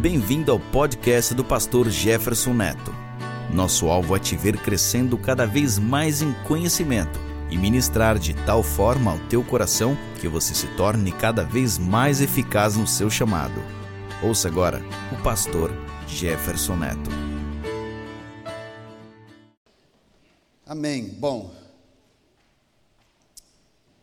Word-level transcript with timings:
Bem-vindo 0.00 0.50
ao 0.50 0.58
podcast 0.58 1.34
do 1.34 1.44
pastor 1.44 1.90
Jefferson 1.90 2.54
Neto. 2.54 2.90
Nosso 3.52 3.86
alvo 3.88 4.16
é 4.16 4.18
te 4.18 4.34
ver 4.34 4.56
crescendo 4.56 5.18
cada 5.18 5.46
vez 5.46 5.78
mais 5.78 6.22
em 6.22 6.32
conhecimento 6.44 7.20
e 7.50 7.58
ministrar 7.58 8.18
de 8.18 8.32
tal 8.46 8.62
forma 8.62 9.12
ao 9.12 9.18
teu 9.28 9.44
coração 9.44 9.94
que 10.18 10.26
você 10.26 10.54
se 10.54 10.66
torne 10.74 11.12
cada 11.12 11.44
vez 11.44 11.76
mais 11.76 12.22
eficaz 12.22 12.78
no 12.78 12.86
seu 12.86 13.10
chamado. 13.10 13.60
Ouça 14.22 14.48
agora 14.48 14.80
o 15.12 15.22
pastor 15.22 15.70
Jefferson 16.08 16.76
Neto. 16.76 17.10
Amém. 20.64 21.10
Bom, 21.10 21.54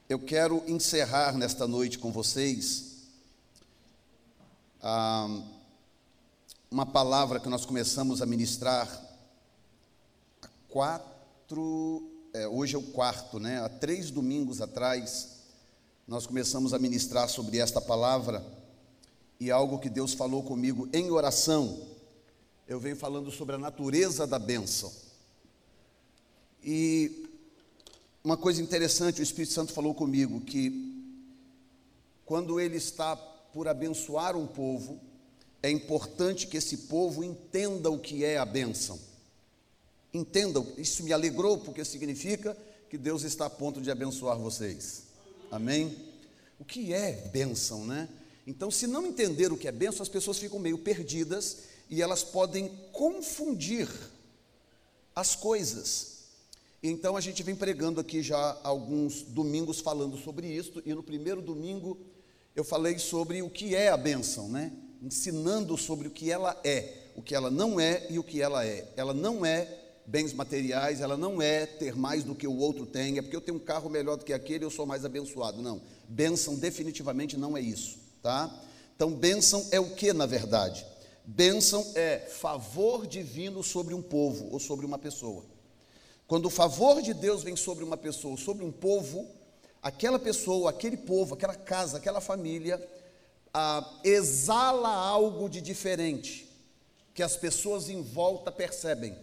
eu 0.07 0.20
quero 0.20 0.64
encerrar 0.68 1.36
nesta 1.36 1.68
noite 1.68 1.98
com 1.98 2.11
vocês 2.11 3.09
ah, 4.79 5.57
uma 6.70 6.85
palavra 6.85 7.39
que 7.39 7.48
nós 7.48 7.66
começamos 7.66 8.21
a 8.21 8.26
ministrar 8.26 8.88
há 10.41 10.48
quatro, 10.67 12.12
é, 12.34 12.48
hoje 12.48 12.75
é 12.75 12.77
o 12.77 12.84
quarto, 12.84 13.39
né? 13.39 13.62
Há 13.63 13.70
três 13.70 14.12
domingos 14.12 14.62
atrás, 14.62 15.38
nós 16.05 16.27
começamos 16.27 16.73
a 16.73 16.80
ministrar 16.80 17.30
sobre 17.30 17.58
esta 17.58 17.80
palavra 17.80 18.45
e 19.39 19.49
algo 19.49 19.80
que 19.80 19.89
Deus 19.89 20.13
falou 20.13 20.44
comigo 20.44 20.89
em 20.91 21.09
oração. 21.09 21.88
Eu 22.67 22.80
venho 22.81 22.97
falando 22.97 23.31
sobre 23.31 23.55
a 23.55 23.59
natureza 23.59 24.27
da 24.27 24.38
bênção. 24.38 24.91
E 26.61 27.30
uma 28.22 28.36
coisa 28.36 28.61
interessante, 28.61 29.22
o 29.22 29.23
Espírito 29.23 29.53
Santo 29.53 29.72
falou 29.72 29.95
comigo 29.95 30.41
que 30.41 31.16
quando 32.25 32.59
ele 32.59 32.75
está 32.75 33.16
por 33.16 33.70
abençoar 33.70 34.36
um 34.36 34.45
povo, 34.45 34.99
é 35.67 35.71
importante 35.71 36.48
que 36.48 36.57
esse 36.57 36.77
povo 36.77 37.23
entenda 37.23 37.92
o 37.92 38.00
que 38.00 38.23
é 38.23 38.38
a 38.38 38.45
bênção. 38.45 39.00
Entendam, 40.14 40.66
isso 40.78 41.03
me 41.03 41.11
alegrou, 41.11 41.58
porque 41.58 41.83
significa 41.83 42.58
que 42.89 42.97
Deus 42.97 43.23
está 43.23 43.47
a 43.47 43.50
ponto 43.50 43.81
de 43.81 43.92
abençoar 43.92 44.38
vocês. 44.38 45.03
Amém? 45.52 45.95
O 46.58 46.64
que 46.64 46.94
é 46.94 47.11
bênção, 47.33 47.86
né? 47.86 48.08
Então, 48.45 48.72
se 48.72 48.88
não 48.88 49.05
entender 49.05 49.52
o 49.52 49.58
que 49.58 49.67
é 49.67 49.72
bênção, 49.72 50.02
as 50.02 50.09
pessoas 50.09 50.39
ficam 50.39 50.58
meio 50.58 50.77
perdidas 50.77 51.58
e 51.89 52.02
elas 52.02 52.23
podem 52.23 52.70
confundir 52.94 53.89
as 55.14 55.36
coisas. 55.36 56.17
Então, 56.81 57.17
a 57.17 57.22
gente 57.22 57.44
vem 57.44 57.55
pregando 57.55 57.99
aqui 57.99 58.23
já 58.23 58.58
alguns 58.64 59.22
domingos 59.22 59.81
falando 59.81 60.17
sobre 60.17 60.47
isso, 60.47 60.81
e 60.86 60.94
no 60.94 61.03
primeiro 61.03 61.42
domingo 61.42 61.99
eu 62.55 62.64
falei 62.64 62.97
sobre 62.97 63.42
o 63.42 63.49
que 63.49 63.75
é 63.75 63.89
a 63.89 63.97
bênção, 63.97 64.47
né? 64.47 64.72
Ensinando 65.02 65.78
sobre 65.78 66.08
o 66.08 66.12
que 66.12 66.31
ela 66.31 66.59
é, 66.64 67.09
o 67.16 67.22
que 67.22 67.36
ela 67.36 67.50
não 67.50 67.80
é 67.80 68.06
e 68.09 68.20
o 68.20 68.23
que 68.23 68.42
ela 68.42 68.66
é. 68.66 68.88
Ela 68.95 69.14
não 69.14 69.45
é 69.45 69.67
bens 70.06 70.34
materiais, 70.34 71.02
ela 71.02 71.17
não 71.17 71.42
é 71.42 71.66
ter 71.66 71.95
mais 71.95 72.23
do 72.23 72.34
que 72.34 72.48
o 72.48 72.58
outro 72.58 72.86
tem, 72.86 73.17
é 73.17 73.22
porque 73.22 73.36
eu 73.36 73.42
tenho 73.42 73.58
um 73.58 73.62
carro 73.62 73.89
melhor 73.89 74.16
do 74.16 74.23
que 74.23 74.31
aquele, 74.31 74.64
eu 74.64 74.70
sou 74.70 74.86
mais 74.86 75.04
abençoado. 75.04 75.62
Não, 75.62 75.81
bênção 76.08 76.56
definitivamente 76.56 77.36
não 77.36 77.58
é 77.58 77.62
isso, 77.62 77.98
tá? 78.22 78.50
Então, 78.95 79.12
bênção 79.12 79.66
é 79.72 79.80
o 79.80 79.94
que 79.94 80.14
na 80.14 80.26
verdade? 80.26 80.86
Bênção 81.26 81.86
é 81.94 82.20
favor 82.20 83.06
divino 83.06 83.61
sobre 83.61 83.94
um 83.94 84.02
povo 84.02 84.48
ou 84.52 84.59
sobre 84.59 84.86
uma 84.86 84.98
pessoa. 84.98 85.44
Quando 86.26 86.45
o 86.45 86.50
favor 86.50 87.02
de 87.02 87.14
Deus 87.14 87.44
vem 87.44 87.56
sobre 87.56 87.84
uma 87.84 87.98
pessoa, 87.98 88.38
sobre 88.38 88.64
um 88.64 88.72
povo, 88.72 89.28
aquela 89.82 90.17
pessoa, 90.17 90.70
aquele 90.70 90.95
povo, 90.95 91.36
aquela 91.36 91.56
casa, 91.56 91.98
aquela 91.98 92.22
família, 92.22 92.82
ah, 93.53 94.00
exala 94.03 94.90
algo 94.90 95.50
de 95.50 95.62
diferente, 95.62 96.48
que 97.14 97.23
as 97.23 97.36
pessoas 97.36 97.89
em 97.89 98.02
volta 98.02 98.52
percebem. 98.52 99.16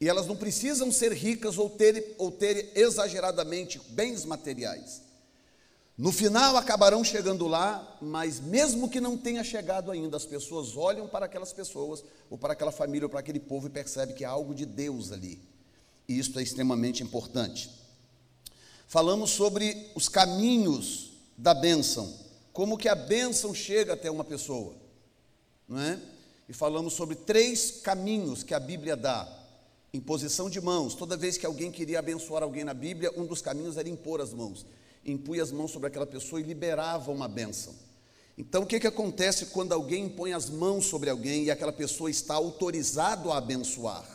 E 0.00 0.08
elas 0.08 0.26
não 0.26 0.36
precisam 0.36 0.92
ser 0.92 1.12
ricas 1.12 1.58
ou 1.58 1.70
ter, 1.70 2.14
ou 2.18 2.30
ter 2.30 2.72
exageradamente 2.74 3.80
bens 3.90 4.24
materiais. 4.24 5.02
No 5.96 6.12
final 6.12 6.58
acabarão 6.58 7.02
chegando 7.02 7.46
lá, 7.46 7.96
mas 8.02 8.38
mesmo 8.38 8.88
que 8.88 9.00
não 9.00 9.16
tenha 9.16 9.42
chegado 9.42 9.90
ainda, 9.90 10.18
as 10.18 10.26
pessoas 10.26 10.76
olham 10.76 11.08
para 11.08 11.24
aquelas 11.24 11.54
pessoas, 11.54 12.04
ou 12.28 12.36
para 12.36 12.52
aquela 12.52 12.70
família, 12.70 13.06
ou 13.06 13.10
para 13.10 13.20
aquele 13.20 13.40
povo 13.40 13.66
e 13.66 13.70
percebem 13.70 14.14
que 14.14 14.24
há 14.24 14.28
algo 14.28 14.54
de 14.54 14.66
Deus 14.66 15.10
ali. 15.10 15.40
E 16.06 16.18
isso 16.18 16.38
é 16.38 16.42
extremamente 16.42 17.02
importante. 17.02 17.70
Falamos 18.86 19.30
sobre 19.30 19.90
os 19.94 20.08
caminhos 20.08 21.12
da 21.36 21.54
bênção 21.54 22.25
como 22.56 22.78
que 22.78 22.88
a 22.88 22.94
bênção 22.94 23.52
chega 23.52 23.92
até 23.92 24.10
uma 24.10 24.24
pessoa, 24.24 24.72
não 25.68 25.78
é? 25.78 26.00
E 26.48 26.54
falamos 26.54 26.94
sobre 26.94 27.14
três 27.14 27.82
caminhos 27.82 28.42
que 28.42 28.54
a 28.54 28.58
Bíblia 28.58 28.96
dá. 28.96 29.28
Imposição 29.92 30.48
de 30.48 30.58
mãos. 30.58 30.94
Toda 30.94 31.18
vez 31.18 31.36
que 31.36 31.44
alguém 31.44 31.70
queria 31.70 31.98
abençoar 31.98 32.42
alguém 32.42 32.64
na 32.64 32.72
Bíblia, 32.72 33.12
um 33.14 33.26
dos 33.26 33.42
caminhos 33.42 33.76
era 33.76 33.86
impor 33.90 34.22
as 34.22 34.32
mãos. 34.32 34.64
Impunha 35.04 35.42
as 35.42 35.52
mãos 35.52 35.70
sobre 35.70 35.88
aquela 35.88 36.06
pessoa 36.06 36.40
e 36.40 36.44
liberava 36.44 37.12
uma 37.12 37.28
bênção. 37.28 37.74
Então, 38.38 38.62
o 38.62 38.66
que, 38.66 38.80
que 38.80 38.86
acontece 38.86 39.46
quando 39.46 39.72
alguém 39.72 40.06
impõe 40.06 40.32
as 40.32 40.48
mãos 40.48 40.86
sobre 40.86 41.10
alguém 41.10 41.44
e 41.44 41.50
aquela 41.50 41.74
pessoa 41.74 42.08
está 42.08 42.36
autorizado 42.36 43.32
a 43.32 43.36
abençoar? 43.36 44.08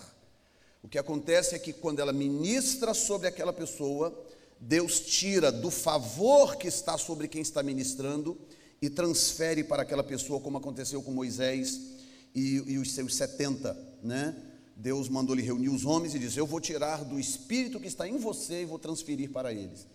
O 0.82 0.88
que 0.88 0.98
acontece 0.98 1.54
é 1.54 1.60
que 1.60 1.74
quando 1.74 2.00
ela 2.00 2.12
ministra 2.12 2.96
sobre 2.96 3.28
aquela 3.28 3.54
pessoa, 3.54 4.12
Deus 4.62 5.00
tira 5.00 5.52
do 5.52 5.72
favor 5.72 6.56
que 6.56 6.68
está 6.68 6.96
sobre 6.96 7.28
quem 7.28 7.42
está 7.42 7.64
ministrando 7.64 8.38
e 8.80 8.92
transfere 8.92 9.64
para 9.64 9.82
aquela 9.82 10.04
pessoa, 10.04 10.40
como 10.40 10.60
aconteceu 10.60 11.02
com 11.02 11.12
Moisés 11.12 11.82
e, 12.36 12.64
e 12.68 12.78
os 12.78 12.92
seus 12.92 13.16
70, 13.16 13.76
né? 14.04 14.36
Deus 14.76 15.10
mandou 15.10 15.36
lhe 15.36 15.42
reunir 15.42 15.70
os 15.70 15.84
homens 15.84 16.14
e 16.14 16.20
disse: 16.20 16.40
Eu 16.40 16.46
vou 16.46 16.62
tirar 16.62 17.04
do 17.04 17.20
espírito 17.20 17.80
que 17.80 17.88
está 17.88 18.08
em 18.08 18.18
você 18.18 18.62
e 18.62 18.66
vou 18.66 18.78
transferir 18.78 19.32
para 19.32 19.52
eles. 19.52 19.88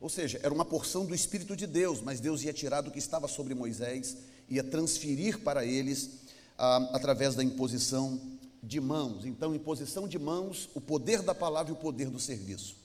Ou 0.00 0.08
seja, 0.08 0.40
era 0.42 0.52
uma 0.52 0.64
porção 0.64 1.04
do 1.04 1.14
espírito 1.14 1.54
de 1.54 1.66
Deus, 1.66 2.00
mas 2.00 2.18
Deus 2.18 2.42
ia 2.42 2.52
tirar 2.52 2.80
do 2.80 2.90
que 2.90 2.98
estava 2.98 3.28
sobre 3.28 3.54
Moisés, 3.54 4.16
ia 4.48 4.64
transferir 4.64 5.38
para 5.38 5.64
eles 5.64 6.10
ah, 6.58 6.90
através 6.92 7.34
da 7.36 7.44
imposição 7.44 8.20
de 8.62 8.80
mãos. 8.80 9.24
Então, 9.24 9.54
imposição 9.54 10.08
de 10.08 10.18
mãos, 10.18 10.68
o 10.74 10.80
poder 10.80 11.22
da 11.22 11.34
palavra 11.34 11.72
e 11.72 11.76
o 11.76 11.78
poder 11.78 12.08
do 12.08 12.18
serviço. 12.18 12.79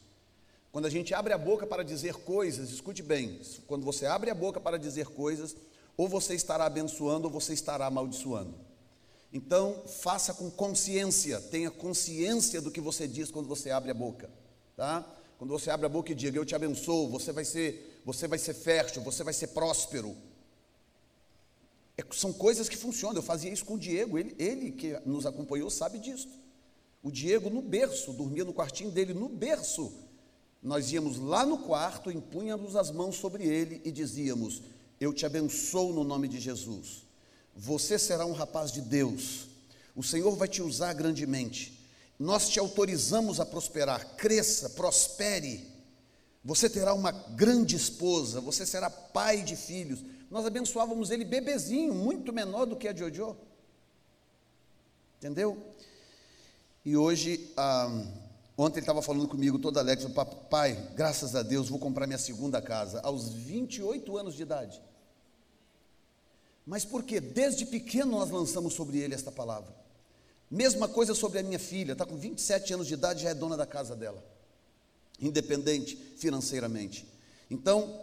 Quando 0.76 0.88
a 0.88 0.90
gente 0.90 1.14
abre 1.14 1.32
a 1.32 1.38
boca 1.38 1.66
para 1.66 1.84
dizer 1.84 2.16
coisas, 2.16 2.70
escute 2.70 3.02
bem, 3.02 3.40
quando 3.66 3.86
você 3.86 4.06
abre 4.06 4.30
a 4.30 4.36
boca 4.36 4.60
para 4.60 4.78
dizer 4.78 5.08
coisas, 5.08 5.56
ou 5.96 6.10
você 6.10 6.36
estará 6.36 6.66
abençoando 6.66 7.28
ou 7.28 7.32
você 7.32 7.54
estará 7.54 7.86
amaldiçoando. 7.86 8.54
Então, 9.32 9.84
faça 9.88 10.34
com 10.34 10.52
consciência, 10.52 11.40
tenha 11.40 11.72
consciência 11.72 12.60
do 12.60 12.70
que 12.70 12.82
você 12.82 13.08
diz 13.08 13.32
quando 13.32 13.48
você 13.48 13.72
abre 13.72 13.90
a 13.90 13.94
boca, 13.94 14.30
tá? 14.76 15.10
Quando 15.38 15.52
você 15.52 15.70
abre 15.70 15.86
a 15.86 15.90
boca 15.90 16.12
e 16.12 16.16
diga: 16.16 16.38
"Eu 16.38 16.44
te 16.44 16.54
abençoo, 16.54 17.08
você 17.08 17.32
vai 17.32 17.46
ser, 17.46 18.02
você 18.04 18.28
vai 18.28 18.38
ser 18.38 18.54
fértil, 18.54 19.02
você 19.02 19.24
vai 19.24 19.34
ser 19.34 19.48
próspero". 19.48 20.14
É, 21.98 22.04
são 22.12 22.34
coisas 22.34 22.68
que 22.68 22.76
funcionam. 22.76 23.16
Eu 23.16 23.24
fazia 23.24 23.50
isso 23.50 23.64
com 23.64 23.76
o 23.76 23.80
Diego, 23.80 24.18
ele, 24.18 24.36
ele 24.38 24.72
que 24.74 25.00
nos 25.06 25.26
acompanhou 25.26 25.70
sabe 25.70 26.00
disso. 26.00 26.28
O 27.02 27.10
Diego 27.10 27.50
no 27.50 27.62
berço, 27.62 28.12
dormia 28.12 28.44
no 28.44 28.52
quartinho 28.52 28.92
dele 28.92 29.14
no 29.14 29.30
berço 29.30 30.04
nós 30.66 30.92
íamos 30.92 31.20
lá 31.20 31.46
no 31.46 31.60
quarto, 31.60 32.10
impunhamos 32.10 32.76
as 32.76 32.90
mãos 32.90 33.18
sobre 33.18 33.46
ele 33.46 33.80
e 33.86 33.92
dizíamos: 33.92 34.64
Eu 35.00 35.14
te 35.14 35.24
abençoo 35.24 35.94
no 35.94 36.04
nome 36.04 36.28
de 36.28 36.40
Jesus. 36.40 37.04
Você 37.56 38.00
será 38.00 38.26
um 38.26 38.32
rapaz 38.32 38.72
de 38.72 38.82
Deus. 38.82 39.46
O 39.96 40.02
Senhor 40.02 40.36
vai 40.36 40.48
te 40.48 40.64
usar 40.64 40.92
grandemente. 40.94 41.88
Nós 42.18 42.50
te 42.50 42.58
autorizamos 42.58 43.40
a 43.40 43.46
prosperar. 43.46 44.16
Cresça, 44.16 44.72
prospere. 44.72 45.68
Você 46.44 46.68
terá 46.68 46.96
uma 46.96 47.12
grande 47.12 47.76
esposa. 47.76 48.42
Você 48.42 48.66
será 48.66 48.90
pai 48.90 49.44
de 49.44 49.56
filhos. 49.56 50.04
Nós 50.32 50.48
abençoávamos 50.48 51.12
ele 51.12 51.24
bebezinho, 51.24 51.94
muito 51.94 52.34
menor 52.34 52.66
do 52.66 52.76
que 52.76 52.88
a 52.88 52.96
Jojo. 52.96 53.38
Entendeu? 55.20 55.64
E 56.84 56.98
hoje. 56.98 57.52
Ah, 57.56 58.25
Ontem 58.58 58.80
ele 58.80 58.84
estava 58.84 59.02
falando 59.02 59.28
comigo, 59.28 59.60
todo 59.60 59.78
alegre, 59.78 60.06
pai, 60.50 60.92
graças 60.96 61.36
a 61.36 61.44
Deus, 61.44 61.68
vou 61.68 61.78
comprar 61.78 62.08
minha 62.08 62.18
segunda 62.18 62.62
casa, 62.62 63.02
aos 63.02 63.30
28 63.30 64.18
anos 64.18 64.34
de 64.34 64.44
idade. 64.44 64.82
Mas 66.66 66.86
por 66.86 67.04
quê? 67.04 67.20
Desde 67.20 67.66
pequeno 67.66 68.12
nós 68.12 68.32
lançamos 68.32 68.74
sobre 68.74 68.98
ele 69.00 69.14
esta 69.14 69.32
palavra. 69.32 69.76
Mesma 70.50 70.88
coisa 70.88 71.14
sobre 71.14 71.40
a 71.40 71.44
minha 71.44 71.60
filha, 71.60 71.92
está 71.92 72.06
com 72.06 72.16
27 72.16 72.74
anos 72.74 72.88
de 72.88 72.94
idade, 72.94 73.24
já 73.24 73.30
é 73.30 73.34
dona 73.34 73.58
da 73.58 73.66
casa 73.66 73.94
dela, 73.94 74.24
independente 75.20 75.98
financeiramente. 76.18 77.06
Então, 77.52 78.02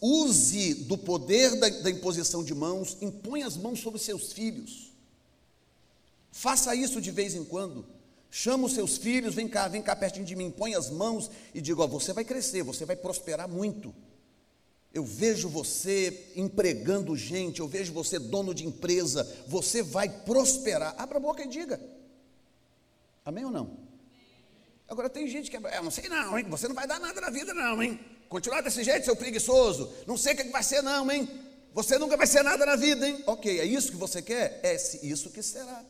use 0.00 0.74
do 0.74 0.96
poder 0.96 1.56
da, 1.56 1.68
da 1.68 1.90
imposição 1.90 2.42
de 2.42 2.54
mãos, 2.54 2.96
impõe 3.02 3.42
as 3.42 3.56
mãos 3.56 3.80
sobre 3.80 4.00
seus 4.00 4.32
filhos. 4.32 4.90
Faça 6.32 6.74
isso 6.74 7.02
de 7.02 7.10
vez 7.10 7.34
em 7.34 7.44
quando. 7.44 7.84
Chama 8.30 8.66
os 8.66 8.74
seus 8.74 8.96
filhos, 8.96 9.34
vem 9.34 9.48
cá, 9.48 9.66
vem 9.66 9.82
cá 9.82 9.96
pertinho 9.96 10.24
de 10.24 10.36
mim, 10.36 10.50
põe 10.50 10.74
as 10.74 10.88
mãos 10.88 11.30
e 11.52 11.60
diga: 11.60 11.82
ó, 11.82 11.86
você 11.86 12.12
vai 12.12 12.24
crescer, 12.24 12.62
você 12.62 12.84
vai 12.84 12.94
prosperar 12.94 13.48
muito. 13.48 13.92
Eu 14.92 15.04
vejo 15.04 15.48
você 15.48 16.32
empregando 16.36 17.16
gente, 17.16 17.60
eu 17.60 17.68
vejo 17.68 17.92
você 17.92 18.18
dono 18.18 18.54
de 18.54 18.66
empresa, 18.66 19.24
você 19.46 19.82
vai 19.82 20.08
prosperar. 20.08 20.94
Abra 20.98 21.18
a 21.18 21.20
boca 21.20 21.42
e 21.42 21.48
diga. 21.48 21.80
Amém 23.24 23.44
ou 23.44 23.50
não? 23.50 23.78
Agora 24.88 25.08
tem 25.08 25.28
gente 25.28 25.50
que 25.50 25.56
é, 25.56 25.80
não 25.80 25.90
sei 25.90 26.08
não, 26.08 26.36
hein? 26.36 26.46
Você 26.48 26.66
não 26.66 26.74
vai 26.74 26.86
dar 26.86 26.98
nada 26.98 27.20
na 27.20 27.30
vida, 27.30 27.54
não, 27.54 27.80
hein? 27.80 28.00
Continuar 28.28 28.60
desse 28.60 28.82
jeito, 28.82 29.04
seu 29.04 29.14
preguiçoso. 29.14 29.92
Não 30.06 30.16
sei 30.16 30.34
o 30.34 30.36
que 30.36 30.44
vai 30.44 30.62
ser, 30.62 30.82
não, 30.82 31.10
hein? 31.10 31.28
Você 31.72 31.96
nunca 31.98 32.16
vai 32.16 32.26
ser 32.26 32.42
nada 32.42 32.66
na 32.66 32.74
vida, 32.74 33.08
hein? 33.08 33.22
Ok, 33.26 33.60
é 33.60 33.64
isso 33.64 33.92
que 33.92 33.96
você 33.96 34.20
quer? 34.20 34.58
É 34.62 34.74
isso 34.74 35.30
que 35.30 35.42
será. 35.42 35.84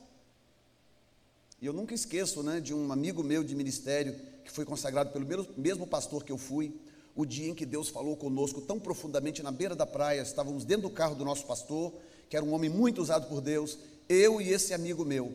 E 1.60 1.66
eu 1.66 1.74
nunca 1.74 1.94
esqueço, 1.94 2.42
né, 2.42 2.58
de 2.58 2.72
um 2.72 2.90
amigo 2.90 3.22
meu 3.22 3.44
de 3.44 3.54
ministério 3.54 4.16
que 4.42 4.50
foi 4.50 4.64
consagrado 4.64 5.10
pelo 5.10 5.46
mesmo 5.58 5.86
pastor 5.86 6.24
que 6.24 6.32
eu 6.32 6.38
fui 6.38 6.74
o 7.14 7.26
dia 7.26 7.50
em 7.50 7.54
que 7.54 7.66
Deus 7.66 7.90
falou 7.90 8.16
conosco 8.16 8.62
tão 8.62 8.80
profundamente 8.80 9.42
na 9.42 9.50
beira 9.50 9.76
da 9.76 9.84
praia. 9.84 10.22
Estávamos 10.22 10.64
dentro 10.64 10.88
do 10.88 10.90
carro 10.90 11.14
do 11.14 11.24
nosso 11.24 11.44
pastor, 11.44 11.92
que 12.30 12.36
era 12.36 12.46
um 12.46 12.54
homem 12.54 12.70
muito 12.70 13.02
usado 13.02 13.28
por 13.28 13.42
Deus, 13.42 13.78
eu 14.08 14.40
e 14.40 14.48
esse 14.48 14.72
amigo 14.72 15.04
meu. 15.04 15.34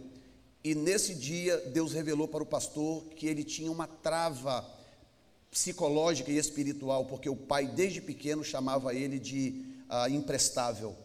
E 0.63 0.73
nesse 0.73 1.13
dia, 1.13 1.57
Deus 1.57 1.93
revelou 1.93 2.27
para 2.27 2.41
o 2.41 2.45
pastor 2.45 3.03
que 3.15 3.27
ele 3.27 3.43
tinha 3.43 3.71
uma 3.71 3.85
trava 3.85 4.67
psicológica 5.51 6.31
e 6.31 6.37
espiritual, 6.37 7.05
porque 7.05 7.29
o 7.29 7.35
pai, 7.35 7.67
desde 7.67 8.01
pequeno, 8.01 8.43
chamava 8.43 8.95
ele 8.95 9.19
de 9.19 9.63
ah, 9.87 10.09
imprestável. 10.09 10.95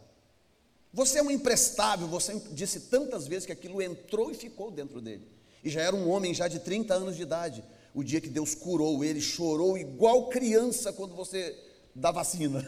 Você 0.93 1.19
é 1.19 1.23
um 1.23 1.31
imprestável, 1.31 2.09
você 2.09 2.35
disse 2.53 2.81
tantas 2.81 3.27
vezes 3.27 3.47
que 3.47 3.53
aquilo 3.53 3.81
entrou 3.81 4.31
e 4.31 4.35
ficou 4.35 4.71
dentro 4.71 5.01
dele. 5.01 5.27
E 5.63 5.71
já 5.71 5.83
era 5.83 5.95
um 5.95 6.09
homem 6.09 6.35
já 6.35 6.49
de 6.49 6.59
30 6.59 6.95
anos 6.95 7.17
de 7.17 7.23
idade 7.23 7.63
o 7.95 8.03
dia 8.05 8.21
que 8.21 8.29
Deus 8.29 8.55
curou 8.55 9.05
ele, 9.05 9.21
chorou 9.21 9.77
igual 9.77 10.29
criança 10.29 10.93
quando 10.93 11.15
você 11.15 11.57
dá 11.95 12.11
vacina, 12.11 12.65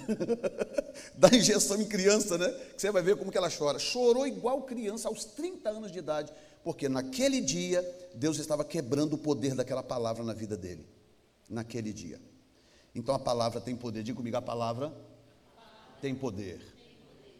dá 1.15 1.29
injeção 1.29 1.81
em 1.81 1.85
criança, 1.85 2.37
né? 2.37 2.49
Que 2.75 2.81
você 2.81 2.91
vai 2.91 3.03
ver 3.03 3.17
como 3.17 3.31
que 3.31 3.39
ela 3.39 3.51
chora. 3.51 3.79
Chorou 3.79 4.27
igual 4.27 4.63
criança 4.63 5.09
aos 5.09 5.25
30 5.25 5.71
anos 5.71 5.93
de 5.93 5.99
idade, 5.99 6.33
porque 6.65 6.89
naquele 6.89 7.41
dia 7.41 7.83
Deus 8.15 8.39
estava 8.39 8.65
quebrando 8.65 9.15
o 9.15 9.19
poder 9.19 9.55
daquela 9.55 9.83
palavra 9.83 10.25
na 10.25 10.33
vida 10.33 10.57
dele. 10.57 10.85
Naquele 11.49 11.93
dia. 11.93 12.21
Então 12.95 13.15
a 13.15 13.19
palavra 13.19 13.61
tem 13.61 13.77
poder. 13.77 14.03
Diga 14.03 14.17
comigo, 14.17 14.37
a 14.37 14.43
palavra 14.43 14.93
tem 16.01 16.15
poder. 16.15 16.61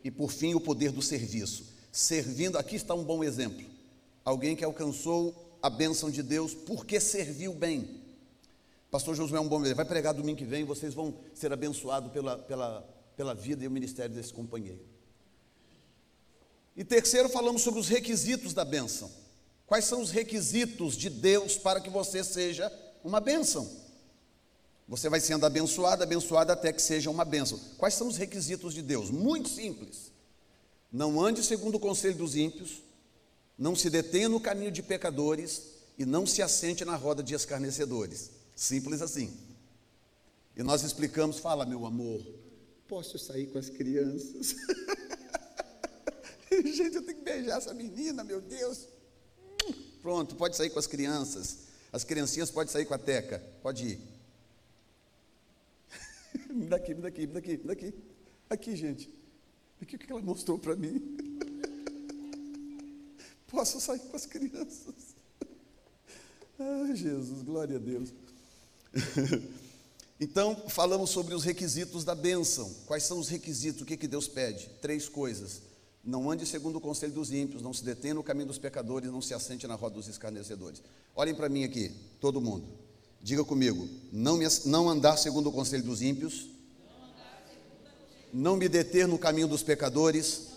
E 0.05 0.11
por 0.11 0.31
fim, 0.31 0.55
o 0.55 0.61
poder 0.61 0.91
do 0.91 1.03
serviço. 1.03 1.65
Servindo, 1.91 2.59
aqui 2.59 2.77
está 2.77 2.95
um 2.95 3.05
bom 3.05 3.23
exemplo. 3.23 3.65
Alguém 4.25 4.57
que 4.57 4.65
alcançou 4.65 5.57
a 5.63 5.71
bênção 5.71 6.11
de 6.11 6.23
Deus 6.23 6.55
porque 6.55 6.99
serviu 6.99 7.55
bem. 7.55 8.03
Pastor 8.91 9.15
Josué 9.15 9.39
é 9.39 9.41
um 9.41 9.49
bom 9.49 9.61
exemplo. 9.61 9.77
Vai 9.77 9.85
pregar 9.85 10.13
domingo 10.13 10.39
que 10.39 10.45
vem, 10.45 10.65
vocês 10.65 10.93
vão 10.93 11.15
ser 11.35 11.53
abençoados 11.53 12.13
pela, 12.13 12.37
pela, 12.37 12.83
pela 13.17 13.35
vida 13.35 13.65
e 13.65 13.69
o 13.69 13.71
ministério 13.71 14.15
desse 14.15 14.33
companheiro. 14.33 14.81
E 16.77 16.85
terceiro, 16.85 17.29
falamos 17.29 17.63
sobre 17.63 17.81
os 17.81 17.89
requisitos 17.89 18.55
da 18.55 18.65
bênção. 18.65 19.11
Quais 19.67 19.85
são 19.85 20.01
os 20.01 20.11
requisitos 20.11 20.97
de 20.97 21.09
Deus 21.09 21.57
para 21.57 21.81
que 21.81 21.89
você 21.89 22.25
seja 22.25 22.71
uma 23.05 23.21
bênção? 23.21 23.71
Você 24.89 25.09
vai 25.09 25.21
sendo 25.21 25.47
abençoado, 25.47 26.03
abençoado 26.03 26.53
até 26.53 26.73
que 26.73 26.83
seja 26.83 27.11
uma 27.11 27.25
bênção. 27.25 27.59
Quais 27.79 27.95
são 27.95 28.09
os 28.09 28.17
requisitos 28.17 28.75
de 28.75 28.83
Deus? 28.83 29.11
Muito 29.11 29.49
simples. 29.49 30.13
Não 30.93 31.21
ande 31.21 31.43
segundo 31.43 31.77
o 31.77 31.81
conselho 31.81 32.17
dos 32.17 32.37
ímpios, 32.37 32.83
não 33.57 33.75
se 33.75 33.89
detenha 33.89 34.29
no 34.29 34.41
caminho 34.41 34.71
de 34.71 34.83
pecadores 34.83 35.63
e 35.99 36.05
não 36.05 36.27
se 36.27 36.43
assente 36.43 36.85
na 36.85 36.97
roda 36.97 37.23
de 37.23 37.35
escarnecedores. 37.35 38.31
Simples 38.55 39.01
assim. 39.01 39.33
E 40.57 40.63
nós 40.63 40.83
explicamos, 40.83 41.39
fala, 41.39 41.65
meu 41.65 41.87
amor, 41.87 42.21
posso 42.87 43.19
sair 43.19 43.47
com 43.47 43.59
as 43.59 43.71
crianças? 43.71 44.55
Gente, 46.51 46.97
eu 46.97 47.03
tenho 47.03 47.19
que 47.19 47.25
beijar 47.25 47.57
essa 47.57 47.73
menina, 47.73 48.23
meu 48.23 48.41
Deus. 48.41 48.87
Pronto, 50.03 50.35
pode 50.37 50.57
sair 50.57 50.69
com 50.69 50.79
as 50.79 50.87
crianças. 50.87 51.59
As 51.91 52.05
criancinhas 52.05 52.51
podem 52.51 52.71
sair 52.71 52.85
com 52.85 52.93
a 52.93 52.99
teca. 52.99 53.43
Pode 53.63 53.87
ir. 53.87 54.12
Me 56.53 56.67
daqui, 56.67 56.95
me 56.95 57.03
daqui, 57.03 57.27
me 57.27 57.33
daqui, 57.33 57.57
me 57.57 57.65
daqui. 57.65 57.95
Aqui, 58.49 58.77
gente. 58.77 59.11
Aqui 59.81 59.97
o 59.97 59.99
que 59.99 60.13
ela 60.13 60.21
mostrou 60.21 60.59
para 60.59 60.77
mim. 60.77 61.17
Posso 63.49 63.81
sair 63.81 64.01
com 64.01 64.17
as 64.17 64.27
crianças. 64.27 65.15
Ai, 66.59 66.95
Jesus, 66.95 67.43
glória 67.43 67.77
a 67.77 67.81
Deus. 67.81 68.13
Então, 70.21 70.55
falamos 70.69 71.11
sobre 71.11 71.35
os 71.35 71.43
requisitos 71.43 72.05
da 72.05 72.15
bênção. 72.15 72.73
Quais 72.87 73.03
são 73.03 73.19
os 73.19 73.29
requisitos? 73.29 73.83
O 73.83 73.85
que, 73.85 73.97
que 73.97 74.07
Deus 74.07 74.29
pede? 74.29 74.71
Três 74.81 75.09
coisas. 75.09 75.63
Não 76.05 76.31
ande 76.31 76.47
segundo 76.47 76.77
o 76.77 76.81
conselho 76.81 77.13
dos 77.13 77.33
ímpios, 77.33 77.61
não 77.61 77.73
se 77.73 77.85
detenha 77.85 78.15
no 78.15 78.23
caminho 78.23 78.47
dos 78.47 78.59
pecadores, 78.59 79.11
não 79.11 79.21
se 79.21 79.35
assente 79.35 79.67
na 79.67 79.75
roda 79.75 79.97
dos 79.97 80.07
escarnecedores. 80.07 80.81
Olhem 81.17 81.35
para 81.35 81.49
mim 81.49 81.65
aqui, 81.65 81.91
todo 82.21 82.41
mundo. 82.41 82.69
Diga 83.23 83.45
comigo: 83.45 83.89
não, 84.11 84.37
me, 84.37 84.47
não 84.67 84.89
andar 84.89 85.17
segundo 85.17 85.49
o 85.49 85.53
conselho 85.53 85.85
dos 85.85 86.03
ímpios, 86.03 86.49
não 88.33 88.57
me 88.57 88.69
deter 88.69 89.07
no 89.07 89.19
caminho 89.19 89.47
dos 89.47 89.63
pecadores, 89.63 90.49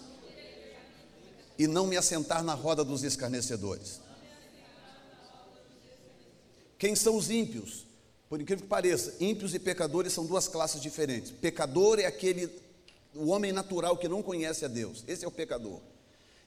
e 1.57 1.67
não 1.67 1.85
me 1.85 1.95
assentar 1.95 2.44
na 2.44 2.53
roda 2.53 2.83
dos 2.83 3.03
escarnecedores. 3.03 4.01
Quem 6.77 6.95
são 6.95 7.15
os 7.15 7.29
ímpios? 7.29 7.85
Por 8.27 8.41
incrível 8.41 8.63
que 8.63 8.69
pareça, 8.69 9.15
ímpios 9.19 9.53
e 9.53 9.59
pecadores 9.59 10.12
são 10.12 10.25
duas 10.25 10.47
classes 10.47 10.81
diferentes. 10.81 11.31
Pecador 11.31 12.00
é 12.00 12.06
aquele, 12.06 12.50
o 13.13 13.27
homem 13.27 13.51
natural 13.51 13.95
que 13.95 14.07
não 14.07 14.21
conhece 14.21 14.65
a 14.65 14.67
Deus. 14.67 15.03
Esse 15.07 15.23
é 15.23 15.27
o 15.27 15.31
pecador. 15.31 15.79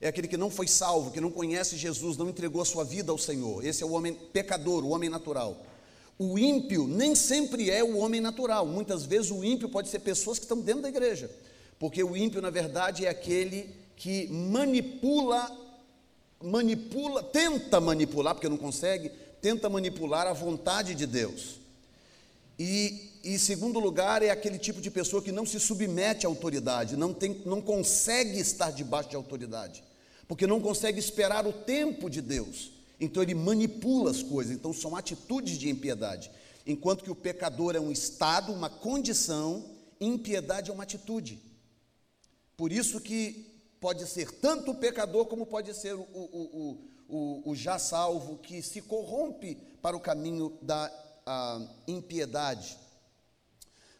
É 0.00 0.08
aquele 0.08 0.28
que 0.28 0.36
não 0.36 0.50
foi 0.50 0.68
salvo, 0.68 1.10
que 1.10 1.20
não 1.20 1.30
conhece 1.30 1.76
Jesus, 1.76 2.16
não 2.16 2.28
entregou 2.28 2.60
a 2.60 2.64
sua 2.64 2.84
vida 2.84 3.10
ao 3.10 3.18
Senhor. 3.18 3.64
Esse 3.64 3.82
é 3.82 3.86
o 3.86 3.92
homem 3.92 4.14
pecador, 4.14 4.84
o 4.84 4.90
homem 4.90 5.08
natural. 5.08 5.56
O 6.18 6.38
ímpio 6.38 6.86
nem 6.88 7.14
sempre 7.14 7.70
é 7.70 7.82
o 7.84 7.98
homem 7.98 8.20
natural. 8.20 8.66
Muitas 8.66 9.04
vezes 9.04 9.30
o 9.30 9.44
ímpio 9.44 9.68
pode 9.68 9.88
ser 9.88 10.00
pessoas 10.00 10.38
que 10.38 10.44
estão 10.44 10.60
dentro 10.60 10.82
da 10.82 10.88
igreja. 10.88 11.30
Porque 11.78 12.02
o 12.02 12.16
ímpio, 12.16 12.42
na 12.42 12.50
verdade, 12.50 13.06
é 13.06 13.08
aquele 13.08 13.70
que 13.94 14.26
manipula, 14.28 15.48
manipula, 16.42 17.22
tenta 17.22 17.80
manipular, 17.80 18.34
porque 18.34 18.48
não 18.48 18.56
consegue, 18.56 19.10
tenta 19.40 19.68
manipular 19.68 20.26
a 20.26 20.32
vontade 20.32 20.94
de 20.94 21.06
Deus. 21.06 21.58
E, 22.58 23.38
segundo 23.38 23.78
lugar, 23.78 24.20
é 24.20 24.30
aquele 24.30 24.58
tipo 24.58 24.80
de 24.80 24.90
pessoa 24.90 25.22
que 25.22 25.30
não 25.30 25.46
se 25.46 25.60
submete 25.60 26.26
à 26.26 26.28
autoridade, 26.28 26.96
não, 26.96 27.14
tem, 27.14 27.40
não 27.46 27.62
consegue 27.62 28.40
estar 28.40 28.72
debaixo 28.72 29.10
de 29.10 29.16
autoridade, 29.16 29.84
porque 30.26 30.44
não 30.44 30.60
consegue 30.60 30.98
esperar 30.98 31.46
o 31.46 31.52
tempo 31.52 32.10
de 32.10 32.20
Deus. 32.20 32.72
Então 33.00 33.22
ele 33.22 33.34
manipula 33.34 34.10
as 34.10 34.22
coisas, 34.22 34.52
então 34.52 34.72
são 34.72 34.96
atitudes 34.96 35.56
de 35.58 35.68
impiedade. 35.68 36.30
Enquanto 36.66 37.04
que 37.04 37.10
o 37.10 37.14
pecador 37.14 37.76
é 37.76 37.80
um 37.80 37.92
estado, 37.92 38.52
uma 38.52 38.68
condição, 38.68 39.64
impiedade 40.00 40.70
é 40.70 40.74
uma 40.74 40.82
atitude. 40.82 41.40
Por 42.56 42.72
isso 42.72 43.00
que 43.00 43.46
pode 43.80 44.06
ser 44.06 44.32
tanto 44.32 44.72
o 44.72 44.74
pecador 44.74 45.26
como 45.26 45.46
pode 45.46 45.72
ser 45.74 45.94
o, 45.94 46.00
o, 46.00 46.78
o, 47.08 47.50
o 47.50 47.54
já 47.54 47.78
salvo 47.78 48.38
que 48.38 48.60
se 48.60 48.82
corrompe 48.82 49.54
para 49.80 49.96
o 49.96 50.00
caminho 50.00 50.58
da 50.60 50.92
impiedade. 51.86 52.78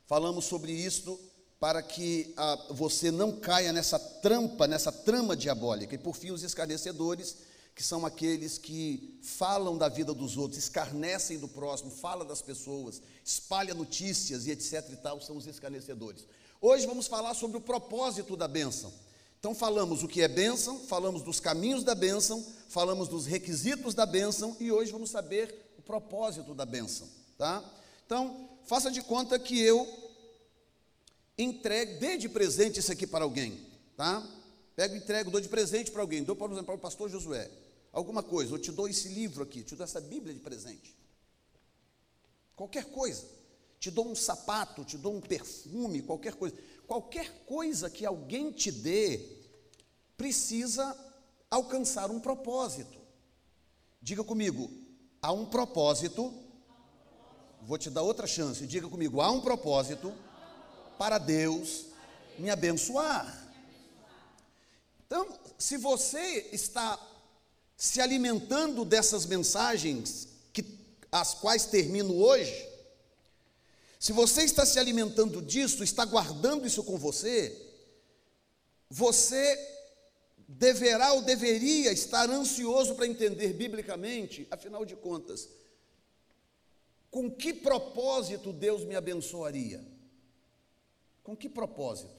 Falamos 0.07 0.47
sobre 0.47 0.73
isto 0.73 1.19
para 1.61 1.83
que 1.83 2.35
você 2.71 3.11
não 3.11 3.33
caia 3.33 3.73
nessa 3.73 3.99
trampa, 3.99 4.67
nessa 4.67 4.93
trama 4.93 5.37
diabólica. 5.37 5.95
E 5.95 5.99
por 5.99 6.17
fim, 6.17 6.31
os 6.31 6.43
escarnecedores, 6.43 7.37
que 7.79 7.85
são 7.85 8.05
aqueles 8.05 8.59
que 8.59 9.21
falam 9.23 9.79
da 9.79 9.89
vida 9.89 10.13
dos 10.13 10.37
outros, 10.37 10.59
escarnecem 10.59 11.39
do 11.39 11.47
próximo, 11.47 11.93
falam 11.93 12.27
das 12.27 12.43
pessoas, 12.43 13.01
espalham 13.25 13.77
notícias 13.77 14.49
e 14.49 14.51
etc 14.51 14.85
e 14.91 14.97
tal, 14.97 15.21
são 15.21 15.37
os 15.37 15.47
escarnecedores. 15.47 16.27
Hoje 16.61 16.89
vamos 16.89 17.07
falar 17.07 17.35
sobre 17.35 17.57
o 17.57 17.61
propósito 17.61 18.37
da 18.37 18.49
bênção. 18.49 18.93
Então 19.39 19.55
falamos 19.55 20.03
o 20.03 20.09
que 20.09 20.21
é 20.21 20.27
bênção, 20.27 20.81
falamos 20.89 21.23
dos 21.23 21.39
caminhos 21.39 21.85
da 21.85 21.95
bênção, 21.95 22.45
falamos 22.69 23.07
dos 23.07 23.27
requisitos 23.27 23.95
da 23.95 24.05
bênção 24.05 24.57
e 24.59 24.73
hoje 24.73 24.91
vamos 24.91 25.11
saber 25.11 25.73
o 25.79 25.83
propósito 25.83 26.57
da 26.57 26.67
bênção, 26.67 27.07
tá? 27.39 27.63
Então, 28.05 28.49
faça 28.65 28.91
de 28.91 29.03
conta 29.03 29.39
que 29.39 29.57
eu 29.57 29.87
entregue, 31.39 32.01
dê 32.01 32.17
de 32.17 32.29
presente 32.29 32.81
isso 32.81 32.91
aqui 32.91 33.07
para 33.07 33.23
alguém, 33.23 33.57
tá? 33.97 34.29
Pego 34.75 34.97
entrego, 34.97 35.31
dou 35.31 35.41
de 35.41 35.49
presente 35.49 35.93
para 35.93 36.01
alguém, 36.01 36.25
dou, 36.25 36.35
por 36.35 36.51
exemplo, 36.51 36.67
para 36.67 36.75
o 36.75 36.79
pastor 36.79 37.09
Josué, 37.09 37.49
alguma 37.99 38.23
coisa, 38.23 38.55
eu 38.55 38.59
te 38.59 38.73
dou 38.73 38.89
esse 38.89 39.09
livro 39.09 39.43
aqui, 39.43 39.63
te 39.63 39.75
dou 39.77 39.85
essa 39.85 40.01
Bíblia 40.01 40.33
de 40.33 40.41
presente. 40.41 40.97
Qualquer 42.57 42.87
coisa. 42.87 43.25
Te 43.79 43.93
dou 43.93 44.09
um 44.09 44.15
sapato, 44.15 44.85
te 44.85 44.99
dou 44.99 45.15
um 45.15 45.21
perfume, 45.21 46.03
qualquer 46.03 46.35
coisa 46.35 46.57
qualquer 46.89 47.45
coisa 47.45 47.91
que 47.91 48.07
alguém 48.07 48.51
te 48.51 48.73
dê 48.73 49.21
precisa 50.17 50.97
alcançar 51.51 52.11
um 52.11 52.19
propósito. 52.19 52.99
Diga 54.01 54.25
comigo, 54.25 54.71
há 55.21 55.31
um 55.31 55.45
propósito. 55.45 56.33
Vou 57.63 57.77
te 57.77 57.91
dar 57.91 58.03
outra 58.03 58.27
chance. 58.27 58.67
Diga 58.67 58.89
comigo, 58.89 59.21
há 59.21 59.31
um 59.31 59.43
propósito 59.43 60.15
para 60.99 61.19
Deus 61.19 61.85
me 62.39 62.49
abençoar. 62.49 63.47
Então, 65.07 65.39
se 65.59 65.77
você 65.77 66.49
está 66.53 66.97
se 67.79 68.01
alimentando 68.01 68.85
dessas 68.85 69.25
mensagens 69.25 70.27
que 70.53 70.67
as 71.13 71.33
quais 71.35 71.65
termino 71.67 72.21
hoje, 72.21 72.69
se 74.01 74.13
você 74.13 74.43
está 74.43 74.67
se 74.67 74.81
alimentando 74.81 75.41
disso, 75.41 75.85
está 75.85 76.05
guardando 76.05 76.67
isso 76.67 76.83
com 76.83 76.99
você, 76.99 77.57
você 78.91 79.77
deverá 80.49 81.13
ou 81.13 81.23
deveria 81.23 81.93
estar 81.93 82.29
ansioso 82.29 82.97
para 82.97 83.07
entender 83.07 83.53
biblicamente, 83.53 84.49
afinal 84.51 84.85
de 84.85 84.97
contas, 84.97 85.49
com 87.13 87.31
que 87.31 87.55
propósito 87.55 88.53
Deus 88.53 88.83
me 88.83 88.97
abençoaria? 88.97 89.87
Com 91.23 91.37
que 91.37 91.49
propósito? 91.49 92.11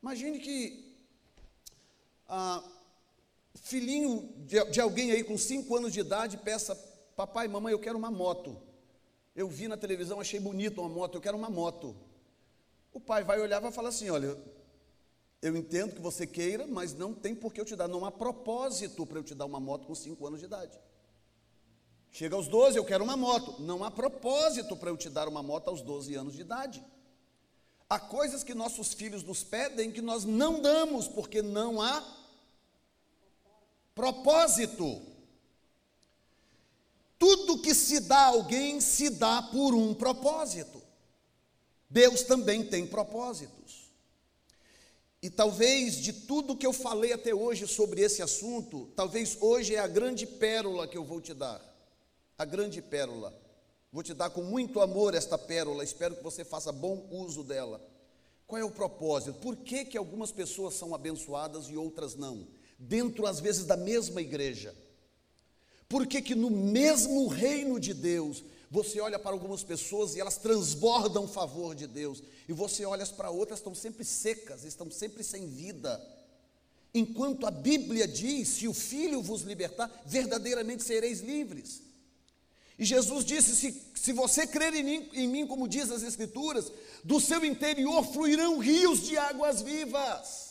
Imagine 0.00 0.38
que 0.38 0.94
ah, 2.28 2.62
filhinho 3.56 4.32
de, 4.38 4.64
de 4.70 4.80
alguém 4.80 5.12
aí 5.12 5.24
com 5.24 5.36
cinco 5.36 5.76
anos 5.76 5.92
de 5.92 6.00
idade 6.00 6.36
peça, 6.36 6.74
papai, 7.16 7.48
mamãe, 7.48 7.72
eu 7.72 7.78
quero 7.78 7.98
uma 7.98 8.10
moto. 8.10 8.60
Eu 9.34 9.48
vi 9.48 9.68
na 9.68 9.76
televisão, 9.76 10.20
achei 10.20 10.40
bonito 10.40 10.80
uma 10.80 10.88
moto, 10.88 11.16
eu 11.16 11.20
quero 11.20 11.36
uma 11.36 11.50
moto. 11.50 11.96
O 12.92 13.00
pai 13.00 13.24
vai 13.24 13.40
olhar 13.40 13.58
e 13.58 13.62
vai 13.62 13.72
falar 13.72 13.90
assim: 13.90 14.08
olha, 14.08 14.36
eu 15.42 15.56
entendo 15.56 15.94
que 15.94 16.00
você 16.00 16.26
queira, 16.26 16.66
mas 16.66 16.94
não 16.94 17.12
tem 17.12 17.34
por 17.34 17.52
que 17.52 17.60
eu 17.60 17.64
te 17.64 17.76
dar, 17.76 17.88
não 17.88 18.04
há 18.04 18.10
propósito 18.10 19.04
para 19.06 19.18
eu 19.18 19.22
te 19.22 19.34
dar 19.34 19.44
uma 19.44 19.60
moto 19.60 19.86
com 19.86 19.94
5 19.94 20.26
anos 20.26 20.40
de 20.40 20.46
idade. 20.46 20.78
Chega 22.10 22.34
aos 22.34 22.48
12, 22.48 22.78
eu 22.78 22.84
quero 22.84 23.04
uma 23.04 23.16
moto. 23.16 23.60
Não 23.60 23.84
há 23.84 23.90
propósito 23.90 24.74
para 24.74 24.88
eu 24.88 24.96
te 24.96 25.10
dar 25.10 25.28
uma 25.28 25.42
moto 25.42 25.68
aos 25.68 25.82
12 25.82 26.14
anos 26.14 26.32
de 26.32 26.40
idade. 26.40 26.82
Há 27.88 28.00
coisas 28.00 28.42
que 28.42 28.54
nossos 28.54 28.94
filhos 28.94 29.22
nos 29.22 29.44
pedem 29.44 29.92
que 29.92 30.00
nós 30.00 30.24
não 30.24 30.60
damos, 30.60 31.06
porque 31.06 31.42
não 31.42 31.80
há 31.80 32.02
propósito. 33.96 35.00
Tudo 37.18 37.62
que 37.62 37.74
se 37.74 37.98
dá 38.00 38.18
a 38.18 38.26
alguém 38.26 38.78
se 38.78 39.08
dá 39.08 39.42
por 39.42 39.74
um 39.74 39.94
propósito. 39.94 40.82
Deus 41.88 42.22
também 42.22 42.62
tem 42.62 42.86
propósitos. 42.86 43.90
E 45.22 45.30
talvez 45.30 45.96
de 45.96 46.12
tudo 46.12 46.56
que 46.56 46.66
eu 46.66 46.74
falei 46.74 47.14
até 47.14 47.34
hoje 47.34 47.66
sobre 47.66 48.02
esse 48.02 48.20
assunto, 48.20 48.92
talvez 48.94 49.38
hoje 49.40 49.74
é 49.74 49.78
a 49.78 49.86
grande 49.86 50.26
pérola 50.26 50.86
que 50.86 50.98
eu 50.98 51.04
vou 51.04 51.20
te 51.20 51.32
dar. 51.32 51.60
A 52.36 52.44
grande 52.44 52.82
pérola. 52.82 53.34
Vou 53.90 54.02
te 54.02 54.12
dar 54.12 54.28
com 54.28 54.42
muito 54.42 54.78
amor 54.78 55.14
esta 55.14 55.38
pérola, 55.38 55.82
espero 55.82 56.14
que 56.14 56.22
você 56.22 56.44
faça 56.44 56.70
bom 56.70 57.08
uso 57.10 57.42
dela. 57.42 57.80
Qual 58.46 58.60
é 58.60 58.64
o 58.64 58.70
propósito? 58.70 59.38
Por 59.40 59.56
que, 59.56 59.86
que 59.86 59.96
algumas 59.96 60.30
pessoas 60.30 60.74
são 60.74 60.94
abençoadas 60.94 61.70
e 61.70 61.76
outras 61.76 62.14
não? 62.14 62.46
Dentro, 62.78 63.26
às 63.26 63.40
vezes, 63.40 63.64
da 63.64 63.76
mesma 63.76 64.20
igreja. 64.20 64.74
Por 65.88 66.06
que, 66.06 66.20
que 66.20 66.34
no 66.34 66.50
mesmo 66.50 67.26
reino 67.28 67.78
de 67.78 67.94
Deus 67.94 68.42
você 68.70 69.00
olha 69.00 69.18
para 69.18 69.30
algumas 69.30 69.62
pessoas 69.62 70.14
e 70.14 70.20
elas 70.20 70.36
transbordam 70.36 71.24
o 71.24 71.28
favor 71.28 71.74
de 71.74 71.86
Deus, 71.86 72.22
e 72.48 72.52
você 72.52 72.84
olha 72.84 73.06
para 73.06 73.30
outras, 73.30 73.60
estão 73.60 73.74
sempre 73.74 74.04
secas, 74.04 74.64
estão 74.64 74.90
sempre 74.90 75.22
sem 75.22 75.46
vida. 75.46 76.04
Enquanto 76.92 77.46
a 77.46 77.50
Bíblia 77.50 78.08
diz: 78.08 78.48
se 78.48 78.68
o 78.68 78.74
Filho 78.74 79.22
vos 79.22 79.42
libertar, 79.42 79.90
verdadeiramente 80.06 80.82
sereis 80.82 81.20
livres. 81.20 81.82
E 82.78 82.84
Jesus 82.84 83.24
disse: 83.24 83.54
se, 83.54 83.82
se 83.94 84.12
você 84.12 84.46
crer 84.46 84.74
em 84.74 84.82
mim, 84.82 85.08
em 85.12 85.28
mim, 85.28 85.46
como 85.46 85.68
diz 85.68 85.90
as 85.90 86.02
Escrituras, 86.02 86.72
do 87.04 87.20
seu 87.20 87.44
interior 87.44 88.04
fluirão 88.04 88.58
rios 88.58 89.02
de 89.06 89.16
águas 89.16 89.62
vivas. 89.62 90.45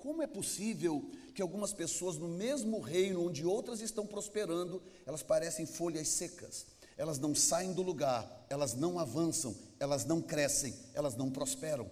Como 0.00 0.22
é 0.22 0.26
possível 0.26 1.08
que 1.34 1.42
algumas 1.42 1.72
pessoas, 1.72 2.16
no 2.16 2.28
mesmo 2.28 2.80
reino 2.80 3.26
onde 3.26 3.46
outras 3.46 3.80
estão 3.80 4.06
prosperando, 4.06 4.82
elas 5.06 5.22
parecem 5.22 5.66
folhas 5.66 6.08
secas? 6.08 6.66
elas 7.00 7.18
não 7.18 7.34
saem 7.34 7.72
do 7.72 7.80
lugar, 7.80 8.30
elas 8.50 8.74
não 8.74 8.98
avançam, 8.98 9.56
elas 9.78 10.04
não 10.04 10.20
crescem, 10.20 10.74
elas 10.92 11.16
não 11.16 11.30
prosperam. 11.30 11.90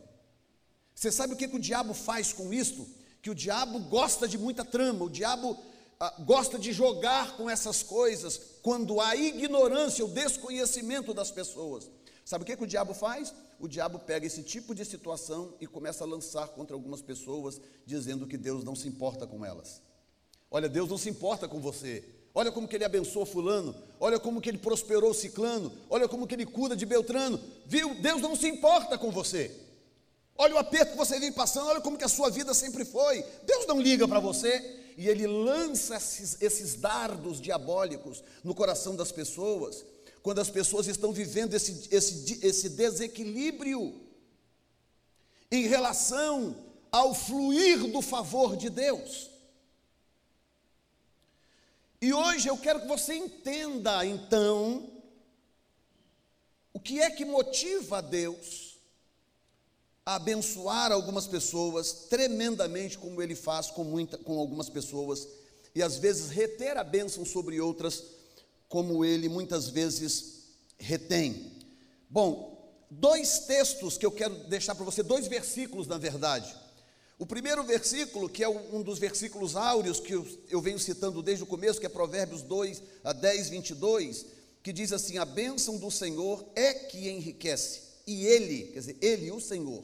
Você 0.95 1.11
sabe 1.11 1.33
o 1.33 1.37
que, 1.37 1.49
que 1.49 1.57
o 1.57 1.61
diabo 1.61 1.95
faz 1.95 2.31
com 2.35 2.53
isto? 2.53 2.87
Que 3.23 3.31
o 3.31 3.35
diabo 3.35 3.79
gosta 3.79 4.29
de 4.29 4.37
muita 4.37 4.67
trama, 4.67 5.07
o 5.07 5.09
diabo 5.09 5.57
ah, 5.99 6.15
gosta 6.27 6.59
de 6.59 6.75
jogar 6.75 7.39
com 7.39 7.49
essas 7.49 7.83
coisas 7.83 8.39
quando 8.61 9.01
há 9.01 9.17
ignorância, 9.17 10.05
o 10.05 10.09
desconhecimento 10.09 11.15
das 11.15 11.31
pessoas. 11.31 11.91
Sabe 12.23 12.45
o 12.45 12.47
que, 12.47 12.59
que 12.59 12.65
o 12.65 12.67
diabo 12.67 12.93
faz? 12.93 13.33
O 13.59 13.67
diabo 13.67 13.99
pega 13.99 14.27
esse 14.27 14.43
tipo 14.43 14.75
de 14.75 14.85
situação 14.85 15.55
e 15.61 15.67
começa 15.67 16.05
a 16.05 16.07
lançar 16.07 16.49
contra 16.49 16.75
algumas 16.77 17.03
pessoas, 17.03 17.61
dizendo 17.85 18.27
que 18.27 18.37
Deus 18.37 18.63
não 18.63 18.77
se 18.77 18.87
importa 18.87 19.27
com 19.27 19.45
elas. 19.45 19.83
Olha, 20.51 20.69
Deus 20.69 20.89
não 20.89 20.97
se 20.97 21.11
importa 21.11 21.49
com 21.49 21.61
você. 21.61 22.05
Olha 22.35 22.53
como 22.53 22.69
que 22.69 22.77
ele 22.77 22.85
abençoa 22.85 23.27
fulano, 23.27 23.75
olha 23.99 24.19
como 24.19 24.41
que 24.41 24.49
ele 24.49 24.59
prosperou 24.59 25.13
ciclano, 25.13 25.73
olha 25.91 26.07
como 26.07 26.27
que 26.27 26.37
ele 26.37 26.47
cuida 26.47 26.77
de 26.77 26.87
Beltrano. 26.87 27.41
Viu? 27.67 27.95
Deus 27.97 28.23
não 28.23 28.37
se 28.37 28.47
importa 28.47 28.97
com 28.97 29.11
você. 29.11 29.51
Olha 30.37 30.55
o 30.55 30.59
aperto 30.59 30.93
que 30.93 30.97
você 30.97 31.19
vem 31.19 31.33
passando, 31.33 31.67
olha 31.67 31.81
como 31.81 31.99
que 31.99 32.05
a 32.05 32.09
sua 32.09 32.31
vida 32.31 32.55
sempre 32.55 32.85
foi. 32.85 33.25
Deus 33.45 33.67
não 33.67 33.81
liga 33.81 34.07
para 34.07 34.21
você 34.21 34.79
e 34.97 35.09
ele 35.09 35.27
lança 35.27 35.97
esses, 35.97 36.41
esses 36.41 36.75
dardos 36.77 37.41
diabólicos 37.41 38.23
no 38.45 38.55
coração 38.55 38.95
das 38.95 39.11
pessoas, 39.11 39.85
quando 40.29 40.41
as 40.41 40.51
pessoas 40.51 40.87
estão 40.87 41.11
vivendo 41.11 41.55
esse, 41.55 41.89
esse, 41.91 42.47
esse 42.47 42.69
desequilíbrio 42.69 43.99
em 45.51 45.67
relação 45.67 46.55
ao 46.93 47.15
fluir 47.15 47.91
do 47.91 48.03
favor 48.03 48.55
de 48.55 48.69
Deus. 48.69 49.31
E 51.99 52.13
hoje 52.13 52.47
eu 52.47 52.59
quero 52.59 52.83
que 52.83 52.87
você 52.87 53.15
entenda, 53.15 54.05
então, 54.05 54.91
o 56.75 56.79
que 56.79 57.01
é 57.01 57.11
que 57.11 57.25
motiva 57.25 57.97
a 57.97 58.03
Deus 58.03 58.77
a 60.05 60.17
abençoar 60.17 60.93
algumas 60.93 61.27
pessoas 61.27 61.91
tremendamente, 62.11 62.99
como 62.99 63.23
Ele 63.23 63.35
faz 63.35 63.71
com, 63.71 63.83
muita, 63.83 64.19
com 64.19 64.39
algumas 64.39 64.69
pessoas, 64.69 65.27
e 65.75 65.83
às 65.83 65.97
vezes 65.97 66.29
reter 66.29 66.77
a 66.77 66.85
bênção 66.85 67.25
sobre 67.25 67.59
outras, 67.63 68.18
como 68.69 69.05
Ele 69.05 69.29
muitas 69.29 69.69
vezes 69.69 70.45
retém. 70.79 71.53
Bom, 72.09 72.59
dois 72.91 73.41
textos 73.41 73.97
que 73.97 74.07
eu 74.07 74.13
quero 74.13 74.35
deixar 74.49 74.75
para 74.75 74.85
você, 74.85 75.03
dois 75.03 75.27
versículos, 75.27 75.87
na 75.87 75.99
verdade. 75.99 76.55
O 77.19 77.27
primeiro 77.27 77.65
versículo, 77.65 78.29
que 78.29 78.45
é 78.45 78.49
um 78.49 78.81
dos 78.81 78.99
versículos 78.99 79.57
áureos 79.57 79.99
que 79.99 80.13
eu 80.13 80.61
venho 80.61 80.79
citando 80.79 81.21
desde 81.21 81.43
o 81.43 81.47
começo, 81.47 81.81
que 81.81 81.87
é 81.87 81.89
Provérbios 81.89 82.43
2 82.43 82.83
a 83.03 83.13
10, 83.13 83.51
22, 83.51 84.27
que 84.63 84.73
diz 84.73 84.93
assim: 84.93 85.19
A 85.19 85.25
bênção 85.25 85.79
do 85.79 85.91
Senhor 85.91 86.45
é 86.55 86.73
que 86.73 87.09
enriquece, 87.09 87.81
e 88.07 88.25
Ele, 88.25 88.65
quer 88.73 88.79
dizer, 88.79 88.97
Ele, 89.01 89.33
o 89.33 89.41
Senhor, 89.41 89.83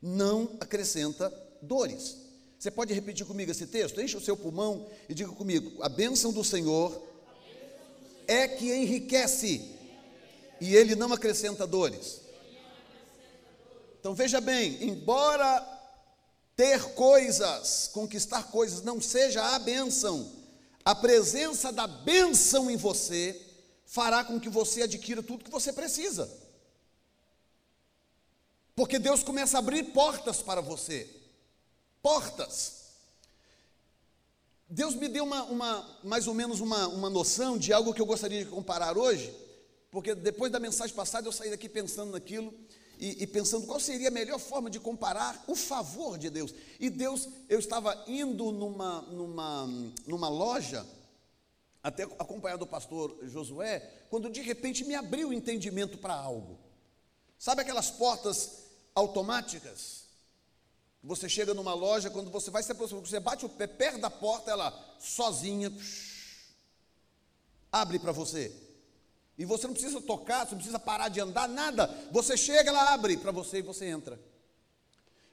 não 0.00 0.56
acrescenta 0.58 1.32
dores. 1.60 2.16
Você 2.58 2.70
pode 2.70 2.92
repetir 2.92 3.26
comigo 3.26 3.50
esse 3.50 3.66
texto? 3.66 4.00
Enche 4.00 4.16
o 4.16 4.20
seu 4.20 4.36
pulmão 4.36 4.88
e 5.08 5.14
diga 5.14 5.30
comigo: 5.30 5.80
A 5.82 5.88
bênção 5.88 6.32
do 6.32 6.42
Senhor 6.42 7.11
é 8.26 8.48
que 8.48 8.72
enriquece, 8.72 9.76
e 10.60 10.74
Ele 10.74 10.94
não 10.94 11.12
acrescenta 11.12 11.66
dores. 11.66 12.20
Então 13.98 14.14
veja 14.14 14.40
bem, 14.40 14.82
embora 14.82 15.60
ter 16.56 16.94
coisas, 16.94 17.88
conquistar 17.92 18.44
coisas, 18.50 18.82
não 18.82 19.00
seja 19.00 19.54
a 19.54 19.58
bênção. 19.58 20.30
A 20.84 20.94
presença 20.94 21.72
da 21.72 21.86
bênção 21.86 22.70
em 22.70 22.76
você 22.76 23.40
fará 23.86 24.24
com 24.24 24.40
que 24.40 24.48
você 24.48 24.82
adquira 24.82 25.22
tudo 25.22 25.44
que 25.44 25.50
você 25.50 25.72
precisa. 25.72 26.28
Porque 28.74 28.98
Deus 28.98 29.22
começa 29.22 29.58
a 29.58 29.60
abrir 29.60 29.84
portas 29.92 30.42
para 30.42 30.60
você. 30.60 31.08
Portas. 32.02 32.81
Deus 34.74 34.94
me 34.94 35.06
deu 35.06 35.24
uma, 35.24 35.44
uma 35.44 35.98
mais 36.02 36.26
ou 36.26 36.32
menos 36.32 36.58
uma, 36.58 36.88
uma 36.88 37.10
noção 37.10 37.58
de 37.58 37.74
algo 37.74 37.92
que 37.92 38.00
eu 38.00 38.06
gostaria 38.06 38.42
de 38.42 38.50
comparar 38.50 38.96
hoje, 38.96 39.30
porque 39.90 40.14
depois 40.14 40.50
da 40.50 40.58
mensagem 40.58 40.96
passada 40.96 41.28
eu 41.28 41.32
saí 41.32 41.50
daqui 41.50 41.68
pensando 41.68 42.12
naquilo 42.12 42.54
e, 42.98 43.22
e, 43.22 43.26
pensando 43.26 43.66
qual 43.66 43.78
seria 43.78 44.08
a 44.08 44.10
melhor 44.10 44.38
forma 44.38 44.70
de 44.70 44.80
comparar 44.80 45.44
o 45.46 45.54
favor 45.54 46.16
de 46.16 46.30
Deus. 46.30 46.54
E 46.80 46.88
Deus, 46.88 47.28
eu 47.50 47.58
estava 47.58 48.02
indo 48.06 48.50
numa, 48.50 49.02
numa, 49.02 49.68
numa 50.06 50.30
loja, 50.30 50.86
até 51.82 52.04
acompanhado 52.04 52.64
do 52.64 52.66
pastor 52.66 53.14
Josué, 53.24 53.80
quando 54.08 54.30
de 54.30 54.40
repente 54.40 54.86
me 54.86 54.94
abriu 54.94 55.28
o 55.28 55.34
entendimento 55.34 55.98
para 55.98 56.14
algo. 56.14 56.58
Sabe 57.38 57.60
aquelas 57.60 57.90
portas 57.90 58.62
automáticas? 58.94 60.01
Você 61.02 61.28
chega 61.28 61.52
numa 61.52 61.74
loja, 61.74 62.10
quando 62.10 62.30
você 62.30 62.50
vai 62.50 62.62
se 62.62 62.70
aproximar, 62.70 63.02
você 63.04 63.18
bate 63.18 63.44
o 63.44 63.48
pé 63.48 63.66
perto 63.66 64.00
da 64.00 64.10
porta, 64.10 64.50
ela 64.50 64.72
sozinha 65.00 65.72
abre 67.72 67.98
para 67.98 68.12
você. 68.12 68.54
E 69.36 69.44
você 69.44 69.66
não 69.66 69.74
precisa 69.74 70.00
tocar, 70.00 70.44
você 70.44 70.52
não 70.52 70.58
precisa 70.58 70.78
parar 70.78 71.08
de 71.08 71.18
andar, 71.18 71.48
nada. 71.48 71.88
Você 72.12 72.36
chega, 72.36 72.70
ela 72.70 72.92
abre 72.92 73.16
para 73.16 73.32
você 73.32 73.58
e 73.58 73.62
você 73.62 73.86
entra. 73.86 74.20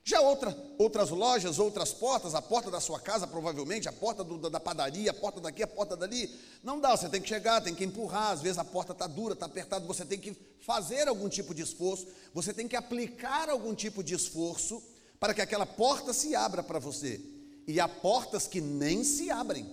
Já 0.03 0.21
outra, 0.21 0.57
outras 0.79 1.11
lojas, 1.11 1.59
outras 1.59 1.93
portas, 1.93 2.33
a 2.33 2.41
porta 2.41 2.71
da 2.71 2.79
sua 2.79 2.99
casa, 2.99 3.27
provavelmente, 3.27 3.87
a 3.87 3.91
porta 3.91 4.23
do, 4.23 4.49
da 4.49 4.59
padaria, 4.59 5.11
a 5.11 5.13
porta 5.13 5.39
daqui, 5.39 5.61
a 5.61 5.67
porta 5.67 5.95
dali, 5.95 6.35
não 6.63 6.79
dá, 6.79 6.97
você 6.97 7.07
tem 7.09 7.21
que 7.21 7.27
chegar, 7.27 7.61
tem 7.61 7.75
que 7.75 7.83
empurrar, 7.83 8.31
às 8.31 8.41
vezes 8.41 8.57
a 8.57 8.65
porta 8.65 8.93
está 8.93 9.05
dura, 9.05 9.33
está 9.33 9.45
apertada, 9.45 9.85
você 9.85 10.03
tem 10.03 10.17
que 10.17 10.35
fazer 10.61 11.07
algum 11.07 11.29
tipo 11.29 11.53
de 11.53 11.61
esforço, 11.61 12.07
você 12.33 12.51
tem 12.51 12.67
que 12.67 12.75
aplicar 12.75 13.49
algum 13.49 13.75
tipo 13.75 14.03
de 14.03 14.15
esforço 14.15 14.81
para 15.19 15.33
que 15.33 15.41
aquela 15.41 15.65
porta 15.65 16.13
se 16.13 16.35
abra 16.35 16.63
para 16.63 16.79
você. 16.79 17.19
E 17.67 17.79
há 17.79 17.87
portas 17.87 18.47
que 18.47 18.61
nem 18.61 19.03
se 19.03 19.29
abrem. 19.29 19.69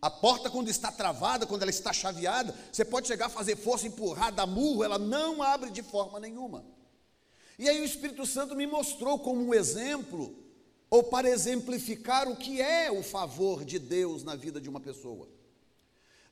A 0.00 0.10
porta, 0.10 0.50
quando 0.50 0.68
está 0.68 0.92
travada, 0.92 1.46
quando 1.46 1.62
ela 1.62 1.70
está 1.70 1.92
chaveada, 1.92 2.54
você 2.70 2.84
pode 2.84 3.08
chegar 3.08 3.26
a 3.26 3.30
fazer 3.30 3.56
força, 3.56 3.86
empurrar, 3.86 4.34
dar 4.34 4.46
murro, 4.46 4.84
ela 4.84 4.98
não 4.98 5.42
abre 5.42 5.70
de 5.70 5.82
forma 5.82 6.20
nenhuma. 6.20 6.64
E 7.58 7.68
aí 7.68 7.80
o 7.80 7.84
Espírito 7.84 8.26
Santo 8.26 8.54
me 8.54 8.66
mostrou 8.66 9.18
como 9.18 9.40
um 9.40 9.54
exemplo, 9.54 10.36
ou 10.90 11.04
para 11.04 11.30
exemplificar 11.30 12.28
o 12.28 12.36
que 12.36 12.60
é 12.60 12.92
o 12.92 13.02
favor 13.02 13.64
de 13.64 13.78
Deus 13.78 14.22
na 14.22 14.36
vida 14.36 14.60
de 14.60 14.68
uma 14.68 14.80
pessoa. 14.80 15.26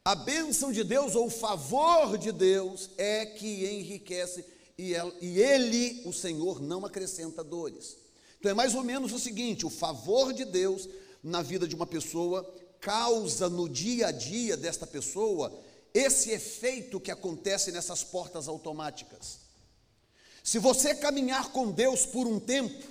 A 0.04 0.14
bênção 0.14 0.70
de 0.70 0.84
Deus 0.84 1.14
ou 1.14 1.26
o 1.26 1.30
favor 1.30 2.18
de 2.18 2.30
Deus 2.30 2.90
é 2.98 3.24
que 3.24 3.64
enriquece 3.66 4.44
e 4.76 4.92
ele, 5.40 6.02
o 6.04 6.12
Senhor, 6.12 6.60
não 6.60 6.84
acrescenta 6.84 7.44
dores. 7.44 8.01
Então 8.42 8.50
é 8.50 8.54
mais 8.54 8.74
ou 8.74 8.82
menos 8.82 9.12
o 9.12 9.20
seguinte: 9.20 9.64
o 9.64 9.70
favor 9.70 10.32
de 10.32 10.44
Deus 10.44 10.88
na 11.22 11.42
vida 11.42 11.64
de 11.64 11.76
uma 11.76 11.86
pessoa 11.86 12.44
causa 12.80 13.48
no 13.48 13.68
dia 13.68 14.08
a 14.08 14.10
dia 14.10 14.56
desta 14.56 14.84
pessoa 14.84 15.56
esse 15.94 16.30
efeito 16.30 16.98
que 16.98 17.12
acontece 17.12 17.70
nessas 17.70 18.02
portas 18.02 18.48
automáticas. 18.48 19.38
Se 20.42 20.58
você 20.58 20.92
caminhar 20.92 21.52
com 21.52 21.70
Deus 21.70 22.04
por 22.04 22.26
um 22.26 22.40
tempo, 22.40 22.84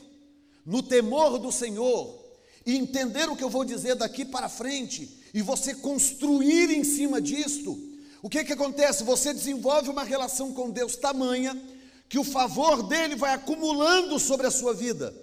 no 0.65 0.81
temor 0.81 1.37
do 1.37 1.51
Senhor, 1.51 2.17
e 2.65 2.77
entender 2.77 3.27
o 3.27 3.35
que 3.35 3.43
eu 3.43 3.49
vou 3.49 3.65
dizer 3.65 3.95
daqui 3.95 4.23
para 4.23 4.47
frente, 4.47 5.19
e 5.33 5.41
você 5.41 5.75
construir 5.75 6.71
em 6.71 6.85
cima 6.85 7.19
disto, 7.19 7.77
o 8.21 8.29
que 8.29 8.45
que 8.45 8.53
acontece? 8.53 9.03
Você 9.03 9.33
desenvolve 9.33 9.89
uma 9.89 10.05
relação 10.05 10.53
com 10.53 10.69
Deus 10.69 10.95
tamanha 10.95 11.61
que 12.07 12.17
o 12.17 12.23
favor 12.23 12.83
dele 12.83 13.17
vai 13.17 13.33
acumulando 13.33 14.17
sobre 14.17 14.47
a 14.47 14.51
sua 14.51 14.73
vida. 14.73 15.13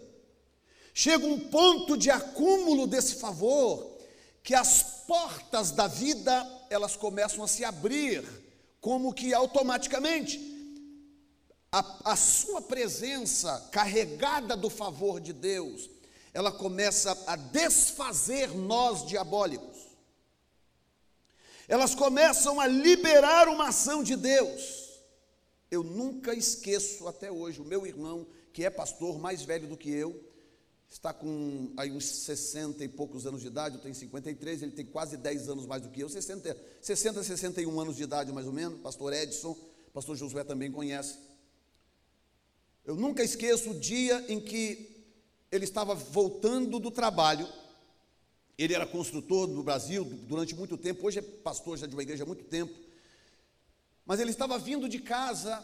Chega 1.01 1.25
um 1.25 1.39
ponto 1.39 1.97
de 1.97 2.11
acúmulo 2.11 2.85
desse 2.85 3.15
favor 3.15 3.89
que 4.43 4.53
as 4.53 4.83
portas 5.07 5.71
da 5.71 5.87
vida 5.87 6.45
elas 6.69 6.97
começam 6.97 7.45
a 7.45 7.47
se 7.47 7.65
abrir, 7.65 8.25
como 8.81 9.15
que 9.15 9.33
automaticamente. 9.33 10.41
A, 11.71 12.13
a 12.13 12.17
sua 12.17 12.61
presença 12.61 13.69
carregada 13.71 14.57
do 14.57 14.69
favor 14.69 15.21
de 15.21 15.33
Deus, 15.33 15.89
ela 16.35 16.51
começa 16.51 17.17
a 17.29 17.37
desfazer 17.37 18.49
nós 18.57 19.07
diabólicos. 19.07 19.79
Elas 21.69 21.95
começam 21.95 22.59
a 22.59 22.67
liberar 22.67 23.47
uma 23.47 23.69
ação 23.69 24.03
de 24.03 24.17
Deus. 24.17 24.99
Eu 25.71 25.85
nunca 25.85 26.35
esqueço 26.35 27.07
até 27.07 27.31
hoje 27.31 27.61
o 27.61 27.65
meu 27.65 27.87
irmão, 27.87 28.27
que 28.53 28.65
é 28.65 28.69
pastor 28.71 29.17
mais 29.17 29.43
velho 29.43 29.69
do 29.69 29.77
que 29.77 29.93
eu, 29.93 30.28
está 30.89 31.13
com 31.13 31.73
aí 31.77 31.93
uns 31.93 32.07
60 32.07 32.83
e 32.83 32.89
poucos 32.89 33.27
anos 33.27 33.43
de 33.43 33.47
idade, 33.47 33.77
eu 33.77 33.81
tenho 33.83 33.95
53, 33.95 34.63
ele 34.63 34.73
tem 34.73 34.87
quase 34.87 35.17
10 35.17 35.49
anos 35.51 35.67
mais 35.67 35.83
do 35.83 35.91
que 35.91 36.01
eu, 36.01 36.09
60, 36.09 36.57
60 36.81 37.23
61 37.23 37.81
anos 37.81 37.97
de 37.97 38.03
idade 38.03 38.33
mais 38.33 38.47
ou 38.47 38.53
menos, 38.53 38.81
pastor 38.81 39.13
Edson, 39.13 39.57
pastor 39.93 40.17
Josué 40.17 40.45
também 40.45 40.73
conhece. 40.73 41.19
Eu 42.85 42.97
nunca 42.97 43.23
esqueço 43.23 43.71
o 43.71 43.79
dia 43.79 44.25
em 44.29 44.41
que 44.41 45.07
ele 45.53 45.65
estava 45.65 45.95
voltando 45.95 46.79
do 46.79 46.91
trabalho, 46.91 47.47
ele 48.57 48.75
era 48.75 48.87
construtor 48.87 49.47
no 49.47 49.63
Brasil 49.63 50.05
durante 50.05 50.55
muito 50.55 50.77
tempo, 50.79 51.07
hoje 51.07 51.19
é 51.19 51.23
pastor 51.23 51.77
já 51.77 51.87
de 51.87 51.95
uma 51.95 52.03
igreja 52.03 52.25
há 52.25 52.27
muito 52.27 52.45
tempo, 52.45 52.75
mas 54.07 54.21
ele 54.21 54.31
estava 54.31 54.59
vindo 54.59 54.89
de 54.89 55.01
casa 55.01 55.63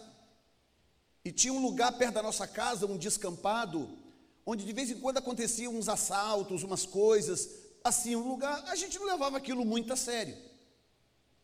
e 1.25 1.33
tinha 1.33 1.53
um 1.53 1.63
lugar 1.63 1.97
perto 1.97 2.15
da 2.15 2.23
nossa 2.23 2.47
casa, 2.47 2.85
um 2.85 2.99
descampado, 2.99 4.04
onde 4.47 4.65
de 4.65 4.73
vez 4.73 4.91
em 4.91 4.99
quando 4.99 5.19
aconteciam 5.19 5.75
uns 5.75 5.89
assaltos, 5.89 6.63
umas 6.63 6.85
coisas, 6.85 7.49
assim, 7.83 8.17
um 8.17 8.29
lugar, 8.29 8.65
a 8.69 8.77
gente 8.77 8.99
não 8.99 9.07
levava 9.07 9.37
aquilo 9.37 9.65
muito 9.65 9.93
a 9.93 9.97
sério, 9.97 10.37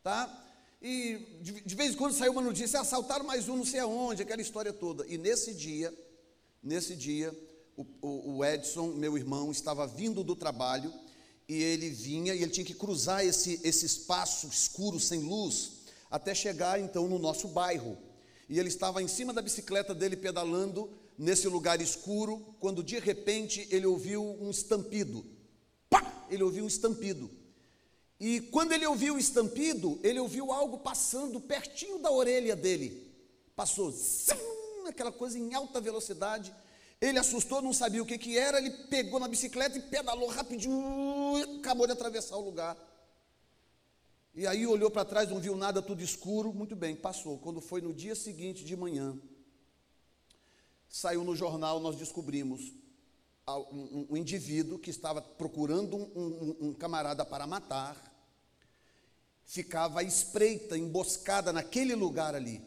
tá? 0.03 0.47
E 0.83 1.39
de, 1.43 1.61
de 1.61 1.75
vez 1.75 1.93
em 1.93 1.97
quando 1.97 2.15
saiu 2.15 2.33
uma 2.33 2.43
notícia, 2.43 2.81
assaltaram 2.81 3.25
mais 3.25 3.49
um 3.49 3.57
não 3.57 3.65
sei 3.65 3.81
aonde, 3.81 4.23
aquela 4.23 4.41
história 4.41 4.73
toda. 4.73 5.07
E 5.07 5.19
nesse 5.19 5.53
dia, 5.53 5.93
nesse 6.63 6.97
dia, 6.97 7.37
o, 7.77 7.87
o, 8.01 8.37
o 8.37 8.45
Edson, 8.45 8.89
meu 8.89 9.17
irmão, 9.17 9.51
estava 9.51 9.87
vindo 9.87 10.25
do 10.25 10.35
trabalho 10.35 10.93
e 11.49 11.63
ele 11.63 11.91
vinha 11.91 12.35
e 12.35 12.43
ele 12.43 12.51
tinha 12.51 12.65
que 12.65 12.75
cruzar 12.75 13.25
esse, 13.25 13.61
esse 13.63 13.85
espaço 13.85 14.47
escuro, 14.47 14.99
sem 14.99 15.21
luz, 15.21 15.73
até 16.11 16.35
chegar 16.35 16.81
então 16.81 17.09
no 17.09 17.19
nosso 17.19 17.49
bairro. 17.49 17.99
E 18.49 18.59
ele 18.59 18.69
estava 18.69 19.03
em 19.03 19.09
cima 19.09 19.33
da 19.33 19.43
bicicleta 19.43 19.95
dele 19.95 20.17
pedalando 20.17 20.91
nesse 21.21 21.47
lugar 21.47 21.83
escuro, 21.83 22.57
quando 22.59 22.83
de 22.83 22.99
repente 22.99 23.69
ele 23.71 23.85
ouviu 23.85 24.23
um 24.41 24.51
estampido. 24.51 25.23
Pá! 25.91 26.25
Ele 26.31 26.43
ouviu 26.43 26.65
um 26.65 26.67
estampido. 26.67 27.31
E 28.19 28.41
quando 28.41 28.73
ele 28.73 28.87
ouviu 28.87 29.15
o 29.15 29.19
estampido, 29.19 30.01
ele 30.03 30.19
ouviu 30.19 30.51
algo 30.51 30.79
passando 30.79 31.39
pertinho 31.39 31.99
da 31.99 32.11
orelha 32.11 32.57
dele. 32.57 33.13
Passou, 33.55 33.95
aquela 34.89 35.13
coisa 35.13 35.39
em 35.39 35.53
alta 35.53 35.79
velocidade. 35.79 36.55
Ele 36.99 37.19
assustou, 37.19 37.61
não 37.61 37.75
sabia 37.75 38.03
o 38.03 38.07
que, 38.07 38.17
que 38.17 38.39
era, 38.39 38.59
ele 38.59 38.71
pegou 38.89 39.21
na 39.21 39.29
bicicleta 39.29 39.77
e 39.77 39.83
pedalou 39.83 40.29
rapidinho, 40.29 41.59
acabou 41.59 41.87
de 41.87 41.93
atravessar 41.93 42.39
o 42.39 42.45
lugar. 42.45 42.79
E 44.35 44.47
aí 44.47 44.67
olhou 44.67 44.91
para 44.91 45.05
trás, 45.05 45.29
não 45.29 45.39
viu 45.39 45.55
nada, 45.55 45.83
tudo 45.83 46.03
escuro, 46.03 46.51
muito 46.55 46.75
bem, 46.75 46.97
passou. 46.97 47.39
Quando 47.39 47.61
foi 47.61 47.83
no 47.83 47.93
dia 47.93 48.15
seguinte 48.15 48.65
de 48.65 48.75
manhã, 48.75 49.19
saiu 50.91 51.23
no 51.23 51.37
jornal, 51.37 51.79
nós 51.79 51.97
descobrimos 51.97 52.73
um, 53.49 54.09
um 54.11 54.17
indivíduo 54.17 54.79
que 54.79 54.91
estava 54.91 55.23
procurando 55.23 55.97
um, 55.97 56.11
um, 56.17 56.57
um 56.69 56.75
camarada 56.75 57.25
para 57.25 57.47
matar, 57.47 57.97
ficava 59.45 60.03
espreita, 60.03 60.77
emboscada 60.77 61.53
naquele 61.53 61.95
lugar 61.95 62.35
ali. 62.35 62.61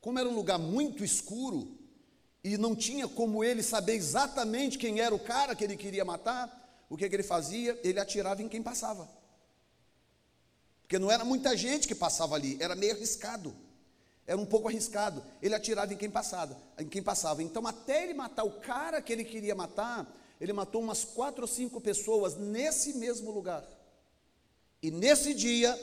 Como 0.00 0.18
era 0.18 0.28
um 0.28 0.34
lugar 0.34 0.58
muito 0.58 1.04
escuro 1.04 1.76
e 2.42 2.56
não 2.56 2.76
tinha 2.76 3.08
como 3.08 3.42
ele 3.42 3.62
saber 3.62 3.94
exatamente 3.94 4.78
quem 4.78 5.00
era 5.00 5.14
o 5.14 5.18
cara 5.18 5.54
que 5.56 5.64
ele 5.64 5.76
queria 5.76 6.04
matar, 6.04 6.86
o 6.88 6.96
que, 6.96 7.08
que 7.08 7.16
ele 7.16 7.24
fazia? 7.24 7.78
Ele 7.82 7.98
atirava 7.98 8.40
em 8.40 8.48
quem 8.48 8.62
passava. 8.62 9.08
Porque 10.82 11.00
não 11.00 11.10
era 11.10 11.24
muita 11.24 11.56
gente 11.56 11.88
que 11.88 11.96
passava 11.96 12.36
ali, 12.36 12.56
era 12.60 12.76
meio 12.76 12.94
arriscado. 12.94 13.56
Era 14.26 14.40
um 14.40 14.46
pouco 14.46 14.68
arriscado. 14.68 15.22
Ele 15.40 15.54
atirava 15.54 15.94
em 15.94 15.96
quem 15.96 16.10
passava, 16.10 16.56
em 16.78 16.88
quem 16.88 17.02
passava. 17.02 17.42
Então, 17.42 17.66
até 17.66 18.02
ele 18.02 18.14
matar 18.14 18.44
o 18.44 18.60
cara 18.60 19.00
que 19.00 19.12
ele 19.12 19.24
queria 19.24 19.54
matar, 19.54 20.06
ele 20.40 20.52
matou 20.52 20.82
umas 20.82 21.04
quatro 21.04 21.42
ou 21.42 21.48
cinco 21.48 21.80
pessoas 21.80 22.34
nesse 22.36 22.94
mesmo 22.94 23.30
lugar. 23.30 23.64
E 24.82 24.90
nesse 24.90 25.32
dia, 25.32 25.78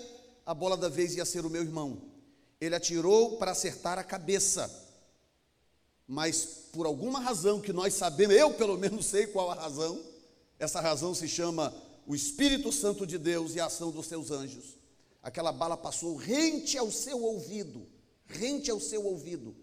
a 0.45 0.53
bola 0.53 0.75
da 0.75 0.89
vez 0.89 1.15
ia 1.15 1.25
ser 1.25 1.45
o 1.45 1.49
meu 1.49 1.61
irmão. 1.61 2.01
Ele 2.59 2.75
atirou 2.75 3.37
para 3.37 3.51
acertar 3.51 3.97
a 3.97 4.03
cabeça. 4.03 4.69
Mas 6.05 6.45
por 6.73 6.85
alguma 6.85 7.19
razão 7.19 7.61
que 7.61 7.71
nós 7.71 7.93
sabemos, 7.93 8.35
eu 8.35 8.53
pelo 8.53 8.77
menos 8.77 9.05
sei 9.05 9.25
qual 9.25 9.49
a 9.49 9.55
razão, 9.55 10.01
essa 10.59 10.81
razão 10.81 11.15
se 11.15 11.29
chama 11.29 11.73
o 12.05 12.13
Espírito 12.13 12.71
Santo 12.73 13.07
de 13.07 13.17
Deus 13.17 13.55
e 13.55 13.59
a 13.61 13.67
ação 13.67 13.89
dos 13.89 14.07
seus 14.07 14.31
anjos. 14.31 14.77
Aquela 15.21 15.53
bala 15.53 15.77
passou 15.77 16.17
rente 16.17 16.77
ao 16.77 16.91
seu 16.91 17.23
ouvido 17.23 17.87
rente 18.33 18.69
ao 18.71 18.79
seu 18.79 19.05
ouvido 19.05 19.55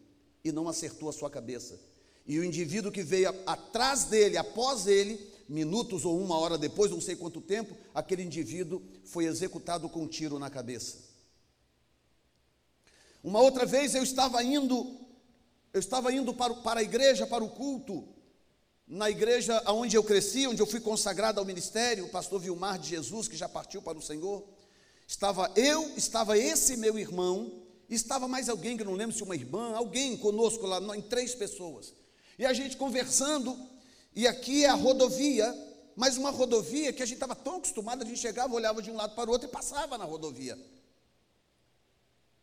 e 0.45 0.53
não 0.53 0.69
acertou 0.69 1.09
a 1.09 1.13
sua 1.13 1.31
cabeça. 1.31 1.79
E 2.27 2.39
o 2.39 2.45
indivíduo 2.45 2.93
que 2.93 3.03
veio 3.03 3.31
atrás 3.47 4.05
dele, 4.05 4.37
após 4.37 4.87
ele, 4.87 5.19
minutos 5.49 6.05
ou 6.05 6.19
uma 6.19 6.39
hora 6.39 6.57
depois, 6.57 6.91
não 6.91 7.01
sei 7.01 7.17
quanto 7.17 7.41
tempo, 7.41 7.77
aquele 7.95 8.23
indivíduo 8.23 8.83
foi 9.05 9.25
executado 9.25 9.89
com 9.89 10.03
um 10.03 10.07
tiro 10.07 10.39
na 10.39 10.49
cabeça. 10.49 10.99
Uma 13.23 13.41
outra 13.41 13.67
vez 13.67 13.95
eu 13.95 14.03
estava 14.03 14.43
indo, 14.43 14.97
eu 15.73 15.81
estava 15.81 16.13
indo 16.13 16.33
para, 16.33 16.55
para 16.55 16.81
a 16.81 16.83
igreja, 16.83 17.27
para 17.27 17.45
o 17.45 17.51
culto, 17.51 18.09
na 18.87 19.11
igreja 19.11 19.63
onde 19.69 19.97
eu 19.97 20.03
cresci, 20.03 20.47
onde 20.47 20.63
eu 20.63 20.67
fui 20.67 20.81
consagrado 20.81 21.39
ao 21.39 21.47
ministério, 21.47 22.07
o 22.07 22.11
pastor 22.11 22.41
Vilmar 22.41 22.79
de 22.79 22.89
Jesus, 22.91 23.29
que 23.29 23.37
já 23.37 23.49
partiu 23.49 23.83
para 23.83 23.99
o 23.99 24.03
Senhor. 24.03 24.45
Estava 25.07 25.51
eu, 25.57 25.97
estava 25.97 26.39
esse 26.39 26.77
meu 26.77 26.99
irmão, 26.99 27.53
estava 27.95 28.29
mais 28.29 28.49
alguém, 28.49 28.77
que 28.77 28.85
não 28.85 28.95
lembro 28.95 29.17
se 29.17 29.23
uma 29.23 29.35
irmã, 29.35 29.75
alguém 29.75 30.17
conosco 30.17 30.67
lá, 30.67 30.81
em 30.97 31.03
três 31.03 31.35
pessoas. 31.35 31.93
E 32.39 32.47
a 32.47 32.53
gente 32.53 32.77
conversando, 32.77 33.59
e 34.15 34.27
aqui 34.27 34.65
é 34.65 34.69
a 34.69 34.75
rodovia, 34.75 35.53
mas 35.97 36.17
uma 36.17 36.31
rodovia 36.31 36.93
que 36.93 37.03
a 37.03 37.07
gente 37.07 37.17
estava 37.17 37.35
tão 37.35 37.57
acostumado, 37.57 38.03
a 38.03 38.07
gente 38.07 38.21
chegava, 38.21 38.55
olhava 38.55 38.81
de 38.81 38.91
um 38.91 38.97
lado 38.97 39.15
para 39.15 39.29
o 39.29 39.33
outro 39.33 39.49
e 39.49 39.51
passava 39.51 39.99
na 39.99 40.05
rodovia. 40.05 40.59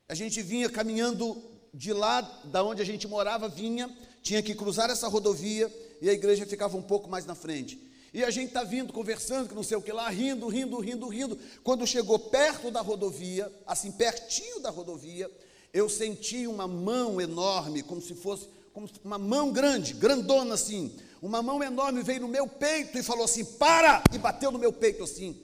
A 0.08 0.14
gente 0.14 0.42
vinha 0.42 0.70
caminhando 0.70 1.42
de 1.74 1.94
lá, 1.94 2.22
da 2.46 2.64
onde 2.64 2.82
a 2.82 2.86
gente 2.86 3.08
morava, 3.08 3.48
vinha, 3.48 3.90
tinha 4.22 4.44
que 4.44 4.54
cruzar 4.54 4.90
essa 4.90 5.08
rodovia 5.08 5.74
e 6.02 6.10
a 6.10 6.14
igreja 6.14 6.46
ficava 6.46 6.78
um 6.78 6.82
pouco 6.82 7.10
mais 7.10 7.26
na 7.26 7.36
frente. 7.36 7.87
E 8.14 8.24
a 8.24 8.30
gente 8.30 8.48
está 8.48 8.64
vindo, 8.64 8.94
conversando, 8.94 9.50
que 9.50 9.56
não 9.56 9.64
sei 9.64 9.78
o 9.78 9.82
que 9.82 9.92
lá, 9.92 10.10
rindo, 10.10 10.48
rindo, 10.48 10.80
rindo, 10.80 11.08
rindo. 11.08 11.38
Quando 11.64 11.86
chegou 11.86 12.18
perto 12.18 12.72
da 12.72 12.82
rodovia, 12.82 13.52
assim, 13.66 13.92
pertinho 13.92 14.60
da 14.60 14.70
rodovia, 14.70 15.30
eu 15.74 15.90
senti 15.90 16.48
uma 16.48 16.68
mão 16.68 17.20
enorme, 17.20 17.84
como 17.84 18.02
se 18.02 18.16
fosse 18.16 18.48
como 18.78 18.88
uma 19.04 19.18
mão 19.18 19.52
grande, 19.52 19.94
grandona 19.94 20.54
assim. 20.54 20.92
Uma 21.20 21.42
mão 21.42 21.64
enorme 21.64 22.04
veio 22.04 22.22
no 22.22 22.28
meu 22.28 22.48
peito 22.48 22.96
e 22.96 23.02
falou 23.02 23.26
assim: 23.26 23.44
para! 23.44 24.04
E 24.14 24.20
bateu 24.20 24.52
no 24.52 24.60
meu 24.60 24.72
peito 24.72 25.04
assim. 25.04 25.36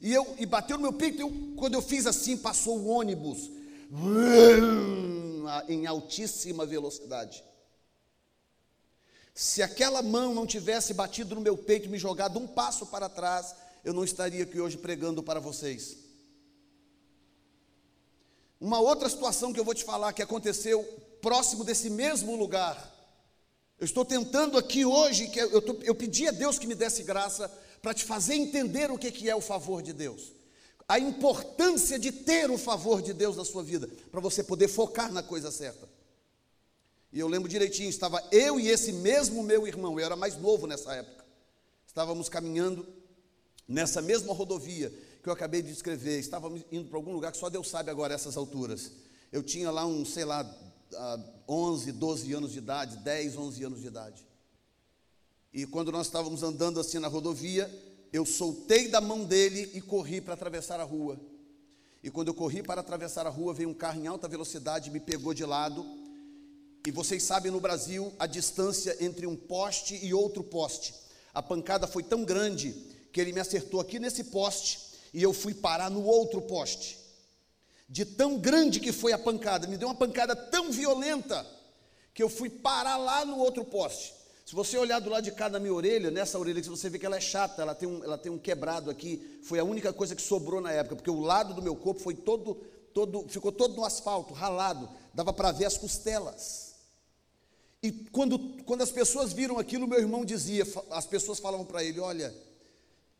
E, 0.00 0.12
eu, 0.12 0.26
e 0.38 0.44
bateu 0.44 0.76
no 0.76 0.82
meu 0.82 0.92
peito, 0.92 1.20
eu, 1.20 1.32
quando 1.56 1.74
eu 1.74 1.82
fiz 1.82 2.04
assim, 2.04 2.36
passou 2.36 2.78
o 2.78 2.88
ônibus 2.88 3.48
em 5.68 5.86
altíssima 5.86 6.66
velocidade. 6.66 7.44
Se 9.34 9.62
aquela 9.62 10.02
mão 10.02 10.34
não 10.34 10.46
tivesse 10.46 10.92
batido 10.92 11.34
no 11.34 11.40
meu 11.40 11.56
peito 11.56 11.86
e 11.86 11.88
me 11.88 11.98
jogado 11.98 12.38
um 12.38 12.46
passo 12.46 12.86
para 12.86 13.08
trás, 13.08 13.54
eu 13.84 13.92
não 13.92 14.04
estaria 14.04 14.44
aqui 14.44 14.60
hoje 14.60 14.76
pregando 14.76 15.22
para 15.22 15.40
vocês. 15.40 15.96
Uma 18.60 18.78
outra 18.78 19.08
situação 19.08 19.52
que 19.52 19.58
eu 19.58 19.64
vou 19.64 19.74
te 19.74 19.84
falar 19.84 20.12
que 20.12 20.22
aconteceu 20.22 20.82
próximo 21.22 21.64
desse 21.64 21.88
mesmo 21.88 22.36
lugar. 22.36 22.90
Eu 23.78 23.86
estou 23.86 24.04
tentando 24.04 24.58
aqui 24.58 24.84
hoje, 24.84 25.28
que 25.28 25.40
eu, 25.40 25.80
eu 25.82 25.94
pedi 25.94 26.28
a 26.28 26.30
Deus 26.30 26.58
que 26.58 26.66
me 26.66 26.74
desse 26.74 27.02
graça 27.02 27.50
para 27.80 27.94
te 27.94 28.04
fazer 28.04 28.34
entender 28.34 28.90
o 28.90 28.98
que, 28.98 29.10
que 29.10 29.30
é 29.30 29.34
o 29.34 29.40
favor 29.40 29.82
de 29.82 29.94
Deus. 29.94 30.32
A 30.86 30.98
importância 30.98 31.98
de 31.98 32.12
ter 32.12 32.50
o 32.50 32.58
favor 32.58 33.00
de 33.00 33.14
Deus 33.14 33.36
na 33.36 33.44
sua 33.44 33.62
vida, 33.62 33.88
para 34.10 34.20
você 34.20 34.42
poder 34.42 34.68
focar 34.68 35.10
na 35.10 35.22
coisa 35.22 35.50
certa. 35.50 35.88
E 37.12 37.18
eu 37.18 37.26
lembro 37.26 37.48
direitinho, 37.48 37.88
estava 37.88 38.22
eu 38.30 38.60
e 38.60 38.68
esse 38.68 38.92
mesmo 38.92 39.42
meu 39.42 39.66
irmão, 39.66 39.98
eu 39.98 40.06
era 40.06 40.14
mais 40.14 40.36
novo 40.36 40.66
nessa 40.66 40.94
época. 40.94 41.24
Estávamos 41.86 42.28
caminhando 42.28 42.86
nessa 43.66 44.00
mesma 44.00 44.32
rodovia 44.32 44.92
que 45.22 45.28
eu 45.28 45.32
acabei 45.32 45.60
de 45.60 45.72
descrever. 45.72 46.20
Estávamos 46.20 46.62
indo 46.70 46.88
para 46.88 46.96
algum 46.96 47.12
lugar 47.12 47.32
que 47.32 47.38
só 47.38 47.50
Deus 47.50 47.68
sabe 47.68 47.90
agora 47.90 48.14
essas 48.14 48.36
alturas. 48.36 48.92
Eu 49.32 49.42
tinha 49.42 49.70
lá 49.72 49.84
um, 49.84 50.04
sei 50.04 50.24
lá, 50.24 50.48
11, 51.48 51.92
12 51.92 52.32
anos 52.32 52.52
de 52.52 52.58
idade, 52.58 52.96
10, 52.98 53.36
11 53.36 53.64
anos 53.64 53.80
de 53.80 53.86
idade. 53.88 54.26
E 55.52 55.66
quando 55.66 55.90
nós 55.90 56.06
estávamos 56.06 56.44
andando 56.44 56.78
assim 56.78 57.00
na 57.00 57.08
rodovia, 57.08 57.68
eu 58.12 58.24
soltei 58.24 58.86
da 58.86 59.00
mão 59.00 59.24
dele 59.24 59.68
e 59.74 59.80
corri 59.80 60.20
para 60.20 60.34
atravessar 60.34 60.78
a 60.78 60.84
rua. 60.84 61.18
E 62.04 62.10
quando 62.10 62.28
eu 62.28 62.34
corri 62.34 62.62
para 62.62 62.80
atravessar 62.80 63.26
a 63.26 63.30
rua, 63.30 63.52
veio 63.52 63.68
um 63.68 63.74
carro 63.74 64.00
em 64.00 64.06
alta 64.06 64.28
velocidade, 64.28 64.90
me 64.90 65.00
pegou 65.00 65.34
de 65.34 65.44
lado 65.44 65.84
e 66.86 66.90
vocês 66.90 67.22
sabem 67.22 67.52
no 67.52 67.60
Brasil 67.60 68.12
a 68.18 68.26
distância 68.26 68.96
entre 69.00 69.26
um 69.26 69.36
poste 69.36 69.98
e 70.02 70.14
outro 70.14 70.42
poste. 70.42 70.94
A 71.34 71.42
pancada 71.42 71.86
foi 71.86 72.02
tão 72.02 72.24
grande 72.24 72.72
que 73.12 73.20
ele 73.20 73.32
me 73.32 73.40
acertou 73.40 73.80
aqui 73.80 73.98
nesse 73.98 74.24
poste 74.24 74.80
e 75.12 75.22
eu 75.22 75.32
fui 75.32 75.52
parar 75.52 75.90
no 75.90 76.04
outro 76.04 76.40
poste. 76.42 76.98
De 77.88 78.04
tão 78.04 78.38
grande 78.38 78.80
que 78.80 78.92
foi 78.92 79.12
a 79.12 79.18
pancada, 79.18 79.66
me 79.66 79.76
deu 79.76 79.88
uma 79.88 79.94
pancada 79.94 80.34
tão 80.34 80.70
violenta 80.70 81.46
que 82.14 82.22
eu 82.22 82.28
fui 82.28 82.48
parar 82.48 82.96
lá 82.96 83.24
no 83.24 83.38
outro 83.38 83.64
poste. 83.64 84.14
Se 84.46 84.54
você 84.54 84.76
olhar 84.78 85.00
do 85.00 85.10
lado 85.10 85.24
de 85.24 85.32
cá 85.32 85.48
da 85.48 85.60
minha 85.60 85.72
orelha, 85.72 86.10
nessa 86.10 86.38
orelha, 86.38 86.62
você 86.62 86.88
vê 86.88 86.98
que 86.98 87.06
ela 87.06 87.16
é 87.16 87.20
chata, 87.20 87.62
ela 87.62 87.74
tem, 87.74 87.88
um, 87.88 88.02
ela 88.02 88.18
tem 88.18 88.32
um 88.32 88.38
quebrado 88.38 88.90
aqui. 88.90 89.38
Foi 89.44 89.58
a 89.58 89.64
única 89.64 89.92
coisa 89.92 90.14
que 90.14 90.22
sobrou 90.22 90.60
na 90.60 90.72
época, 90.72 90.96
porque 90.96 91.10
o 91.10 91.20
lado 91.20 91.54
do 91.54 91.62
meu 91.62 91.76
corpo 91.76 92.00
foi 92.00 92.14
todo, 92.14 92.56
todo 92.92 93.28
ficou 93.28 93.52
todo 93.52 93.76
no 93.76 93.84
asfalto, 93.84 94.34
ralado, 94.34 94.88
dava 95.14 95.32
para 95.32 95.52
ver 95.52 95.66
as 95.66 95.78
costelas. 95.78 96.69
E 97.82 97.90
quando, 97.90 98.38
quando 98.64 98.82
as 98.82 98.92
pessoas 98.92 99.32
viram 99.32 99.58
aquilo, 99.58 99.88
meu 99.88 99.98
irmão 99.98 100.24
dizia, 100.24 100.64
as 100.90 101.06
pessoas 101.06 101.38
falavam 101.38 101.64
para 101.64 101.82
ele: 101.82 101.98
Olha, 101.98 102.34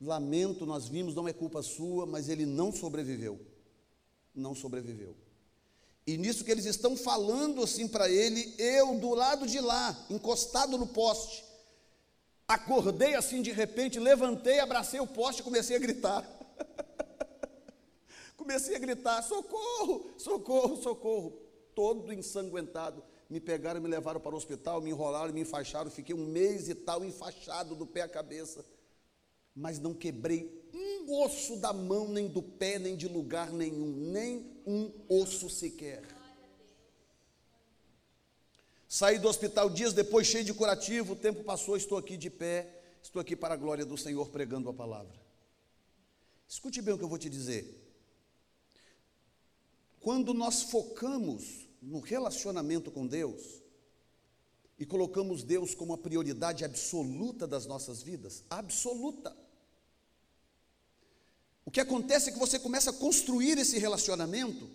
lamento, 0.00 0.66
nós 0.66 0.86
vimos, 0.86 1.14
não 1.14 1.26
é 1.26 1.32
culpa 1.32 1.62
sua, 1.62 2.04
mas 2.04 2.28
ele 2.28 2.44
não 2.44 2.70
sobreviveu. 2.70 3.40
Não 4.34 4.54
sobreviveu. 4.54 5.16
E 6.06 6.18
nisso 6.18 6.44
que 6.44 6.50
eles 6.50 6.66
estão 6.66 6.96
falando 6.96 7.62
assim 7.62 7.88
para 7.88 8.08
ele, 8.08 8.54
eu 8.58 8.98
do 8.98 9.14
lado 9.14 9.46
de 9.46 9.60
lá, 9.60 9.96
encostado 10.10 10.76
no 10.76 10.86
poste, 10.86 11.44
acordei 12.46 13.14
assim 13.14 13.40
de 13.40 13.52
repente, 13.52 13.98
levantei, 13.98 14.58
abracei 14.60 15.00
o 15.00 15.06
poste 15.06 15.40
e 15.40 15.44
comecei 15.44 15.76
a 15.76 15.80
gritar. 15.80 16.28
comecei 18.36 18.76
a 18.76 18.78
gritar: 18.78 19.22
socorro, 19.22 20.10
socorro, 20.18 20.82
socorro, 20.82 21.32
todo 21.74 22.12
ensanguentado 22.12 23.09
me 23.30 23.38
pegaram, 23.38 23.80
me 23.80 23.88
levaram 23.88 24.20
para 24.20 24.34
o 24.34 24.36
hospital, 24.36 24.80
me 24.80 24.90
enrolaram, 24.90 25.32
me 25.32 25.42
enfaixaram, 25.42 25.88
fiquei 25.88 26.14
um 26.14 26.26
mês 26.26 26.68
e 26.68 26.74
tal 26.74 27.04
enfaixado 27.04 27.76
do 27.76 27.86
pé 27.86 28.02
à 28.02 28.08
cabeça, 28.08 28.66
mas 29.54 29.78
não 29.78 29.94
quebrei 29.94 30.68
um 30.74 31.22
osso 31.22 31.56
da 31.56 31.72
mão, 31.72 32.08
nem 32.08 32.26
do 32.26 32.42
pé, 32.42 32.80
nem 32.80 32.96
de 32.96 33.06
lugar 33.06 33.52
nenhum, 33.52 33.92
nem 34.10 34.60
um 34.66 34.92
osso 35.08 35.48
sequer. 35.48 36.02
Saí 38.88 39.20
do 39.20 39.28
hospital 39.28 39.70
dias 39.70 39.92
depois, 39.92 40.26
cheio 40.26 40.44
de 40.44 40.52
curativo, 40.52 41.12
o 41.12 41.16
tempo 41.16 41.44
passou, 41.44 41.76
estou 41.76 41.96
aqui 41.96 42.16
de 42.16 42.28
pé, 42.28 42.82
estou 43.00 43.20
aqui 43.22 43.36
para 43.36 43.54
a 43.54 43.56
glória 43.56 43.86
do 43.86 43.96
Senhor 43.96 44.28
pregando 44.30 44.68
a 44.68 44.74
palavra. 44.74 45.16
Escute 46.48 46.82
bem 46.82 46.94
o 46.94 46.98
que 46.98 47.04
eu 47.04 47.08
vou 47.08 47.18
te 47.18 47.30
dizer. 47.30 47.80
Quando 50.00 50.34
nós 50.34 50.62
focamos 50.62 51.59
no 51.80 52.00
relacionamento 52.00 52.90
com 52.90 53.06
Deus 53.06 53.62
e 54.78 54.86
colocamos 54.86 55.42
Deus 55.42 55.74
como 55.74 55.92
a 55.92 55.98
prioridade 55.98 56.64
absoluta 56.64 57.46
das 57.46 57.66
nossas 57.66 58.02
vidas, 58.02 58.42
absoluta. 58.48 59.36
O 61.64 61.70
que 61.70 61.80
acontece 61.80 62.30
é 62.30 62.32
que 62.32 62.38
você 62.38 62.58
começa 62.58 62.90
a 62.90 62.94
construir 62.94 63.58
esse 63.58 63.78
relacionamento 63.78 64.68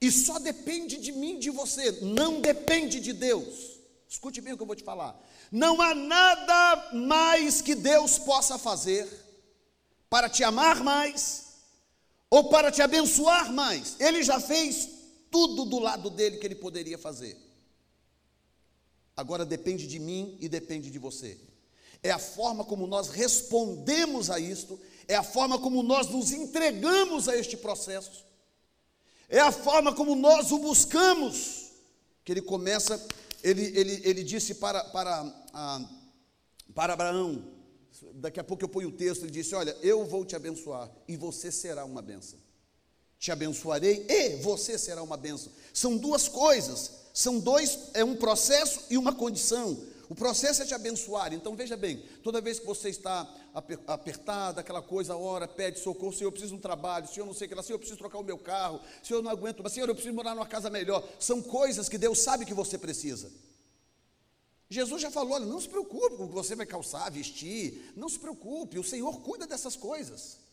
e 0.00 0.10
só 0.10 0.38
depende 0.38 0.96
de 0.96 1.12
mim, 1.12 1.38
de 1.38 1.50
você, 1.50 1.92
não 2.02 2.40
depende 2.40 3.00
de 3.00 3.12
Deus. 3.12 3.76
Escute 4.08 4.40
bem 4.40 4.52
o 4.52 4.56
que 4.56 4.62
eu 4.62 4.66
vou 4.66 4.76
te 4.76 4.84
falar. 4.84 5.18
Não 5.50 5.80
há 5.80 5.94
nada 5.94 6.90
mais 6.92 7.60
que 7.60 7.74
Deus 7.74 8.18
possa 8.18 8.58
fazer 8.58 9.08
para 10.08 10.28
te 10.28 10.44
amar 10.44 10.82
mais 10.82 11.46
ou 12.30 12.48
para 12.48 12.70
te 12.70 12.82
abençoar 12.82 13.52
mais. 13.52 13.96
Ele 13.98 14.22
já 14.22 14.40
fez 14.40 14.88
tudo 15.36 15.66
do 15.66 15.78
lado 15.78 16.08
dele 16.08 16.38
que 16.38 16.46
ele 16.46 16.54
poderia 16.54 16.96
fazer. 16.96 17.36
Agora 19.14 19.44
depende 19.44 19.86
de 19.86 19.98
mim 19.98 20.38
e 20.40 20.48
depende 20.48 20.90
de 20.90 20.98
você. 20.98 21.38
É 22.02 22.10
a 22.10 22.18
forma 22.18 22.64
como 22.64 22.86
nós 22.86 23.10
respondemos 23.10 24.30
a 24.30 24.40
isto, 24.40 24.80
é 25.06 25.14
a 25.14 25.22
forma 25.22 25.58
como 25.58 25.82
nós 25.82 26.08
nos 26.08 26.32
entregamos 26.32 27.28
a 27.28 27.36
este 27.36 27.54
processo, 27.54 28.24
é 29.28 29.38
a 29.38 29.52
forma 29.52 29.94
como 29.94 30.14
nós 30.14 30.50
o 30.52 30.58
buscamos. 30.58 31.66
Que 32.24 32.32
ele 32.32 32.42
começa, 32.42 32.98
ele, 33.42 33.78
ele, 33.78 34.00
ele 34.04 34.24
disse 34.24 34.54
para, 34.54 34.84
para, 34.84 35.20
a, 35.52 35.88
para 36.74 36.94
Abraão, 36.94 37.44
daqui 38.14 38.40
a 38.40 38.44
pouco 38.44 38.64
eu 38.64 38.70
ponho 38.70 38.88
o 38.88 38.92
texto, 38.92 39.24
ele 39.24 39.32
disse: 39.32 39.54
Olha, 39.54 39.76
eu 39.82 40.06
vou 40.06 40.24
te 40.24 40.34
abençoar 40.34 40.90
e 41.06 41.14
você 41.14 41.52
será 41.52 41.84
uma 41.84 42.00
benção 42.00 42.45
te 43.26 43.32
abençoarei 43.32 44.06
e 44.08 44.36
você 44.36 44.78
será 44.78 45.02
uma 45.02 45.16
bênção. 45.16 45.50
São 45.74 45.96
duas 45.96 46.28
coisas, 46.28 46.92
são 47.12 47.40
dois, 47.40 47.90
é 47.92 48.04
um 48.04 48.14
processo 48.14 48.84
e 48.88 48.96
uma 48.96 49.12
condição. 49.12 49.76
O 50.08 50.14
processo 50.14 50.62
é 50.62 50.64
te 50.64 50.72
abençoar. 50.72 51.34
Então 51.34 51.56
veja 51.56 51.76
bem, 51.76 52.04
toda 52.22 52.40
vez 52.40 52.60
que 52.60 52.66
você 52.66 52.88
está 52.88 53.28
apertado, 53.84 54.60
aquela 54.60 54.80
coisa, 54.80 55.16
ora, 55.16 55.48
pede 55.48 55.80
socorro, 55.80 56.12
Senhor, 56.12 56.28
eu 56.28 56.32
preciso 56.32 56.52
de 56.52 56.58
um 56.58 56.62
trabalho, 56.62 57.08
Senhor, 57.08 57.26
não 57.26 57.34
sei 57.34 57.46
o 57.46 57.48
que 57.48 57.56
lá, 57.56 57.64
Senhor, 57.64 57.74
eu 57.74 57.80
preciso 57.80 57.98
trocar 57.98 58.18
o 58.18 58.22
meu 58.22 58.38
carro, 58.38 58.80
Senhor, 59.02 59.18
eu 59.18 59.24
não 59.24 59.30
aguento, 59.32 59.60
mas 59.60 59.72
Senhor, 59.72 59.88
eu 59.88 59.94
preciso 59.96 60.14
morar 60.14 60.32
numa 60.32 60.46
casa 60.46 60.70
melhor. 60.70 61.04
São 61.18 61.42
coisas 61.42 61.88
que 61.88 61.98
Deus 61.98 62.20
sabe 62.20 62.46
que 62.46 62.54
você 62.54 62.78
precisa. 62.78 63.28
Jesus 64.70 65.02
já 65.02 65.10
falou: 65.10 65.32
olha, 65.32 65.46
não 65.46 65.60
se 65.60 65.68
preocupe 65.68 66.16
com 66.16 66.24
o 66.26 66.28
que 66.28 66.34
você 66.34 66.54
vai 66.54 66.66
calçar, 66.66 67.10
vestir, 67.10 67.92
não 67.96 68.08
se 68.08 68.20
preocupe, 68.20 68.78
o 68.78 68.84
Senhor 68.84 69.20
cuida 69.20 69.48
dessas 69.48 69.74
coisas. 69.74 70.45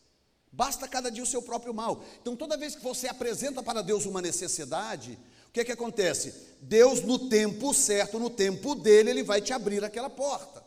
Basta 0.54 0.86
cada 0.86 1.10
dia 1.10 1.22
o 1.22 1.26
seu 1.26 1.42
próprio 1.42 1.74
mal. 1.74 2.04
Então, 2.22 2.36
toda 2.36 2.56
vez 2.56 2.76
que 2.76 2.82
você 2.82 3.08
apresenta 3.08 3.60
para 3.60 3.82
Deus 3.82 4.06
uma 4.06 4.22
necessidade, 4.22 5.18
o 5.48 5.50
que 5.52 5.60
é 5.60 5.64
que 5.64 5.72
acontece? 5.72 6.32
Deus, 6.60 7.00
no 7.00 7.28
tempo 7.28 7.74
certo, 7.74 8.20
no 8.20 8.30
tempo 8.30 8.76
dele, 8.76 9.10
ele 9.10 9.24
vai 9.24 9.40
te 9.40 9.52
abrir 9.52 9.82
aquela 9.82 10.08
porta. 10.08 10.64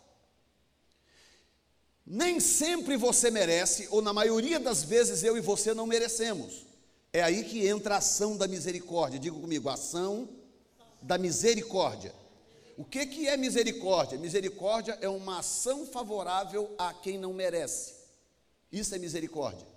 Nem 2.05 2.41
sempre 2.41 2.97
você 2.97 3.31
merece, 3.31 3.87
ou 3.89 4.01
na 4.01 4.11
maioria 4.11 4.59
das 4.59 4.83
vezes 4.83 5.23
eu 5.23 5.37
e 5.37 5.41
você 5.41 5.73
não 5.73 5.87
merecemos. 5.87 6.65
É 7.13 7.23
aí 7.23 7.45
que 7.45 7.65
entra 7.65 7.95
a 7.95 7.99
ação 7.99 8.35
da 8.35 8.45
misericórdia. 8.45 9.19
Diga 9.19 9.39
comigo, 9.39 9.69
ação 9.69 10.27
da 11.01 11.17
misericórdia. 11.17 12.13
O 12.77 12.83
que, 12.83 13.05
que 13.05 13.27
é 13.29 13.37
misericórdia? 13.37 14.19
Misericórdia 14.19 14.97
é 14.99 15.07
uma 15.07 15.39
ação 15.39 15.85
favorável 15.85 16.75
a 16.77 16.93
quem 16.93 17.17
não 17.17 17.33
merece. 17.33 17.93
Isso 18.69 18.93
é 18.93 18.99
misericórdia 18.99 19.76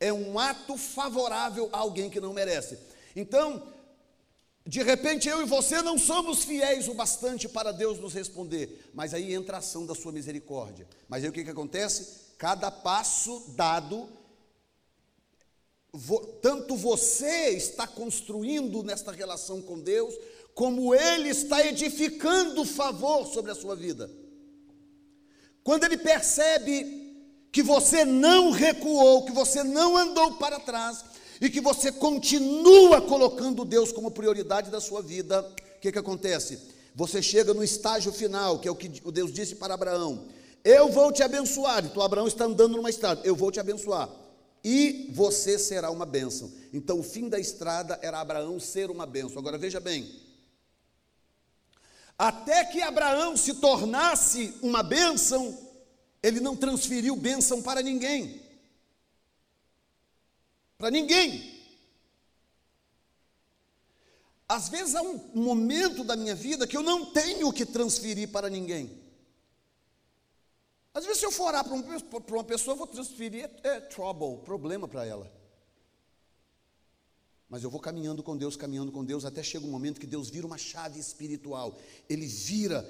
é 0.00 0.10
um 0.10 0.38
ato 0.38 0.78
favorável 0.78 1.68
a 1.72 1.78
alguém 1.78 2.08
que 2.08 2.18
não 2.18 2.32
merece. 2.32 2.78
Então, 3.14 3.62
de 4.66 4.82
repente 4.82 5.28
eu 5.28 5.42
e 5.42 5.46
você 5.46 5.82
não 5.82 5.98
somos 5.98 6.42
fiéis 6.42 6.88
o 6.88 6.94
bastante 6.94 7.48
para 7.48 7.70
Deus 7.70 7.98
nos 8.00 8.14
responder, 8.14 8.90
mas 8.94 9.12
aí 9.12 9.34
entra 9.34 9.56
a 9.56 9.58
ação 9.58 9.84
da 9.84 9.94
sua 9.94 10.10
misericórdia. 10.10 10.88
Mas 11.06 11.22
aí 11.22 11.28
o 11.28 11.32
que, 11.32 11.44
que 11.44 11.50
acontece? 11.50 12.30
Cada 12.38 12.70
passo 12.70 13.44
dado, 13.48 14.08
tanto 16.40 16.74
você 16.76 17.50
está 17.50 17.86
construindo 17.86 18.82
nesta 18.82 19.12
relação 19.12 19.60
com 19.60 19.78
Deus, 19.78 20.14
como 20.54 20.94
Ele 20.94 21.28
está 21.28 21.64
edificando 21.66 22.64
favor 22.64 23.26
sobre 23.26 23.50
a 23.50 23.54
sua 23.54 23.76
vida. 23.76 24.10
Quando 25.62 25.84
Ele 25.84 25.98
percebe 25.98 26.99
que 27.52 27.62
você 27.62 28.04
não 28.04 28.50
recuou, 28.50 29.24
que 29.24 29.32
você 29.32 29.62
não 29.62 29.96
andou 29.96 30.34
para 30.34 30.60
trás, 30.60 31.04
e 31.40 31.48
que 31.48 31.60
você 31.60 31.90
continua 31.90 33.00
colocando 33.00 33.64
Deus 33.64 33.90
como 33.90 34.10
prioridade 34.10 34.70
da 34.70 34.80
sua 34.80 35.00
vida, 35.00 35.40
o 35.76 35.80
que, 35.80 35.90
que 35.90 35.98
acontece? 35.98 36.60
Você 36.94 37.22
chega 37.22 37.54
no 37.54 37.64
estágio 37.64 38.12
final, 38.12 38.58
que 38.58 38.68
é 38.68 38.70
o 38.70 38.76
que 38.76 38.88
Deus 38.88 39.32
disse 39.32 39.54
para 39.54 39.74
Abraão: 39.74 40.26
Eu 40.62 40.90
vou 40.90 41.10
te 41.10 41.22
abençoar. 41.22 41.84
Então 41.84 42.02
Abraão 42.02 42.26
está 42.26 42.44
andando 42.44 42.76
numa 42.76 42.90
estrada, 42.90 43.22
eu 43.24 43.34
vou 43.34 43.50
te 43.50 43.58
abençoar. 43.58 44.08
E 44.62 45.08
você 45.14 45.58
será 45.58 45.90
uma 45.90 46.04
bênção. 46.04 46.52
Então 46.72 47.00
o 47.00 47.02
fim 47.02 47.28
da 47.28 47.38
estrada 47.38 47.98
era 48.02 48.20
Abraão 48.20 48.60
ser 48.60 48.90
uma 48.90 49.06
bênção. 49.06 49.38
Agora 49.38 49.56
veja 49.56 49.80
bem. 49.80 50.06
Até 52.18 52.66
que 52.66 52.82
Abraão 52.82 53.34
se 53.34 53.54
tornasse 53.54 54.52
uma 54.60 54.82
bênção, 54.82 55.56
ele 56.22 56.40
não 56.40 56.56
transferiu 56.56 57.16
bênção 57.16 57.62
para 57.62 57.82
ninguém 57.82 58.50
para 60.80 60.90
ninguém. 60.90 61.60
Às 64.48 64.68
vezes 64.70 64.96
há 64.96 65.02
um 65.02 65.18
momento 65.34 66.02
da 66.02 66.16
minha 66.16 66.34
vida 66.34 66.66
que 66.66 66.76
eu 66.76 66.82
não 66.82 67.12
tenho 67.12 67.52
que 67.52 67.66
transferir 67.66 68.30
para 68.30 68.48
ninguém. 68.48 68.98
Às 70.92 71.04
vezes, 71.04 71.20
se 71.20 71.26
eu 71.26 71.30
for 71.30 71.48
orar 71.48 71.62
para 71.62 71.74
uma 71.74 72.44
pessoa, 72.44 72.72
eu 72.72 72.78
vou 72.78 72.86
transferir, 72.86 73.44
é, 73.44 73.68
é 73.68 73.80
trouble, 73.80 74.42
problema 74.44 74.88
para 74.88 75.06
ela. 75.06 75.30
Mas 77.48 77.62
eu 77.62 77.70
vou 77.70 77.78
caminhando 77.78 78.24
com 78.24 78.36
Deus, 78.36 78.56
caminhando 78.56 78.90
com 78.90 79.04
Deus, 79.04 79.24
até 79.24 79.40
chega 79.42 79.66
um 79.66 79.70
momento 79.70 80.00
que 80.00 80.06
Deus 80.06 80.30
vira 80.30 80.46
uma 80.46 80.58
chave 80.58 80.98
espiritual. 80.98 81.78
Ele 82.08 82.26
vira, 82.26 82.84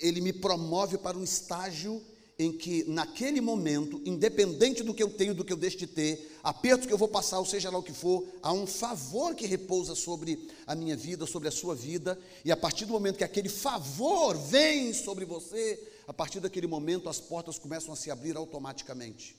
ele 0.00 0.20
me 0.20 0.32
promove 0.32 0.98
para 0.98 1.18
um 1.18 1.24
estágio 1.24 2.04
em 2.40 2.50
que, 2.50 2.84
naquele 2.84 3.38
momento, 3.38 4.00
independente 4.02 4.82
do 4.82 4.94
que 4.94 5.02
eu 5.02 5.10
tenho, 5.10 5.34
do 5.34 5.44
que 5.44 5.52
eu 5.52 5.58
deixo 5.58 5.76
de 5.76 5.86
ter, 5.86 6.38
aperto 6.42 6.88
que 6.88 6.92
eu 6.92 6.96
vou 6.96 7.06
passar, 7.06 7.38
ou 7.38 7.44
seja 7.44 7.68
lá 7.68 7.78
o 7.78 7.82
que 7.82 7.92
for, 7.92 8.26
há 8.42 8.50
um 8.50 8.66
favor 8.66 9.34
que 9.34 9.46
repousa 9.46 9.94
sobre 9.94 10.48
a 10.66 10.74
minha 10.74 10.96
vida, 10.96 11.26
sobre 11.26 11.48
a 11.48 11.50
sua 11.50 11.74
vida, 11.74 12.18
e 12.42 12.50
a 12.50 12.56
partir 12.56 12.86
do 12.86 12.94
momento 12.94 13.18
que 13.18 13.24
aquele 13.24 13.50
favor 13.50 14.38
vem 14.38 14.94
sobre 14.94 15.26
você, 15.26 15.86
a 16.08 16.14
partir 16.14 16.40
daquele 16.40 16.66
momento 16.66 17.10
as 17.10 17.20
portas 17.20 17.58
começam 17.58 17.92
a 17.92 17.96
se 17.96 18.10
abrir 18.10 18.38
automaticamente. 18.38 19.36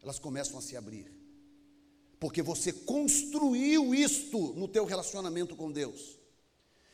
Elas 0.00 0.20
começam 0.20 0.56
a 0.56 0.62
se 0.62 0.76
abrir. 0.76 1.10
Porque 2.20 2.40
você 2.40 2.72
construiu 2.72 3.92
isto 3.92 4.54
no 4.54 4.68
teu 4.68 4.84
relacionamento 4.84 5.56
com 5.56 5.72
Deus. 5.72 6.20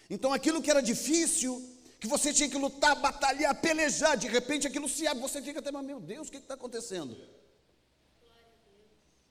Então 0.08 0.32
aquilo 0.32 0.62
que 0.62 0.70
era 0.70 0.80
difícil, 0.80 1.62
que 2.00 2.08
você 2.08 2.32
tinha 2.32 2.48
que 2.48 2.56
lutar, 2.56 2.96
batalhar, 2.96 3.54
pelejar, 3.60 4.16
de 4.16 4.26
repente 4.26 4.66
aquilo 4.66 4.88
se 4.88 5.06
abre, 5.06 5.22
você 5.22 5.42
fica 5.42 5.60
até, 5.60 5.70
meu 5.70 6.00
Deus, 6.00 6.28
o 6.28 6.30
que 6.30 6.38
está 6.38 6.54
acontecendo? 6.54 7.14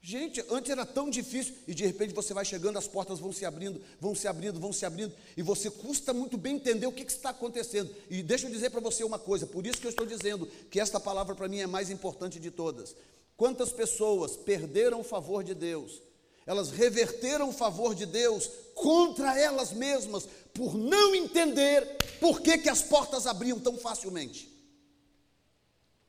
Gente, 0.01 0.41
antes 0.49 0.71
era 0.71 0.86
tão 0.86 1.10
difícil 1.10 1.55
e 1.67 1.73
de 1.73 1.86
repente 1.86 2.13
você 2.13 2.34
vai 2.34 2.45
chegando, 2.45 2.77
as 2.77 2.88
portas 2.88 3.19
vão 3.19 3.34
se 3.34 3.43
abrindo, 3.43 3.82
vão 3.99 4.15
se 4.15 4.27
abrindo, 4.27 4.60
vão 4.60 4.71
se 4.71 4.86
abrindo, 4.86 5.13
e 5.36 5.41
você 5.41 5.69
custa 5.69 6.13
muito 6.13 6.38
bem 6.38 6.55
entender 6.55 6.86
o 6.86 6.91
que, 6.91 7.03
que 7.03 7.12
está 7.12 7.32
acontecendo. 7.32 7.93
E 8.10 8.23
deixa 8.23 8.47
eu 8.47 8.51
dizer 8.51 8.69
para 8.69 8.79
você 8.79 9.03
uma 9.03 9.19
coisa, 9.19 9.45
por 9.45 9.65
isso 9.65 9.82
que 9.82 9.88
eu 9.88 9.91
estou 9.91 10.05
dizendo 10.05 10.45
que 10.69 10.79
esta 10.79 10.99
palavra 10.99 11.36
para 11.36 11.49
mim 11.49 11.60
é 11.60 11.67
mais 11.67 11.89
importante 11.89 12.39
de 12.39 12.51
todas. 12.51 12.95
Quantas 13.36 13.71
pessoas 13.71 14.38
perderam 14.38 15.01
o 15.01 15.03
favor 15.03 15.43
de 15.43 15.53
Deus 15.53 16.01
elas 16.50 16.72
reverteram 16.72 17.50
o 17.50 17.54
favor 17.54 17.94
de 17.94 18.08
Deus 18.08 18.50
contra 18.74 19.40
elas 19.40 19.72
mesmas, 19.72 20.28
por 20.52 20.74
não 20.74 21.14
entender 21.14 21.86
por 22.20 22.42
que, 22.42 22.58
que 22.58 22.68
as 22.68 22.82
portas 22.82 23.28
abriam 23.28 23.60
tão 23.60 23.78
facilmente. 23.78 24.52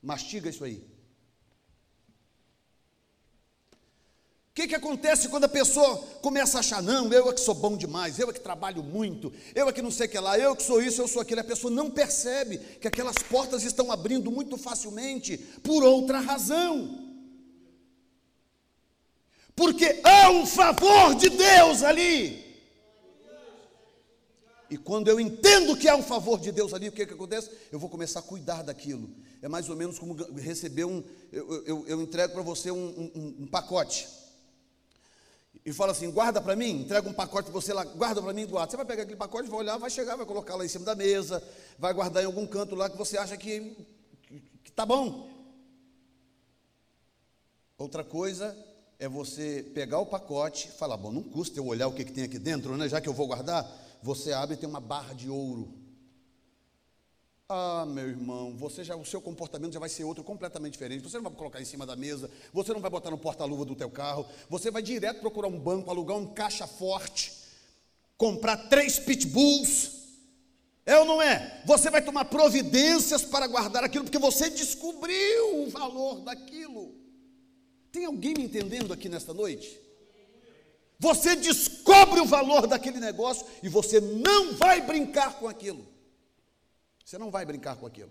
Mastiga 0.00 0.48
isso 0.48 0.64
aí. 0.64 0.82
O 4.50 4.54
que, 4.54 4.68
que 4.68 4.74
acontece 4.74 5.28
quando 5.28 5.44
a 5.44 5.48
pessoa 5.48 5.98
começa 6.22 6.56
a 6.56 6.60
achar, 6.60 6.82
não, 6.82 7.12
eu 7.12 7.28
é 7.28 7.34
que 7.34 7.40
sou 7.40 7.54
bom 7.54 7.76
demais, 7.76 8.18
eu 8.18 8.30
é 8.30 8.32
que 8.32 8.40
trabalho 8.40 8.82
muito, 8.82 9.30
eu 9.54 9.68
é 9.68 9.72
que 9.74 9.82
não 9.82 9.90
sei 9.90 10.06
o 10.06 10.10
que 10.10 10.18
lá, 10.18 10.38
eu 10.38 10.56
que 10.56 10.62
sou 10.62 10.80
isso, 10.80 11.02
eu 11.02 11.08
sou 11.08 11.20
aquilo. 11.20 11.42
A 11.42 11.44
pessoa 11.44 11.70
não 11.70 11.90
percebe 11.90 12.56
que 12.56 12.88
aquelas 12.88 13.16
portas 13.28 13.62
estão 13.62 13.92
abrindo 13.92 14.30
muito 14.30 14.56
facilmente 14.56 15.36
por 15.62 15.84
outra 15.84 16.18
razão 16.18 17.09
porque 19.60 20.00
há 20.02 20.30
um 20.30 20.46
favor 20.46 21.14
de 21.14 21.28
Deus 21.28 21.82
ali. 21.82 22.48
E 24.70 24.78
quando 24.78 25.08
eu 25.08 25.20
entendo 25.20 25.76
que 25.76 25.86
há 25.86 25.94
um 25.94 26.02
favor 26.02 26.40
de 26.40 26.50
Deus 26.50 26.72
ali, 26.72 26.88
o 26.88 26.92
que, 26.92 27.04
que 27.04 27.12
acontece? 27.12 27.50
Eu 27.70 27.78
vou 27.78 27.90
começar 27.90 28.20
a 28.20 28.22
cuidar 28.22 28.62
daquilo. 28.62 29.10
É 29.42 29.48
mais 29.48 29.68
ou 29.68 29.76
menos 29.76 29.98
como 29.98 30.14
receber 30.32 30.86
um. 30.86 31.04
Eu, 31.30 31.66
eu, 31.66 31.84
eu 31.86 32.00
entrego 32.00 32.32
para 32.32 32.42
você 32.42 32.70
um, 32.70 33.10
um, 33.14 33.36
um, 33.40 33.46
pacote. 33.46 34.08
E 35.62 35.74
fala 35.74 35.92
assim: 35.92 36.10
guarda 36.10 36.40
para 36.40 36.56
mim, 36.56 36.80
entrega 36.80 37.06
um 37.06 37.12
pacote 37.12 37.50
para 37.50 37.60
você 37.60 37.74
lá, 37.74 37.84
guarda 37.84 38.22
para 38.22 38.32
mim, 38.32 38.46
guarda. 38.46 38.70
Você 38.70 38.78
vai 38.78 38.86
pegar 38.86 39.02
aquele 39.02 39.18
pacote, 39.18 39.50
vai 39.50 39.60
olhar, 39.60 39.76
vai 39.76 39.90
chegar, 39.90 40.16
vai 40.16 40.24
colocar 40.24 40.56
lá 40.56 40.64
em 40.64 40.68
cima 40.68 40.86
da 40.86 40.94
mesa, 40.94 41.46
vai 41.78 41.92
guardar 41.92 42.22
em 42.22 42.26
algum 42.26 42.46
canto 42.46 42.74
lá 42.74 42.88
que 42.88 42.96
você 42.96 43.18
acha 43.18 43.36
que 43.36 43.76
está 44.64 44.86
bom. 44.86 45.28
Outra 47.76 48.02
coisa 48.02 48.69
é 49.00 49.08
você 49.08 49.68
pegar 49.74 49.98
o 49.98 50.06
pacote 50.06 50.68
e 50.68 50.72
falar: 50.72 50.98
bom, 50.98 51.10
não 51.10 51.22
custa 51.22 51.58
eu 51.58 51.66
olhar 51.66 51.88
o 51.88 51.92
que, 51.92 52.04
que 52.04 52.12
tem 52.12 52.24
aqui 52.24 52.38
dentro, 52.38 52.76
né? 52.76 52.86
Já 52.86 53.00
que 53.00 53.08
eu 53.08 53.14
vou 53.14 53.26
guardar, 53.26 53.66
você 54.02 54.32
abre 54.32 54.54
e 54.54 54.58
tem 54.58 54.68
uma 54.68 54.78
barra 54.78 55.14
de 55.14 55.30
ouro. 55.30 55.74
Ah, 57.48 57.84
meu 57.84 58.06
irmão, 58.06 58.54
você 58.56 58.84
já, 58.84 58.94
o 58.94 59.04
seu 59.04 59.20
comportamento 59.20 59.72
já 59.72 59.80
vai 59.80 59.88
ser 59.88 60.04
outro 60.04 60.22
completamente 60.22 60.74
diferente. 60.74 61.02
Você 61.02 61.16
não 61.16 61.24
vai 61.24 61.32
colocar 61.32 61.60
em 61.60 61.64
cima 61.64 61.84
da 61.84 61.96
mesa, 61.96 62.30
você 62.52 62.72
não 62.72 62.80
vai 62.80 62.90
botar 62.90 63.10
no 63.10 63.18
porta-luva 63.18 63.64
do 63.64 63.74
teu 63.74 63.90
carro, 63.90 64.24
você 64.48 64.70
vai 64.70 64.82
direto 64.82 65.20
procurar 65.20 65.48
um 65.48 65.58
banco, 65.58 65.90
alugar 65.90 66.16
um 66.16 66.26
caixa 66.26 66.66
forte, 66.66 67.32
comprar 68.16 68.68
três 68.68 68.98
pitbulls. 69.00 69.98
É 70.86 70.98
ou 70.98 71.04
não 71.04 71.20
é? 71.20 71.62
Você 71.64 71.90
vai 71.90 72.02
tomar 72.02 72.26
providências 72.26 73.22
para 73.22 73.46
guardar 73.46 73.82
aquilo, 73.82 74.04
porque 74.04 74.18
você 74.18 74.50
descobriu 74.50 75.64
o 75.64 75.70
valor 75.70 76.20
daquilo. 76.20 76.99
Tem 77.92 78.04
alguém 78.04 78.34
me 78.34 78.44
entendendo 78.44 78.92
aqui 78.92 79.08
nesta 79.08 79.34
noite? 79.34 79.80
Você 80.98 81.34
descobre 81.34 82.20
o 82.20 82.26
valor 82.26 82.66
daquele 82.66 83.00
negócio 83.00 83.46
e 83.62 83.68
você 83.68 84.00
não 84.00 84.54
vai 84.54 84.80
brincar 84.80 85.38
com 85.38 85.48
aquilo. 85.48 85.86
Você 87.04 87.16
não 87.16 87.30
vai 87.30 87.44
brincar 87.44 87.76
com 87.76 87.86
aquilo. 87.86 88.10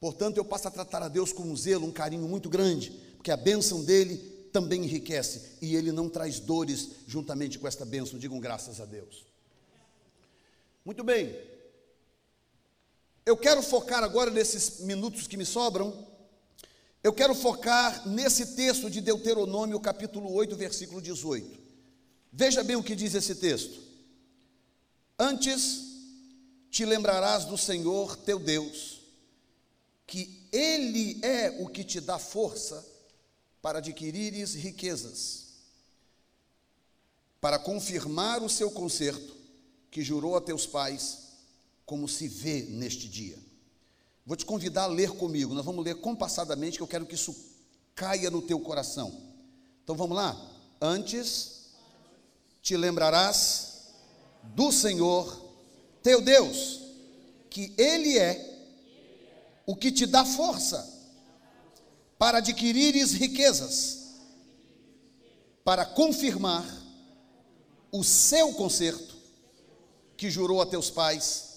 Portanto, 0.00 0.36
eu 0.36 0.44
passo 0.44 0.68
a 0.68 0.70
tratar 0.70 1.02
a 1.02 1.08
Deus 1.08 1.32
com 1.32 1.42
um 1.42 1.56
zelo, 1.56 1.86
um 1.86 1.92
carinho 1.92 2.28
muito 2.28 2.48
grande, 2.48 2.92
porque 3.16 3.32
a 3.32 3.36
bênção 3.36 3.84
dele 3.84 4.16
também 4.52 4.84
enriquece 4.84 5.58
e 5.60 5.74
ele 5.74 5.92
não 5.92 6.08
traz 6.08 6.38
dores 6.38 6.90
juntamente 7.06 7.58
com 7.58 7.66
esta 7.66 7.84
bênção. 7.84 8.18
Digam 8.18 8.38
graças 8.38 8.80
a 8.80 8.84
Deus. 8.84 9.26
Muito 10.84 11.02
bem. 11.02 11.36
Eu 13.26 13.36
quero 13.36 13.62
focar 13.62 14.02
agora 14.02 14.30
nesses 14.30 14.80
minutos 14.80 15.26
que 15.26 15.36
me 15.36 15.44
sobram 15.44 16.07
eu 17.02 17.12
quero 17.12 17.34
focar 17.34 18.06
nesse 18.08 18.54
texto 18.56 18.90
de 18.90 19.00
Deuteronômio, 19.00 19.78
capítulo 19.78 20.32
8, 20.32 20.56
versículo 20.56 21.00
18. 21.00 21.58
Veja 22.32 22.62
bem 22.64 22.76
o 22.76 22.82
que 22.82 22.96
diz 22.96 23.14
esse 23.14 23.34
texto. 23.36 23.80
Antes 25.18 25.88
te 26.70 26.84
lembrarás 26.84 27.44
do 27.44 27.56
Senhor 27.56 28.16
teu 28.16 28.38
Deus, 28.38 29.00
que 30.06 30.48
Ele 30.52 31.18
é 31.22 31.56
o 31.60 31.68
que 31.68 31.84
te 31.84 32.00
dá 32.00 32.18
força 32.18 32.84
para 33.62 33.78
adquirires 33.78 34.54
riquezas, 34.54 35.46
para 37.40 37.58
confirmar 37.58 38.42
o 38.42 38.48
seu 38.48 38.70
conserto 38.70 39.36
que 39.90 40.02
jurou 40.02 40.36
a 40.36 40.40
teus 40.40 40.66
pais, 40.66 41.18
como 41.86 42.08
se 42.08 42.28
vê 42.28 42.62
neste 42.62 43.08
dia. 43.08 43.47
Vou 44.28 44.36
te 44.36 44.44
convidar 44.44 44.82
a 44.82 44.86
ler 44.88 45.12
comigo. 45.12 45.54
Nós 45.54 45.64
vamos 45.64 45.82
ler 45.82 45.94
compassadamente, 45.94 46.76
que 46.76 46.82
eu 46.82 46.86
quero 46.86 47.06
que 47.06 47.14
isso 47.14 47.34
caia 47.94 48.30
no 48.30 48.42
teu 48.42 48.60
coração. 48.60 49.10
Então 49.82 49.96
vamos 49.96 50.14
lá? 50.14 50.38
Antes 50.78 51.70
te 52.60 52.76
lembrarás 52.76 53.84
do 54.42 54.70
Senhor 54.70 55.34
teu 56.02 56.20
Deus, 56.20 56.78
que 57.48 57.72
Ele 57.78 58.18
é 58.18 58.68
o 59.64 59.74
que 59.74 59.90
te 59.90 60.04
dá 60.04 60.26
força 60.26 60.86
para 62.18 62.36
adquirires 62.36 63.12
riquezas, 63.12 64.10
para 65.64 65.86
confirmar 65.86 66.66
o 67.90 68.04
seu 68.04 68.52
conserto 68.52 69.16
que 70.18 70.30
jurou 70.30 70.60
a 70.60 70.66
teus 70.66 70.90
pais, 70.90 71.47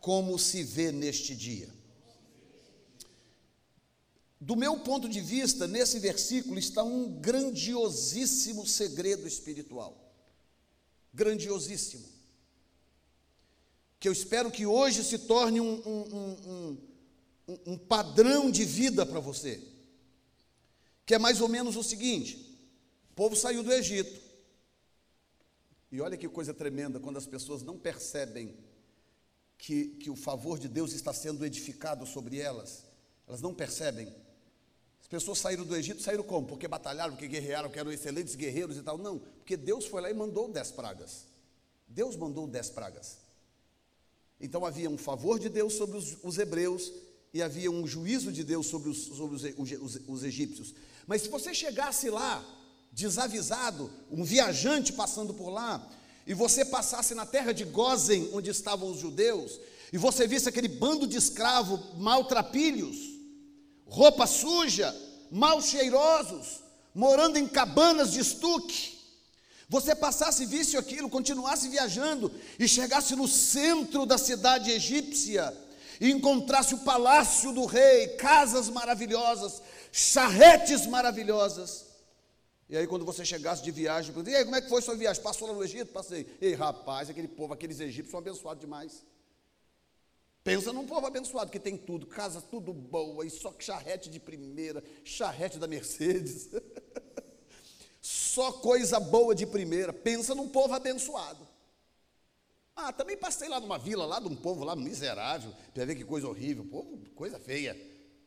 como 0.00 0.38
se 0.38 0.64
vê 0.64 0.90
neste 0.90 1.36
dia. 1.36 1.68
Do 4.40 4.56
meu 4.56 4.78
ponto 4.80 5.06
de 5.06 5.20
vista, 5.20 5.66
nesse 5.66 5.98
versículo 5.98 6.58
está 6.58 6.82
um 6.82 7.20
grandiosíssimo 7.20 8.66
segredo 8.66 9.28
espiritual. 9.28 9.94
Grandiosíssimo. 11.12 12.08
Que 13.98 14.08
eu 14.08 14.12
espero 14.12 14.50
que 14.50 14.64
hoje 14.64 15.04
se 15.04 15.18
torne 15.18 15.60
um, 15.60 15.74
um, 15.86 16.78
um, 17.46 17.58
um 17.66 17.78
padrão 17.78 18.50
de 18.50 18.64
vida 18.64 19.04
para 19.04 19.20
você. 19.20 19.62
Que 21.04 21.14
é 21.14 21.18
mais 21.18 21.42
ou 21.42 21.48
menos 21.48 21.76
o 21.76 21.82
seguinte: 21.82 22.58
o 23.10 23.14
povo 23.14 23.36
saiu 23.36 23.62
do 23.62 23.70
Egito. 23.70 24.18
E 25.92 26.00
olha 26.00 26.16
que 26.16 26.28
coisa 26.28 26.54
tremenda 26.54 26.98
quando 26.98 27.18
as 27.18 27.26
pessoas 27.26 27.62
não 27.62 27.76
percebem 27.76 28.56
que, 29.60 29.86
que 30.00 30.10
o 30.10 30.16
favor 30.16 30.58
de 30.58 30.68
Deus 30.68 30.92
está 30.92 31.12
sendo 31.12 31.44
edificado 31.46 32.04
sobre 32.06 32.38
elas. 32.38 32.84
Elas 33.26 33.40
não 33.40 33.54
percebem 33.54 34.12
pessoas 35.10 35.38
saíram 35.38 35.64
do 35.64 35.76
Egito, 35.76 36.00
saíram 36.00 36.22
como? 36.22 36.46
Porque 36.46 36.68
batalharam, 36.68 37.12
porque 37.14 37.26
guerrearam, 37.26 37.68
porque 37.68 37.80
eram 37.80 37.90
excelentes 37.90 38.36
guerreiros 38.36 38.76
e 38.76 38.82
tal. 38.82 38.96
Não, 38.96 39.18
porque 39.18 39.56
Deus 39.56 39.84
foi 39.84 40.00
lá 40.00 40.08
e 40.08 40.14
mandou 40.14 40.48
dez 40.48 40.70
pragas. 40.70 41.26
Deus 41.88 42.14
mandou 42.14 42.46
dez 42.46 42.70
pragas. 42.70 43.18
Então 44.40 44.64
havia 44.64 44.88
um 44.88 44.96
favor 44.96 45.38
de 45.40 45.48
Deus 45.48 45.74
sobre 45.74 45.98
os, 45.98 46.16
os 46.22 46.38
hebreus 46.38 46.92
e 47.34 47.42
havia 47.42 47.70
um 47.70 47.86
juízo 47.88 48.32
de 48.32 48.44
Deus 48.44 48.68
sobre, 48.68 48.88
os, 48.88 48.98
sobre 48.98 49.34
os, 49.34 49.42
os, 49.42 50.00
os 50.06 50.22
egípcios. 50.22 50.74
Mas 51.08 51.22
se 51.22 51.28
você 51.28 51.52
chegasse 51.52 52.08
lá, 52.08 52.44
desavisado, 52.92 53.90
um 54.12 54.22
viajante 54.22 54.92
passando 54.92 55.34
por 55.34 55.50
lá, 55.50 55.90
e 56.30 56.34
você 56.34 56.64
passasse 56.64 57.12
na 57.12 57.26
terra 57.26 57.50
de 57.50 57.64
Gozen, 57.64 58.30
onde 58.32 58.50
estavam 58.50 58.88
os 58.88 59.00
judeus, 59.00 59.58
e 59.92 59.98
você 59.98 60.28
visse 60.28 60.48
aquele 60.48 60.68
bando 60.68 61.04
de 61.04 61.18
escravos 61.18 61.80
maltrapilhos, 61.98 62.96
roupa 63.84 64.28
suja, 64.28 64.96
mal 65.28 65.60
cheirosos, 65.60 66.60
morando 66.94 67.36
em 67.36 67.48
cabanas 67.48 68.12
de 68.12 68.20
estuque, 68.20 68.96
você 69.68 69.92
passasse, 69.92 70.46
visse 70.46 70.76
aquilo, 70.76 71.10
continuasse 71.10 71.68
viajando 71.68 72.32
e 72.60 72.68
chegasse 72.68 73.16
no 73.16 73.26
centro 73.26 74.06
da 74.06 74.16
cidade 74.16 74.70
egípcia 74.70 75.52
e 76.00 76.12
encontrasse 76.12 76.74
o 76.74 76.84
palácio 76.84 77.50
do 77.50 77.66
rei, 77.66 78.06
casas 78.10 78.68
maravilhosas, 78.68 79.60
charretes 79.90 80.86
maravilhosas. 80.86 81.89
E 82.70 82.76
aí, 82.76 82.86
quando 82.86 83.04
você 83.04 83.24
chegasse 83.24 83.64
de 83.64 83.72
viagem, 83.72 84.14
e 84.28 84.36
aí, 84.36 84.44
como 84.44 84.54
é 84.54 84.60
que 84.60 84.68
foi 84.68 84.80
sua 84.80 84.94
viagem? 84.94 85.20
Passou 85.20 85.48
lá 85.48 85.54
no 85.54 85.64
Egito? 85.64 85.90
Passei. 85.90 86.24
Ei, 86.40 86.54
rapaz, 86.54 87.10
aquele 87.10 87.26
povo, 87.26 87.52
aqueles 87.52 87.80
egípcios 87.80 88.12
são 88.12 88.20
abençoados 88.20 88.60
demais. 88.60 89.04
Pensa 90.44 90.72
num 90.72 90.86
povo 90.86 91.04
abençoado 91.04 91.50
que 91.50 91.58
tem 91.58 91.76
tudo, 91.76 92.06
casa 92.06 92.40
tudo 92.40 92.72
boa, 92.72 93.26
e 93.26 93.30
só 93.30 93.52
charrete 93.58 94.08
de 94.08 94.20
primeira, 94.20 94.84
charrete 95.02 95.58
da 95.58 95.66
Mercedes. 95.66 96.48
só 98.00 98.52
coisa 98.52 99.00
boa 99.00 99.34
de 99.34 99.46
primeira. 99.46 99.92
Pensa 99.92 100.32
num 100.32 100.48
povo 100.48 100.72
abençoado. 100.72 101.48
Ah, 102.76 102.92
também 102.92 103.16
passei 103.16 103.48
lá 103.48 103.58
numa 103.58 103.78
vila, 103.78 104.06
lá 104.06 104.20
de 104.20 104.28
um 104.28 104.36
povo 104.36 104.62
lá 104.62 104.76
miserável, 104.76 105.52
para 105.74 105.84
ver 105.84 105.96
que 105.96 106.04
coisa 106.04 106.28
horrível, 106.28 106.64
povo, 106.64 107.00
coisa 107.16 107.36
feia. 107.40 107.76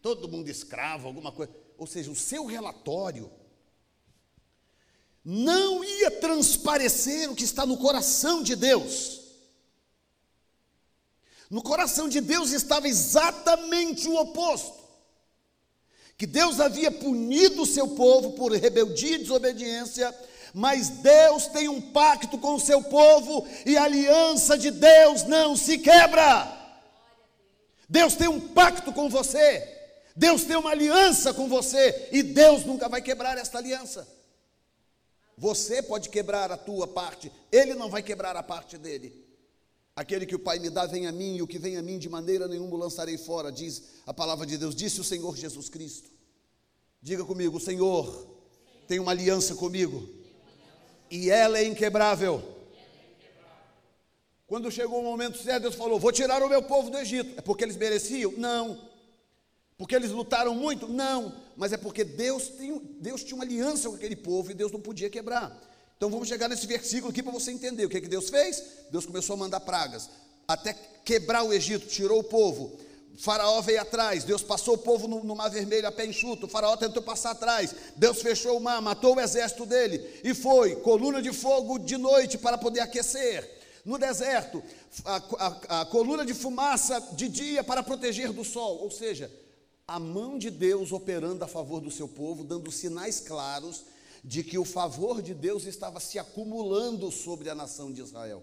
Todo 0.02 0.28
mundo 0.28 0.50
escravo, 0.50 1.08
alguma 1.08 1.32
coisa. 1.32 1.56
Ou 1.78 1.88
seja, 1.88 2.12
o 2.12 2.16
seu 2.16 2.46
relatório 2.46 3.32
não 5.24 5.84
ia 5.84 6.12
transparecer 6.12 7.30
o 7.32 7.36
que 7.36 7.46
está 7.46 7.66
no 7.66 7.78
coração 7.78 8.44
de 8.44 8.56
Deus. 8.56 9.22
No 11.50 11.62
coração 11.62 12.10
de 12.10 12.20
Deus 12.20 12.52
estava 12.52 12.88
exatamente 12.88 14.08
o 14.08 14.16
oposto. 14.16 14.84
Que 16.18 16.28
Deus 16.28 16.60
havia 16.60 16.92
punido 16.92 17.62
o 17.62 17.66
seu 17.66 17.90
povo 17.90 18.34
por 18.34 18.52
rebeldia 18.52 19.16
e 19.16 19.20
desobediência, 19.20 20.14
mas 20.54 20.90
Deus 20.90 21.48
tem 21.48 21.70
um 21.70 21.80
pacto 21.80 22.38
com 22.38 22.56
o 22.56 22.60
seu 22.60 22.84
povo 22.84 23.48
e 23.66 23.78
a 23.78 23.84
aliança 23.84 24.58
de 24.58 24.72
Deus 24.72 25.24
não 25.24 25.56
se 25.56 25.78
quebra. 25.78 26.60
Deus 27.88 28.16
tem 28.16 28.28
um 28.28 28.40
pacto 28.40 28.92
com 28.92 29.10
você, 29.10 29.68
Deus 30.16 30.44
tem 30.44 30.56
uma 30.56 30.72
aliança 30.72 31.34
com 31.34 31.48
você 31.48 32.10
e 32.12 32.24
Deus 32.24 32.66
nunca 32.66 32.90
vai 32.90 33.02
quebrar 33.02 33.38
esta 33.38 33.58
aliança. 33.58 34.08
Você 35.38 35.82
pode 35.82 36.10
quebrar 36.10 36.52
a 36.52 36.58
tua 36.58 36.88
parte, 36.88 37.32
Ele 37.52 37.74
não 37.74 37.90
vai 37.90 38.04
quebrar 38.04 38.36
a 38.36 38.44
parte 38.44 38.78
dele. 38.78 39.24
Aquele 39.96 40.26
que 40.26 40.36
o 40.36 40.40
Pai 40.40 40.58
me 40.58 40.70
dá, 40.70 40.86
vem 40.86 41.06
a 41.06 41.12
mim, 41.12 41.36
e 41.36 41.42
o 41.42 41.48
que 41.48 41.60
vem 41.60 41.78
a 41.78 41.82
mim, 41.82 42.00
de 42.00 42.10
maneira 42.10 42.48
nenhuma 42.48 42.78
lançarei 42.78 43.18
fora, 43.18 43.52
diz 43.52 43.84
a 44.08 44.14
palavra 44.14 44.46
de 44.46 44.58
Deus, 44.58 44.74
disse 44.74 45.00
o 45.00 45.04
Senhor 45.04 45.36
Jesus 45.38 45.70
Cristo. 45.70 46.10
Diga 47.02 47.24
comigo: 47.24 47.58
o 47.58 47.62
Senhor 47.62 48.28
tem 48.88 49.00
uma 49.00 49.12
aliança 49.12 49.54
comigo, 49.56 50.08
e 51.12 51.30
ela 51.30 51.60
é 51.60 51.66
inquebrável. 51.66 52.42
Quando 54.48 54.72
chegou 54.72 55.00
o 55.00 55.04
momento 55.04 55.38
certo, 55.38 55.64
Deus 55.64 55.76
falou: 55.76 56.00
Vou 56.00 56.12
tirar 56.12 56.42
o 56.42 56.50
meu 56.50 56.62
povo 56.64 56.90
do 56.90 56.98
Egito. 56.98 57.38
É 57.38 57.42
porque 57.42 57.64
eles 57.64 57.76
mereciam? 57.76 58.34
Não. 58.38 58.80
Porque 59.78 59.96
eles 59.96 60.12
lutaram 60.12 60.56
muito? 60.56 60.88
Não. 60.88 61.43
Mas 61.56 61.74
é 61.74 61.78
porque 61.78 62.04
Deus, 62.04 62.48
tem, 62.50 62.82
Deus 63.00 63.24
tinha 63.24 63.36
uma 63.36 63.44
aliança 63.44 63.90
com 63.90 63.96
aquele 63.96 64.16
povo 64.16 64.52
e 64.52 64.54
Deus 64.54 64.72
não 64.72 64.80
podia 64.80 65.10
quebrar. 65.10 65.56
Então 65.98 66.10
vamos 66.10 66.28
chegar 66.28 66.50
nesse 66.50 66.68
versículo 66.68 67.12
aqui 67.12 67.24
para 67.24 67.32
você 67.32 67.52
entender 67.52 67.86
o 67.86 67.90
que, 67.90 68.02
que 68.02 68.08
Deus 68.08 68.30
fez. 68.30 68.64
Deus 68.92 69.06
começou 69.06 69.36
a 69.36 69.38
mandar 69.38 69.60
pragas, 69.62 70.10
até 70.48 70.74
quebrar 71.06 71.44
o 71.44 71.54
Egito, 71.54 71.88
tirou 71.88 72.20
o 72.20 72.24
povo. 72.24 72.78
Faraó 73.18 73.62
veio 73.62 73.82
atrás, 73.82 74.24
Deus 74.24 74.42
passou 74.42 74.74
o 74.74 74.78
povo 74.78 75.08
no, 75.08 75.24
no, 75.24 75.36
mar 75.36 75.50
vermelho 75.50 75.88
a 75.88 75.92
pé 75.92 76.06
enxuto, 76.06 76.48
o 76.48 76.50
faraó 76.50 76.76
tentou 76.76 77.02
passar 77.02 77.32
atrás, 77.32 77.74
Deus 77.96 78.22
fechou 78.22 78.58
o 78.58 78.60
mar, 78.60 78.82
matou 78.82 79.16
o 79.16 79.20
exército 79.20 79.68
dele, 79.68 80.20
e 80.24 80.34
foi, 80.34 80.76
coluna 80.78 81.22
de 81.22 81.32
fogo 81.32 81.78
de 81.78 81.96
noite 81.96 82.40
para 82.40 82.58
poder 82.58 82.80
aquecer, 82.80 83.48
no 83.86 84.00
deserto, 84.00 84.64
a, 85.06 85.22
a, 85.38 85.82
a 85.82 85.86
coluna 85.86 86.26
de 86.26 86.34
fumaça 86.34 87.00
de 87.12 87.28
dia 87.30 87.64
para 87.64 87.84
proteger 87.84 88.32
do 88.34 88.44
sol, 88.44 88.80
ou 88.82 88.90
seja, 88.90 89.32
a 89.94 90.00
mão 90.00 90.40
de 90.40 90.50
Deus 90.50 90.92
operando 90.92 91.44
a 91.44 91.48
favor 91.48 91.80
do 91.80 91.92
seu 91.92 92.08
povo, 92.08 92.44
dando 92.44 92.72
sinais 92.72 93.20
claros 93.20 93.86
de 94.24 94.44
que 94.44 94.58
o 94.58 94.66
favor 94.66 95.22
de 95.22 95.36
Deus 95.36 95.66
estava 95.66 96.00
se 96.00 96.18
acumulando 96.18 97.12
sobre 97.12 97.48
a 97.48 97.54
nação 97.54 97.94
de 97.94 98.02
Israel. 98.02 98.42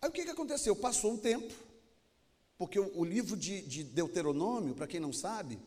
Aí 0.00 0.08
o 0.08 0.12
que, 0.12 0.24
que 0.24 0.30
aconteceu? 0.30 0.74
Passou 0.74 1.12
um 1.12 1.18
tempo, 1.18 1.52
porque 2.56 2.80
o, 2.80 3.00
o 3.00 3.04
livro 3.04 3.36
de, 3.36 3.60
de 3.60 3.84
Deuteronômio, 3.84 4.74
para 4.74 4.86
quem 4.86 5.00
não 5.00 5.12
sabe, 5.12 5.58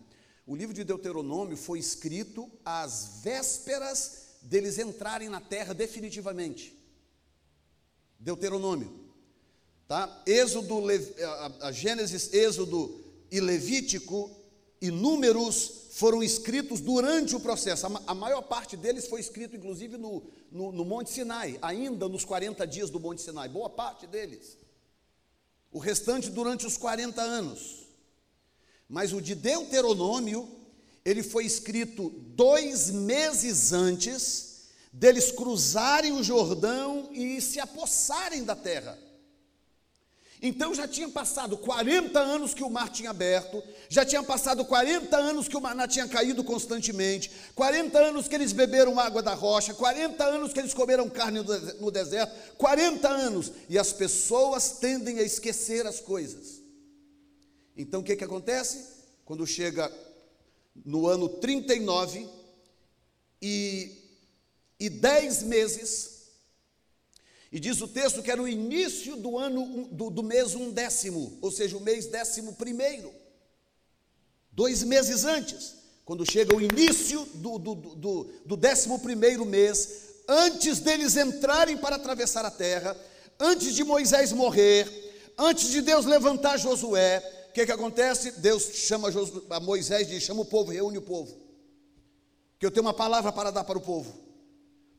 o 0.43 0.55
livro 0.55 0.73
de 0.73 0.83
Deuteronômio 0.83 1.55
foi 1.55 1.77
escrito 1.77 2.49
às 2.65 3.21
vésperas 3.21 4.39
deles 4.41 4.79
entrarem 4.79 5.29
na 5.29 5.39
terra 5.39 5.75
definitivamente. 5.75 6.75
Deuteronômio, 8.17 9.02
tá? 9.93 10.23
Êxodo, 10.25 10.81
a, 11.61 11.71
Gênesis, 11.71 12.33
Êxodo 12.33 12.99
e 13.29 13.39
Levítico 13.39 14.31
e 14.81 14.89
Números 14.89 15.83
foram 15.91 16.23
escritos 16.23 16.79
durante 16.79 17.35
o 17.35 17.39
processo. 17.39 17.85
A 18.07 18.15
maior 18.15 18.41
parte 18.41 18.75
deles 18.75 19.05
foi 19.07 19.19
escrito, 19.19 19.55
inclusive, 19.55 19.95
no, 19.95 20.23
no, 20.51 20.71
no, 20.71 20.83
Monte 20.83 21.11
Sinai, 21.11 21.59
ainda 21.61 22.09
nos 22.09 22.25
40 22.25 22.65
dias 22.65 22.89
do 22.89 22.99
Monte 22.99 23.21
Sinai, 23.21 23.47
boa 23.47 23.69
parte 23.69 24.07
deles. 24.07 24.57
O 25.71 25.77
restante 25.77 26.31
durante 26.31 26.65
os 26.65 26.75
40 26.75 27.21
anos. 27.21 27.83
Mas 28.89 29.13
o 29.13 29.21
de 29.21 29.35
Deuteronômio, 29.35 30.49
ele 31.05 31.21
foi 31.21 31.45
escrito 31.45 32.09
dois 32.35 32.89
meses 32.89 33.71
antes 33.71 34.63
deles 34.91 35.31
cruzarem 35.31 36.13
o 36.13 36.23
Jordão 36.23 37.09
e 37.11 37.39
se 37.39 37.59
apossarem 37.59 38.43
da 38.43 38.55
terra. 38.55 38.97
Então 40.45 40.75
já 40.75 40.85
tinha 40.85 41.07
passado 41.07 41.57
40 41.57 42.19
anos 42.19 42.53
que 42.53 42.65
o 42.65 42.69
mar 42.69 42.89
tinha 42.89 43.11
aberto, 43.11 43.63
já 43.87 44.05
tinha 44.05 44.21
passado 44.21 44.65
40 44.65 45.15
anos 45.15 45.47
que 45.47 45.55
o 45.55 45.61
maná 45.61 45.87
tinha 45.87 46.05
caído 46.05 46.43
constantemente, 46.43 47.31
40 47.55 47.97
anos 47.97 48.27
que 48.27 48.35
eles 48.35 48.51
beberam 48.51 48.99
água 48.99 49.23
da 49.23 49.33
rocha, 49.33 49.73
40 49.73 50.21
anos 50.21 50.51
que 50.51 50.59
eles 50.59 50.73
comeram 50.73 51.09
carne 51.09 51.39
no 51.79 51.89
deserto, 51.89 52.57
40 52.57 53.07
anos, 53.07 53.53
e 53.69 53.79
as 53.79 53.93
pessoas 53.93 54.79
tendem 54.81 55.17
a 55.19 55.23
esquecer 55.23 55.87
as 55.87 56.01
coisas. 56.01 56.61
Então 57.77 58.01
o 58.01 58.03
que, 58.03 58.13
que 58.13 58.25
acontece? 58.25 58.85
Quando 59.23 59.47
chega 59.47 59.89
no 60.85 61.07
ano 61.07 61.29
39 61.29 62.27
e, 63.41 63.91
e 64.77 64.89
10 64.89 65.43
meses, 65.43 66.12
e 67.53 67.59
diz 67.59 67.79
o 67.81 67.87
texto 67.87 68.23
que 68.23 68.31
era 68.31 68.41
o 68.41 68.47
início 68.47 69.15
do 69.15 69.37
ano 69.37 69.87
do, 69.91 70.09
do 70.09 70.23
mês 70.23 70.55
um 70.55 70.71
décimo, 70.71 71.37
ou 71.39 71.51
seja, 71.51 71.77
o 71.77 71.79
mês 71.79 72.07
décimo 72.07 72.53
primeiro. 72.53 73.13
Dois 74.51 74.81
meses 74.81 75.23
antes, 75.23 75.75
quando 76.03 76.29
chega 76.29 76.55
o 76.55 76.59
início 76.59 77.23
do, 77.35 77.59
do, 77.59 77.75
do, 77.75 78.23
do 78.43 78.57
décimo 78.57 78.97
primeiro 78.97 79.45
mês, 79.45 80.15
antes 80.27 80.79
deles 80.79 81.15
entrarem 81.15 81.77
para 81.77 81.95
atravessar 81.95 82.43
a 82.43 82.49
terra, 82.49 82.97
antes 83.39 83.75
de 83.75 83.83
Moisés 83.83 84.31
morrer, 84.31 84.89
antes 85.37 85.69
de 85.69 85.83
Deus 85.83 86.05
levantar 86.05 86.57
Josué, 86.57 87.19
o 87.49 87.53
que, 87.53 87.67
que 87.67 87.71
acontece? 87.71 88.31
Deus 88.31 88.63
chama 88.63 89.09
Moisés 89.61 90.07
e 90.07 90.15
diz: 90.15 90.23
chama 90.23 90.41
o 90.41 90.45
povo, 90.45 90.71
reúne 90.71 90.97
o 90.97 91.03
povo. 91.03 91.37
Que 92.57 92.65
eu 92.65 92.71
tenho 92.71 92.87
uma 92.87 92.95
palavra 92.95 93.31
para 93.31 93.51
dar 93.51 93.63
para 93.63 93.77
o 93.77 93.81
povo, 93.81 94.11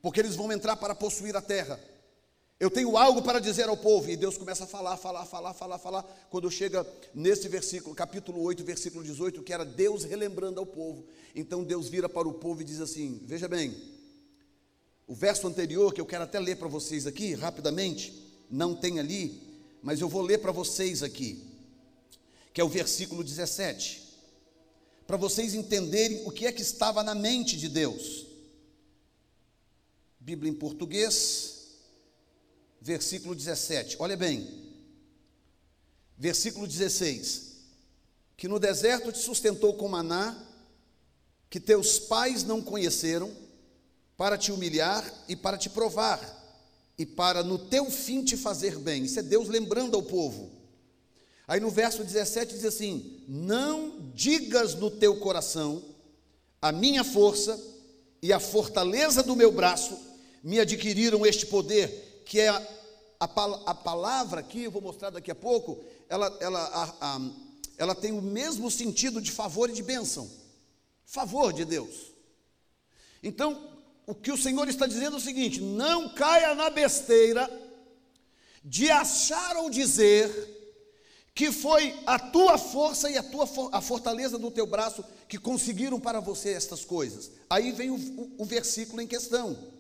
porque 0.01 0.21
eles 0.21 0.37
vão 0.37 0.53
entrar 0.53 0.77
para 0.77 0.95
possuir 0.95 1.35
a 1.35 1.43
terra. 1.43 1.81
Eu 2.59 2.71
tenho 2.71 2.97
algo 2.97 3.21
para 3.21 3.41
dizer 3.41 3.69
ao 3.69 3.77
povo, 3.77 4.09
e 4.09 4.17
Deus 4.17 4.39
começa 4.39 4.65
a 4.65 4.67
falar, 4.67 4.97
falar, 4.97 5.27
falar, 5.27 5.53
falar, 5.55 5.79
falar. 5.79 6.03
Quando 6.31 6.51
chega 6.51 6.87
nesse 7.13 7.49
versículo, 7.49 7.95
capítulo 7.95 8.41
8, 8.43 8.63
versículo 8.63 9.03
18, 9.03 9.43
que 9.43 9.53
era 9.53 9.65
Deus 9.65 10.05
relembrando 10.05 10.61
ao 10.61 10.67
povo. 10.67 11.05
Então 11.35 11.65
Deus 11.65 11.89
vira 11.89 12.09
para 12.09 12.29
o 12.29 12.35
povo 12.35 12.63
e 12.63 12.65
diz 12.65 12.81
assim: 12.81 13.21
Veja 13.25 13.49
bem, 13.49 13.77
o 15.07 15.15
verso 15.15 15.47
anterior, 15.49 15.93
que 15.93 16.01
eu 16.01 16.07
quero 16.07 16.25
até 16.25 16.39
ler 16.39 16.57
para 16.57 16.69
vocês 16.69 17.07
aqui, 17.07 17.35
rapidamente, 17.35 18.25
não 18.49 18.75
tem 18.75 19.01
ali, 19.01 19.43
mas 19.83 20.01
eu 20.01 20.09
vou 20.09 20.23
ler 20.23 20.39
para 20.39 20.53
vocês 20.53 21.03
aqui, 21.03 21.45
que 22.53 22.61
é 22.61 22.65
o 22.65 22.69
versículo 22.69 23.25
17, 23.25 24.01
para 25.09 25.17
vocês 25.17 25.55
entenderem 25.55 26.23
o 26.25 26.31
que 26.31 26.47
é 26.47 26.53
que 26.53 26.63
estava 26.63 27.03
na 27.03 27.17
mente 27.17 27.57
de 27.57 27.69
Deus. 27.69 28.27
Bíblia 30.21 30.51
em 30.51 30.55
português, 30.55 31.54
versículo 32.85 33.35
17, 33.35 33.97
olha 33.99 34.15
bem, 34.15 34.47
versículo 36.19 36.67
16: 36.67 37.55
Que 38.37 38.47
no 38.47 38.59
deserto 38.59 39.11
te 39.11 39.19
sustentou 39.19 39.73
com 39.73 39.89
maná, 39.89 40.37
que 41.49 41.59
teus 41.59 41.99
pais 41.99 42.45
não 42.45 42.61
conheceram, 42.61 43.35
para 44.19 44.37
te 44.37 44.53
humilhar 44.53 45.03
e 45.27 45.35
para 45.35 45.57
te 45.57 45.71
provar, 45.71 46.21
e 46.99 47.07
para 47.07 47.43
no 47.43 47.59
teu 47.59 47.91
fim 47.91 48.23
te 48.23 48.37
fazer 48.37 48.79
bem. 48.79 49.05
Isso 49.05 49.19
é 49.19 49.23
Deus 49.23 49.49
lembrando 49.49 49.97
ao 49.97 50.03
povo. 50.03 50.53
Aí 51.49 51.61
no 51.61 51.71
verso 51.71 52.05
17 52.05 52.53
diz 52.55 52.67
assim: 52.67 53.25
Não 53.27 54.13
digas 54.15 54.75
no 54.75 54.91
teu 54.91 55.17
coração, 55.17 55.83
a 56.61 56.71
minha 56.71 57.03
força 57.03 57.59
e 58.21 58.31
a 58.31 58.39
fortaleza 58.39 59.23
do 59.23 59.35
meu 59.35 59.51
braço 59.51 59.99
me 60.43 60.61
adquiriram 60.61 61.25
este 61.25 61.47
poder, 61.47 62.14
que 62.25 62.41
é 62.41 62.49
a, 62.49 62.63
a, 63.21 63.25
a 63.67 63.75
palavra 63.75 64.41
aqui, 64.41 64.65
eu 64.65 64.71
vou 64.71 64.83
mostrar 64.83 65.11
daqui 65.11 65.31
a 65.31 65.35
pouco, 65.35 65.83
ela, 66.09 66.37
ela, 66.41 66.95
a, 67.01 67.21
ela 67.77 67.95
tem 67.95 68.13
o 68.13 68.23
mesmo 68.23 68.71
sentido 68.71 69.21
de 69.21 69.31
favor 69.31 69.71
e 69.71 69.73
de 69.73 69.83
bênção. 69.83 70.31
Favor 71.05 71.53
de 71.53 71.65
Deus. 71.65 72.13
Então, 73.23 73.71
o 74.07 74.15
que 74.15 74.33
o 74.33 74.37
Senhor 74.37 74.69
está 74.69 74.87
dizendo 74.87 75.17
é 75.17 75.19
o 75.19 75.23
seguinte: 75.23 75.61
não 75.61 76.09
caia 76.11 76.55
na 76.55 76.71
besteira 76.71 77.49
de 78.65 78.91
achar 78.91 79.57
ou 79.57 79.71
dizer 79.71 80.53
que 81.35 81.51
foi 81.51 81.95
a 82.07 82.19
tua 82.19 82.57
força 82.57 83.11
e 83.11 83.19
a 83.19 83.23
tua 83.23 83.49
a 83.73 83.81
fortaleza 83.81 84.39
do 84.39 84.51
teu 84.51 84.67
braço 84.67 85.05
que 85.29 85.37
conseguiram 85.37 85.99
para 85.99 86.21
você 86.21 86.51
estas 86.51 86.85
coisas. 86.85 87.31
Aí 87.51 87.73
vem 87.73 87.91
o, 87.91 87.97
o, 87.97 88.35
o 88.39 88.45
versículo 88.45 89.03
em 89.03 89.07
questão. 89.07 89.74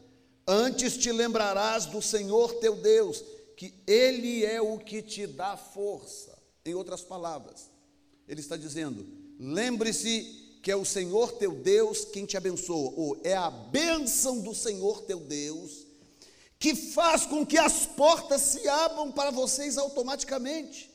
Antes 0.46 0.96
te 0.96 1.10
lembrarás 1.10 1.86
do 1.86 2.02
Senhor 2.02 2.54
teu 2.54 2.76
Deus, 2.76 3.24
que 3.56 3.74
Ele 3.86 4.44
é 4.44 4.60
o 4.60 4.78
que 4.78 5.00
te 5.00 5.26
dá 5.26 5.56
força. 5.56 6.36
Em 6.64 6.74
outras 6.74 7.02
palavras, 7.02 7.70
Ele 8.28 8.40
está 8.40 8.56
dizendo: 8.56 9.06
lembre-se 9.38 10.58
que 10.62 10.70
é 10.70 10.76
o 10.76 10.84
Senhor 10.84 11.32
teu 11.32 11.52
Deus 11.52 12.04
quem 12.04 12.24
te 12.24 12.36
abençoa, 12.36 12.92
ou 12.96 13.20
é 13.22 13.34
a 13.34 13.50
bênção 13.50 14.40
do 14.40 14.54
Senhor 14.54 15.02
teu 15.02 15.20
Deus 15.20 15.84
que 16.64 16.74
faz 16.74 17.26
com 17.26 17.44
que 17.44 17.58
as 17.58 17.84
portas 17.84 18.40
se 18.40 18.66
abram 18.66 19.12
para 19.12 19.30
vocês 19.30 19.76
automaticamente. 19.76 20.90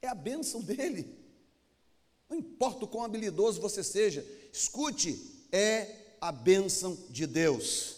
É 0.00 0.08
a 0.08 0.14
bênção 0.14 0.62
dele. 0.62 1.14
Não 2.26 2.38
importa 2.38 2.86
o 2.86 2.88
quão 2.88 3.04
habilidoso 3.04 3.60
você 3.60 3.84
seja, 3.84 4.26
escute, 4.50 5.46
é 5.52 6.01
a 6.22 6.30
bênção 6.30 6.96
de 7.10 7.26
Deus. 7.26 7.96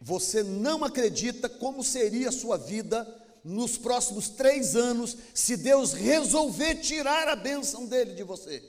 Você 0.00 0.42
não 0.42 0.82
acredita 0.82 1.48
como 1.48 1.84
seria 1.84 2.30
a 2.30 2.32
sua 2.32 2.58
vida 2.58 3.06
nos 3.44 3.78
próximos 3.78 4.28
três 4.28 4.74
anos, 4.74 5.16
se 5.32 5.56
Deus 5.56 5.92
resolver 5.92 6.76
tirar 6.76 7.28
a 7.28 7.36
bênção 7.36 7.86
dele 7.86 8.14
de 8.14 8.24
você. 8.24 8.60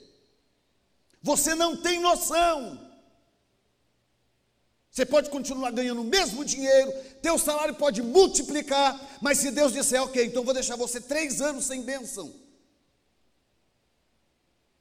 Você 1.24 1.56
não 1.56 1.76
tem 1.76 2.00
noção. 2.00 2.80
Você 4.92 5.08
pode 5.08 5.32
continuar 5.32 5.72
ganhando 5.72 6.02
o 6.02 6.06
mesmo 6.06 6.46
dinheiro, 6.46 6.94
teu 7.24 7.40
salário 7.40 7.74
pode 7.74 8.04
multiplicar, 8.04 9.18
mas 9.20 9.40
se 9.40 9.50
Deus 9.50 9.74
disser, 9.74 10.04
ok, 10.04 10.24
então 10.24 10.44
vou 10.44 10.54
deixar 10.54 10.76
você 10.76 11.02
três 11.02 11.42
anos 11.42 11.66
sem 11.66 11.82
bênção, 11.82 12.32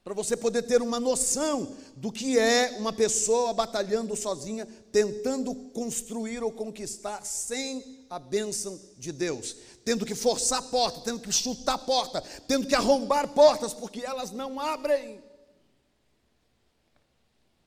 para 0.05 0.15
você 0.15 0.37
poder 0.37 0.63
ter 0.63 0.83
uma 0.83 0.99
noção 0.99 1.77
do 1.97 2.11
que 2.11 2.37
é 2.37 2.77
uma 2.79 2.93
pessoa 2.93 3.53
batalhando 3.55 4.17
sozinha, 4.17 4.67
tentando 4.91 5.55
construir 5.55 6.43
ou 6.43 6.51
conquistar 6.51 7.25
sem 7.25 8.05
a 8.11 8.19
bênção 8.19 8.81
de 8.99 9.13
Deus, 9.13 9.57
tendo 9.85 10.05
que 10.05 10.15
forçar 10.15 10.59
a 10.59 10.63
porta, 10.63 11.01
tendo 11.01 11.21
que 11.21 11.31
chutar 11.31 11.75
a 11.75 11.79
porta, 11.79 12.21
tendo 12.49 12.67
que 12.67 12.75
arrombar 12.75 13.29
portas, 13.29 13.73
porque 13.73 14.01
elas 14.01 14.33
não 14.33 14.59
abrem. 14.59 15.23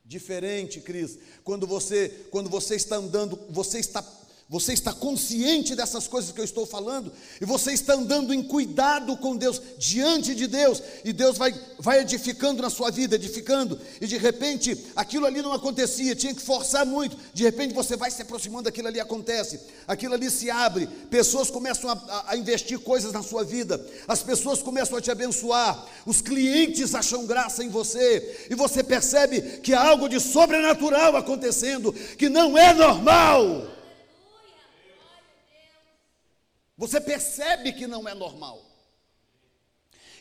Diferente, 0.03 0.81
Cris, 0.81 1.17
quando 1.43 1.65
você, 1.65 2.27
quando 2.29 2.49
você 2.49 2.75
está 2.75 2.97
andando, 2.97 3.39
você 3.49 3.79
está 3.79 4.03
você 4.47 4.73
está 4.73 4.93
consciente 4.93 5.75
dessas 5.75 6.07
coisas 6.07 6.31
que 6.31 6.39
eu 6.39 6.45
estou 6.45 6.67
falando, 6.67 7.11
e 7.41 7.45
você 7.45 7.73
está 7.73 7.95
andando 7.95 8.31
em 8.31 8.43
cuidado 8.43 9.17
com 9.17 9.35
Deus, 9.35 9.59
diante 9.79 10.35
de 10.35 10.45
Deus, 10.45 10.83
e 11.03 11.11
Deus 11.11 11.35
vai, 11.35 11.51
vai 11.79 12.01
edificando 12.01 12.61
na 12.61 12.69
sua 12.69 12.91
vida, 12.91 13.15
edificando, 13.15 13.79
e 13.99 14.05
de 14.05 14.17
repente 14.17 14.85
aquilo 14.95 15.25
ali 15.25 15.41
não 15.41 15.51
acontecia, 15.51 16.15
tinha 16.15 16.33
que 16.33 16.43
forçar 16.43 16.85
muito, 16.85 17.17
de 17.33 17.43
repente 17.43 17.73
você 17.73 17.97
vai 17.97 18.11
se 18.11 18.21
aproximando, 18.21 18.69
aquilo 18.69 18.87
ali 18.87 18.99
acontece, 18.99 19.59
aquilo 19.87 20.13
ali 20.13 20.29
se 20.29 20.51
abre, 20.51 20.85
pessoas 21.09 21.49
começam 21.49 21.89
a, 21.89 22.25
a 22.27 22.37
investir 22.37 22.77
coisas 22.77 23.11
na 23.11 23.23
sua 23.23 23.43
vida, 23.43 23.83
as 24.07 24.21
pessoas 24.21 24.61
começam 24.61 24.95
a 24.95 25.01
te 25.01 25.09
abençoar, 25.09 25.87
os 26.05 26.21
clientes 26.21 26.93
acham 26.93 27.25
graça 27.25 27.63
em 27.63 27.69
você, 27.69 28.45
e 28.47 28.53
você 28.53 28.83
percebe 28.83 29.41
que 29.61 29.73
há 29.73 29.81
algo 29.81 30.07
de 30.07 30.19
sobrenatural 30.19 31.15
acontecendo, 31.15 31.91
que 32.15 32.29
não 32.29 32.55
é 32.55 32.75
normal. 32.75 33.73
Você 36.77 36.99
percebe 36.99 37.73
que 37.73 37.87
não 37.87 38.07
é 38.07 38.13
normal. 38.13 38.63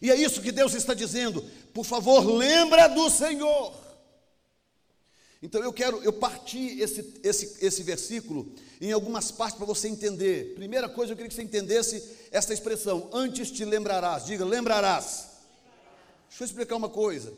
E 0.00 0.10
é 0.10 0.16
isso 0.16 0.42
que 0.42 0.52
Deus 0.52 0.74
está 0.74 0.94
dizendo. 0.94 1.42
Por 1.72 1.84
favor, 1.84 2.24
lembra 2.24 2.88
do 2.88 3.08
Senhor. 3.10 3.84
Então 5.42 5.62
eu 5.62 5.72
quero, 5.72 6.02
eu 6.02 6.12
parti 6.12 6.80
esse, 6.80 7.20
esse, 7.22 7.58
esse 7.64 7.82
versículo 7.82 8.54
em 8.80 8.92
algumas 8.92 9.30
partes 9.30 9.58
para 9.58 9.66
você 9.66 9.88
entender. 9.88 10.54
Primeira 10.54 10.88
coisa, 10.88 11.12
eu 11.12 11.16
queria 11.16 11.28
que 11.28 11.34
você 11.34 11.42
entendesse 11.42 12.02
essa 12.30 12.54
expressão, 12.54 13.10
antes 13.12 13.50
te 13.50 13.64
lembrarás. 13.64 14.24
Diga, 14.24 14.44
lembrarás. 14.44 15.28
Deixa 16.28 16.44
eu 16.44 16.46
explicar 16.46 16.76
uma 16.76 16.88
coisa. 16.88 17.32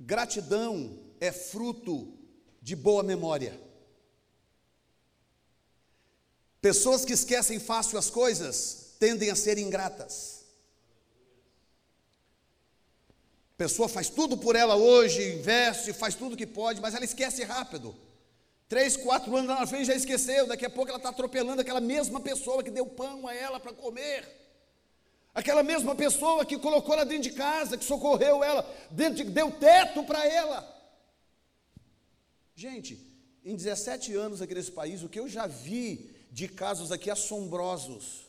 Gratidão 0.00 0.98
é 1.20 1.30
fruto 1.30 2.12
de 2.60 2.74
boa 2.74 3.02
memória. 3.02 3.60
Pessoas 6.62 7.04
que 7.04 7.12
esquecem 7.12 7.58
fácil 7.58 7.98
as 7.98 8.08
coisas 8.08 8.94
tendem 9.00 9.30
a 9.30 9.34
ser 9.34 9.58
ingratas. 9.58 10.44
Pessoa 13.56 13.88
faz 13.88 14.08
tudo 14.08 14.36
por 14.36 14.54
ela 14.54 14.76
hoje, 14.76 15.34
investe, 15.34 15.92
faz 15.92 16.14
tudo 16.14 16.36
que 16.36 16.46
pode, 16.46 16.80
mas 16.80 16.94
ela 16.94 17.04
esquece 17.04 17.42
rápido. 17.42 17.94
Três, 18.68 18.96
quatro 18.96 19.36
anos 19.36 19.50
lá 19.50 19.58
na 19.58 19.66
frente 19.66 19.86
já 19.86 19.94
esqueceu, 19.94 20.46
daqui 20.46 20.64
a 20.64 20.70
pouco 20.70 20.88
ela 20.88 20.98
está 20.98 21.08
atropelando 21.08 21.60
aquela 21.60 21.80
mesma 21.80 22.20
pessoa 22.20 22.62
que 22.62 22.70
deu 22.70 22.86
pão 22.86 23.26
a 23.26 23.34
ela 23.34 23.58
para 23.58 23.72
comer. 23.72 24.24
Aquela 25.34 25.64
mesma 25.64 25.96
pessoa 25.96 26.46
que 26.46 26.56
colocou 26.56 26.94
ela 26.94 27.04
dentro 27.04 27.24
de 27.24 27.32
casa, 27.32 27.76
que 27.76 27.84
socorreu 27.84 28.44
ela, 28.44 28.64
de, 28.88 29.24
deu 29.24 29.50
teto 29.50 30.04
para 30.04 30.24
ela. 30.24 30.60
Gente, 32.54 33.04
em 33.44 33.56
17 33.56 34.14
anos 34.14 34.40
aqui 34.40 34.54
nesse 34.54 34.70
país, 34.70 35.02
o 35.02 35.08
que 35.08 35.18
eu 35.18 35.28
já 35.28 35.46
vi 35.48 36.11
de 36.32 36.48
casos 36.48 36.90
aqui 36.90 37.10
assombrosos, 37.10 38.22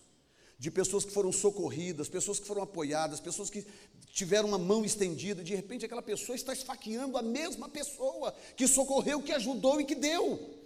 de 0.60 0.70
pessoas 0.70 1.06
que 1.06 1.12
foram 1.12 1.32
socorridas, 1.32 2.10
pessoas 2.10 2.38
que 2.38 2.45
foram 2.45 2.62
apoiadas, 2.62 3.22
pessoas 3.22 3.49
que 3.49 3.66
tiveram 4.12 4.49
uma 4.49 4.58
mão 4.58 4.84
estendida, 4.84 5.41
de 5.41 5.56
repente 5.56 5.86
aquela 5.86 6.01
pessoa 6.01 6.36
está 6.36 6.51
esfaqueando 6.51 7.18
a 7.18 7.22
mesma 7.22 7.70
pessoa 7.70 8.36
que 8.58 8.68
socorreu, 8.68 9.22
que 9.22 9.32
ajudou 9.32 9.80
e 9.80 9.86
que 9.86 9.95
deu. 9.95 10.60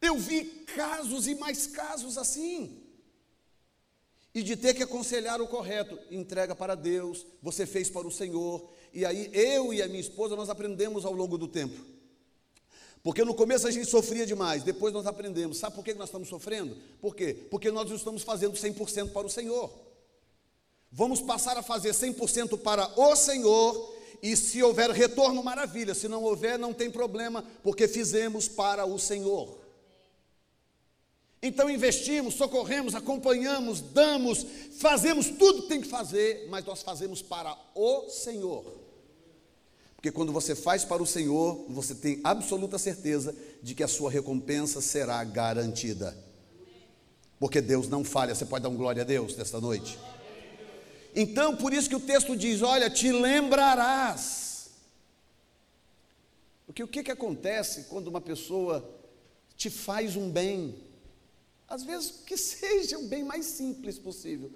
Eu 0.00 0.16
vi 0.16 0.44
casos 0.76 1.26
e 1.26 1.34
mais 1.34 1.66
casos 1.66 2.16
assim. 2.16 2.80
e 4.34 4.42
de 4.42 4.56
ter 4.56 4.74
que 4.74 4.82
aconselhar 4.82 5.40
o 5.40 5.46
correto. 5.46 5.98
Entrega 6.10 6.56
para 6.56 6.74
Deus, 6.74 7.24
você 7.40 7.66
fez 7.66 7.88
para 7.88 8.06
o 8.06 8.10
Senhor. 8.10 8.68
E 8.92 9.04
aí 9.04 9.30
eu 9.32 9.72
e 9.72 9.80
a 9.80 9.86
minha 9.86 10.00
esposa 10.00 10.34
nós 10.36 10.50
aprendemos 10.50 11.04
ao 11.04 11.12
longo 11.12 11.38
do 11.38 11.46
tempo. 11.46 11.93
Porque 13.04 13.22
no 13.22 13.34
começo 13.34 13.68
a 13.68 13.70
gente 13.70 13.84
sofria 13.84 14.24
demais, 14.24 14.62
depois 14.62 14.90
nós 14.90 15.06
aprendemos. 15.06 15.58
Sabe 15.58 15.76
por 15.76 15.84
que 15.84 15.92
nós 15.92 16.08
estamos 16.08 16.26
sofrendo? 16.26 16.74
Por 17.02 17.14
quê? 17.14 17.34
Porque 17.50 17.70
nós 17.70 17.86
não 17.86 17.96
estamos 17.96 18.22
fazendo 18.22 18.54
100% 18.54 19.12
para 19.12 19.26
o 19.26 19.30
Senhor. 19.30 19.70
Vamos 20.90 21.20
passar 21.20 21.58
a 21.58 21.62
fazer 21.62 21.90
100% 21.90 22.58
para 22.60 22.98
o 22.98 23.14
Senhor, 23.14 23.94
e 24.22 24.34
se 24.34 24.62
houver 24.62 24.90
retorno, 24.90 25.44
maravilha. 25.44 25.94
Se 25.94 26.08
não 26.08 26.22
houver, 26.22 26.58
não 26.58 26.72
tem 26.72 26.90
problema, 26.90 27.44
porque 27.62 27.86
fizemos 27.86 28.48
para 28.48 28.86
o 28.86 28.98
Senhor. 28.98 29.58
Então 31.42 31.68
investimos, 31.68 32.36
socorremos, 32.36 32.94
acompanhamos, 32.94 33.82
damos, 33.82 34.46
fazemos 34.78 35.28
tudo 35.28 35.64
que 35.64 35.68
tem 35.68 35.82
que 35.82 35.88
fazer, 35.88 36.46
mas 36.48 36.64
nós 36.64 36.82
fazemos 36.82 37.20
para 37.20 37.54
o 37.74 38.08
Senhor. 38.08 38.83
Porque 40.04 40.12
quando 40.12 40.34
você 40.34 40.54
faz 40.54 40.84
para 40.84 41.02
o 41.02 41.06
Senhor, 41.06 41.64
você 41.66 41.94
tem 41.94 42.20
absoluta 42.22 42.76
certeza 42.76 43.34
de 43.62 43.74
que 43.74 43.82
a 43.82 43.88
sua 43.88 44.10
recompensa 44.10 44.82
será 44.82 45.24
garantida. 45.24 46.14
Porque 47.40 47.58
Deus 47.58 47.88
não 47.88 48.04
falha. 48.04 48.34
Você 48.34 48.44
pode 48.44 48.64
dar 48.64 48.68
um 48.68 48.76
glória 48.76 49.00
a 49.00 49.06
Deus 49.06 49.34
nesta 49.34 49.62
noite? 49.62 49.98
Então, 51.16 51.56
por 51.56 51.72
isso 51.72 51.88
que 51.88 51.96
o 51.96 52.00
texto 52.00 52.36
diz: 52.36 52.60
Olha, 52.60 52.90
te 52.90 53.10
lembrarás. 53.10 54.68
Porque 56.66 56.82
o 56.82 56.88
que, 56.88 57.02
que 57.02 57.10
acontece 57.10 57.84
quando 57.84 58.08
uma 58.08 58.20
pessoa 58.20 58.86
te 59.56 59.70
faz 59.70 60.16
um 60.16 60.28
bem? 60.28 60.74
Às 61.66 61.82
vezes 61.82 62.10
que 62.26 62.36
seja 62.36 62.98
o 62.98 63.08
bem 63.08 63.24
mais 63.24 63.46
simples 63.46 63.98
possível, 63.98 64.52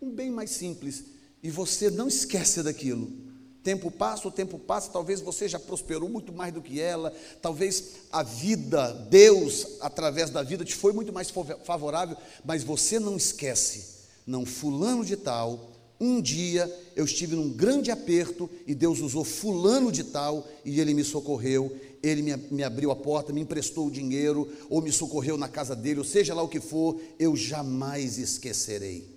um 0.00 0.12
bem 0.12 0.30
mais 0.30 0.50
simples, 0.50 1.06
e 1.42 1.50
você 1.50 1.90
não 1.90 2.06
esquece 2.06 2.62
daquilo. 2.62 3.31
Tempo 3.62 3.90
passa, 3.90 4.26
o 4.26 4.32
tempo 4.32 4.58
passa, 4.58 4.90
talvez 4.90 5.20
você 5.20 5.48
já 5.48 5.58
prosperou 5.58 6.08
muito 6.08 6.32
mais 6.32 6.52
do 6.52 6.60
que 6.60 6.80
ela, 6.80 7.14
talvez 7.40 7.92
a 8.10 8.22
vida, 8.22 8.92
Deus, 9.08 9.78
através 9.80 10.30
da 10.30 10.42
vida, 10.42 10.64
te 10.64 10.74
foi 10.74 10.92
muito 10.92 11.12
mais 11.12 11.32
favorável, 11.64 12.16
mas 12.44 12.64
você 12.64 12.98
não 12.98 13.16
esquece. 13.16 14.02
Não, 14.26 14.44
fulano 14.44 15.04
de 15.04 15.16
tal, 15.16 15.70
um 16.00 16.20
dia 16.20 16.68
eu 16.96 17.04
estive 17.04 17.36
num 17.36 17.50
grande 17.50 17.92
aperto 17.92 18.50
e 18.66 18.74
Deus 18.74 18.98
usou 18.98 19.22
fulano 19.22 19.92
de 19.92 20.02
tal 20.02 20.44
e 20.64 20.80
ele 20.80 20.92
me 20.92 21.04
socorreu, 21.04 21.76
ele 22.02 22.22
me, 22.22 22.36
me 22.50 22.64
abriu 22.64 22.90
a 22.90 22.96
porta, 22.96 23.32
me 23.32 23.40
emprestou 23.40 23.86
o 23.86 23.90
dinheiro, 23.90 24.50
ou 24.68 24.82
me 24.82 24.90
socorreu 24.90 25.38
na 25.38 25.48
casa 25.48 25.76
dele, 25.76 26.00
ou 26.00 26.04
seja 26.04 26.34
lá 26.34 26.42
o 26.42 26.48
que 26.48 26.58
for, 26.58 27.00
eu 27.16 27.36
jamais 27.36 28.18
esquecerei. 28.18 29.08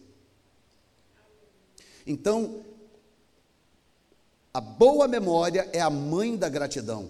Então, 2.05 2.63
a 4.55 4.61
boa 4.61 5.05
memória 5.05 5.69
é 5.73 5.81
a 5.81 5.89
mãe 5.89 6.37
da 6.37 6.47
gratidão, 6.47 7.09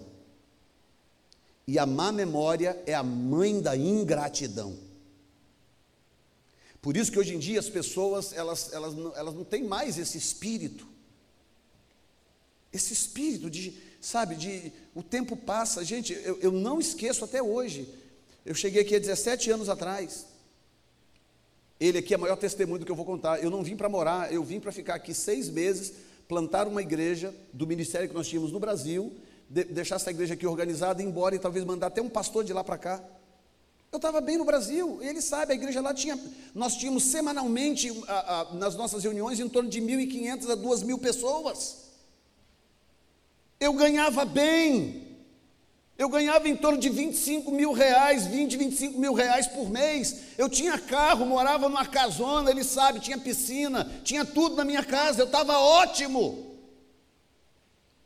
e 1.64 1.78
a 1.78 1.86
má 1.86 2.10
memória 2.10 2.76
é 2.84 2.92
a 2.92 3.04
mãe 3.04 3.60
da 3.60 3.76
ingratidão. 3.76 4.76
Por 6.82 6.96
isso 6.96 7.12
que 7.12 7.20
hoje 7.20 7.36
em 7.36 7.38
dia 7.38 7.60
as 7.60 7.68
pessoas, 7.68 8.32
elas, 8.32 8.72
elas, 8.72 8.94
elas 9.14 9.32
não 9.32 9.44
têm 9.44 9.62
mais 9.62 9.96
esse 9.96 10.18
espírito, 10.18 10.88
esse 12.72 12.92
espírito 12.92 13.48
de 13.48 13.80
sabe, 14.00 14.34
de 14.34 14.72
o 14.92 15.00
tempo 15.00 15.36
passa. 15.36 15.84
Gente, 15.84 16.14
eu, 16.24 16.40
eu 16.40 16.50
não 16.50 16.80
esqueço 16.80 17.24
até 17.24 17.40
hoje. 17.40 17.88
Eu 18.44 18.56
cheguei 18.56 18.82
aqui 18.82 18.96
há 18.96 18.98
17 18.98 19.52
anos 19.52 19.68
atrás. 19.68 20.26
Ele 21.78 21.98
aqui 21.98 22.12
é 22.12 22.16
o 22.16 22.20
maior 22.20 22.36
testemunho 22.36 22.80
do 22.80 22.86
que 22.86 22.90
eu 22.90 22.96
vou 22.96 23.04
contar. 23.04 23.40
Eu 23.40 23.50
não 23.50 23.62
vim 23.62 23.76
para 23.76 23.88
morar, 23.88 24.32
eu 24.32 24.42
vim 24.42 24.58
para 24.58 24.72
ficar 24.72 24.96
aqui 24.96 25.14
seis 25.14 25.48
meses, 25.48 25.92
plantar 26.28 26.66
uma 26.66 26.82
igreja 26.82 27.34
do 27.52 27.66
ministério 27.66 28.08
que 28.08 28.14
nós 28.14 28.28
tínhamos 28.28 28.52
no 28.52 28.60
Brasil, 28.60 29.12
de, 29.48 29.64
deixar 29.64 29.96
essa 29.96 30.10
igreja 30.10 30.34
aqui 30.34 30.46
organizada, 30.46 31.02
ir 31.02 31.06
embora 31.06 31.34
e 31.34 31.38
talvez 31.38 31.64
mandar 31.64 31.86
até 31.88 32.02
um 32.02 32.08
pastor 32.08 32.44
de 32.44 32.52
lá 32.52 32.64
para 32.64 32.78
cá. 32.78 33.02
Eu 33.92 33.96
estava 33.96 34.20
bem 34.20 34.36
no 34.36 34.44
Brasil, 34.44 34.98
ele 35.00 35.22
sabe, 35.22 35.52
a 35.52 35.54
igreja 35.54 35.80
lá 35.80 35.94
tinha, 35.94 36.18
nós 36.54 36.76
tínhamos 36.76 37.04
semanalmente 37.04 37.90
a, 38.08 38.40
a, 38.40 38.54
nas 38.54 38.74
nossas 38.74 39.04
reuniões 39.04 39.38
em 39.38 39.48
torno 39.48 39.70
de 39.70 39.80
1.500 39.80 40.50
a 40.50 40.56
2.000 40.56 41.00
pessoas. 41.00 41.76
Eu 43.58 43.72
ganhava 43.72 44.24
bem. 44.24 45.05
Eu 45.98 46.10
ganhava 46.10 46.46
em 46.46 46.54
torno 46.54 46.78
de 46.78 46.90
25 46.90 47.50
mil 47.50 47.72
reais, 47.72 48.26
20, 48.26 48.56
25 48.56 48.98
mil 48.98 49.14
reais 49.14 49.46
por 49.46 49.70
mês. 49.70 50.16
Eu 50.36 50.48
tinha 50.48 50.78
carro, 50.78 51.24
morava 51.24 51.68
numa 51.68 51.86
casona, 51.86 52.50
ele 52.50 52.62
sabe, 52.62 53.00
tinha 53.00 53.16
piscina, 53.16 53.90
tinha 54.04 54.24
tudo 54.24 54.56
na 54.56 54.64
minha 54.64 54.84
casa, 54.84 55.22
eu 55.22 55.26
estava 55.26 55.58
ótimo. 55.58 56.58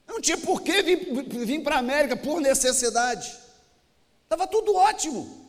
Eu 0.06 0.14
não 0.14 0.20
tinha 0.20 0.38
por 0.38 0.62
que 0.62 0.82
vir, 0.82 1.44
vir 1.44 1.62
para 1.62 1.76
a 1.76 1.78
América 1.80 2.16
por 2.16 2.40
necessidade. 2.40 3.36
Estava 4.22 4.46
tudo 4.46 4.74
ótimo. 4.74 5.39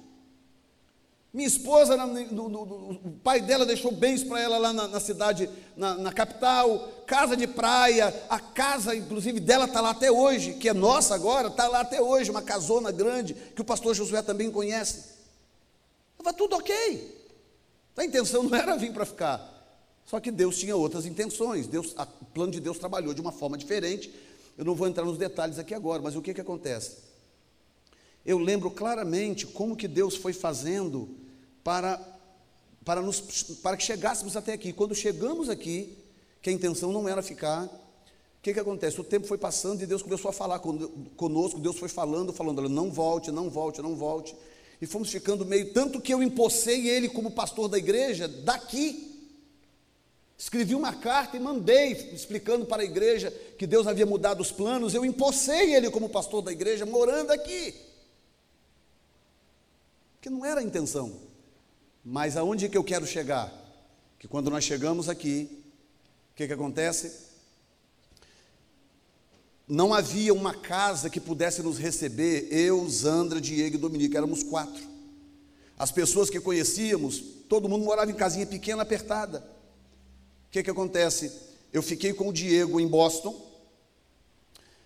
Minha 1.33 1.47
esposa, 1.47 1.95
no, 1.95 2.07
no, 2.07 2.49
no, 2.49 2.91
o 2.91 3.19
pai 3.23 3.39
dela 3.39 3.65
deixou 3.65 3.89
bens 3.89 4.21
para 4.21 4.41
ela 4.41 4.57
lá 4.57 4.73
na, 4.73 4.87
na 4.89 4.99
cidade, 4.99 5.49
na, 5.77 5.95
na, 5.95 6.11
capital, 6.11 7.05
casa 7.07 7.37
de 7.37 7.47
praia, 7.47 8.13
a 8.29 8.37
casa, 8.37 8.93
inclusive, 8.93 9.39
dela 9.39 9.63
está 9.63 9.79
lá 9.79 9.91
até 9.91 10.11
hoje, 10.11 10.55
que 10.55 10.67
é 10.67 10.73
nossa 10.73 11.15
agora, 11.15 11.47
está 11.47 11.69
lá 11.69 11.81
até 11.81 12.01
hoje, 12.01 12.29
uma 12.29 12.41
casona 12.41 12.91
grande, 12.91 13.33
que 13.33 13.61
o 13.61 13.65
pastor 13.65 13.95
Josué 13.95 14.21
também 14.21 14.51
conhece. 14.51 15.05
Estava 16.11 16.35
tudo 16.35 16.57
ok. 16.57 17.21
A 17.95 18.03
intenção 18.03 18.43
não 18.43 18.57
era 18.57 18.75
vir 18.75 18.91
para 18.91 19.05
ficar. 19.05 19.51
Só 20.05 20.19
que 20.19 20.31
Deus 20.31 20.57
tinha 20.57 20.75
outras 20.75 21.05
intenções. 21.05 21.65
Deus, 21.65 21.93
a, 21.95 22.03
o 22.03 22.25
plano 22.25 22.51
de 22.51 22.59
Deus 22.59 22.77
trabalhou 22.77 23.13
de 23.13 23.21
uma 23.21 23.31
forma 23.31 23.57
diferente. 23.57 24.13
Eu 24.57 24.65
não 24.65 24.75
vou 24.75 24.85
entrar 24.85 25.05
nos 25.05 25.17
detalhes 25.17 25.57
aqui 25.57 25.73
agora, 25.73 26.01
mas 26.01 26.13
o 26.13 26.21
que, 26.21 26.33
que 26.33 26.41
acontece? 26.41 26.97
Eu 28.25 28.37
lembro 28.37 28.69
claramente 28.69 29.47
como 29.47 29.77
que 29.77 29.87
Deus 29.87 30.17
foi 30.17 30.33
fazendo 30.33 31.20
para, 31.63 31.99
para, 32.83 33.01
nos, 33.01 33.21
para 33.61 33.77
que 33.77 33.83
chegássemos 33.83 34.35
até 34.35 34.53
aqui. 34.53 34.73
Quando 34.73 34.95
chegamos 34.95 35.49
aqui, 35.49 35.97
que 36.41 36.49
a 36.49 36.53
intenção 36.53 36.91
não 36.91 37.07
era 37.07 37.21
ficar, 37.21 37.65
o 37.65 38.43
que, 38.43 38.53
que 38.53 38.59
acontece? 38.59 38.99
O 38.99 39.03
tempo 39.03 39.27
foi 39.27 39.37
passando 39.37 39.83
e 39.83 39.85
Deus 39.85 40.01
começou 40.01 40.29
a 40.29 40.33
falar 40.33 40.59
conosco, 40.59 41.59
Deus 41.59 41.77
foi 41.77 41.87
falando, 41.87 42.33
falando, 42.33 42.67
não 42.67 42.91
volte, 42.91 43.31
não 43.31 43.49
volte, 43.51 43.81
não 43.81 43.95
volte. 43.95 44.35
E 44.81 44.87
fomos 44.87 45.11
ficando 45.11 45.45
meio, 45.45 45.71
tanto 45.73 46.01
que 46.01 46.11
eu 46.11 46.23
empossei 46.23 46.89
ele 46.89 47.07
como 47.07 47.29
pastor 47.29 47.67
da 47.67 47.77
igreja 47.77 48.27
daqui. 48.27 49.09
Escrevi 50.35 50.73
uma 50.73 50.91
carta 50.91 51.37
e 51.37 51.39
mandei, 51.39 51.91
explicando 51.91 52.65
para 52.65 52.81
a 52.81 52.85
igreja 52.85 53.29
que 53.59 53.67
Deus 53.67 53.85
havia 53.85 54.07
mudado 54.07 54.41
os 54.41 54.51
planos. 54.51 54.95
Eu 54.95 55.05
empossei 55.05 55.75
ele 55.75 55.91
como 55.91 56.09
pastor 56.09 56.41
da 56.41 56.51
igreja, 56.51 56.83
morando 56.83 57.29
aqui. 57.29 57.75
Que 60.19 60.31
não 60.31 60.43
era 60.43 60.61
a 60.61 60.63
intenção. 60.63 61.13
Mas 62.03 62.35
aonde 62.35 62.67
que 62.67 62.77
eu 62.77 62.83
quero 62.83 63.05
chegar? 63.05 63.51
Que 64.17 64.27
quando 64.27 64.49
nós 64.49 64.63
chegamos 64.63 65.07
aqui, 65.07 65.49
o 66.31 66.35
que, 66.35 66.47
que 66.47 66.53
acontece? 66.53 67.29
Não 69.67 69.93
havia 69.93 70.33
uma 70.33 70.53
casa 70.53 71.09
que 71.09 71.19
pudesse 71.19 71.61
nos 71.61 71.77
receber, 71.77 72.47
eu, 72.51 72.87
Zandra, 72.89 73.39
Diego 73.39 73.75
e 73.75 73.79
Dominique, 73.79 74.17
éramos 74.17 74.43
quatro. 74.43 74.83
As 75.77 75.91
pessoas 75.91 76.29
que 76.29 76.39
conhecíamos, 76.39 77.19
todo 77.47 77.69
mundo 77.69 77.85
morava 77.85 78.11
em 78.11 78.15
casinha 78.15 78.45
pequena, 78.45 78.81
apertada. 78.81 79.39
O 80.47 80.51
que, 80.51 80.61
que 80.61 80.69
acontece? 80.69 81.31
Eu 81.71 81.81
fiquei 81.81 82.13
com 82.13 82.29
o 82.29 82.33
Diego 82.33 82.79
em 82.79 82.87
Boston, 82.87 83.49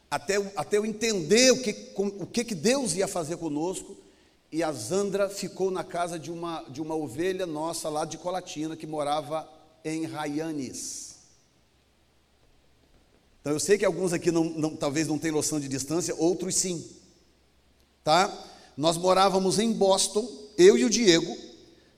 até, 0.10 0.36
até 0.56 0.78
eu 0.78 0.86
entender 0.86 1.52
o 1.52 1.62
que, 1.62 1.92
o 1.98 2.26
que, 2.28 2.44
que 2.44 2.56
Deus 2.56 2.94
ia 2.96 3.08
fazer 3.08 3.38
conosco, 3.38 3.98
e 4.56 4.64
a 4.64 4.72
Zandra 4.72 5.28
ficou 5.28 5.70
na 5.70 5.84
casa 5.84 6.18
de 6.18 6.32
uma, 6.32 6.64
de 6.70 6.82
uma 6.82 6.96
ovelha 6.96 7.46
nossa 7.46 7.90
lá 7.90 8.06
de 8.06 8.18
Colatina, 8.18 8.78
que 8.78 8.88
morava 8.88 9.46
em 9.84 10.06
Raianes. 10.06 11.16
Então 13.42 13.52
eu 13.52 13.60
sei 13.60 13.78
que 13.78 13.84
alguns 13.84 14.14
aqui 14.14 14.32
não, 14.32 14.46
não, 14.46 14.74
talvez 14.74 15.10
não 15.10 15.20
tenham 15.20 15.36
noção 15.36 15.60
de 15.60 15.68
distância, 15.68 16.16
outros 16.16 16.56
sim. 16.56 16.82
Tá? 18.02 18.34
Nós 18.78 18.96
morávamos 18.96 19.60
em 19.60 19.74
Boston, 19.74 20.26
eu 20.58 20.78
e 20.78 20.86
o 20.86 20.90
Diego, 20.90 21.36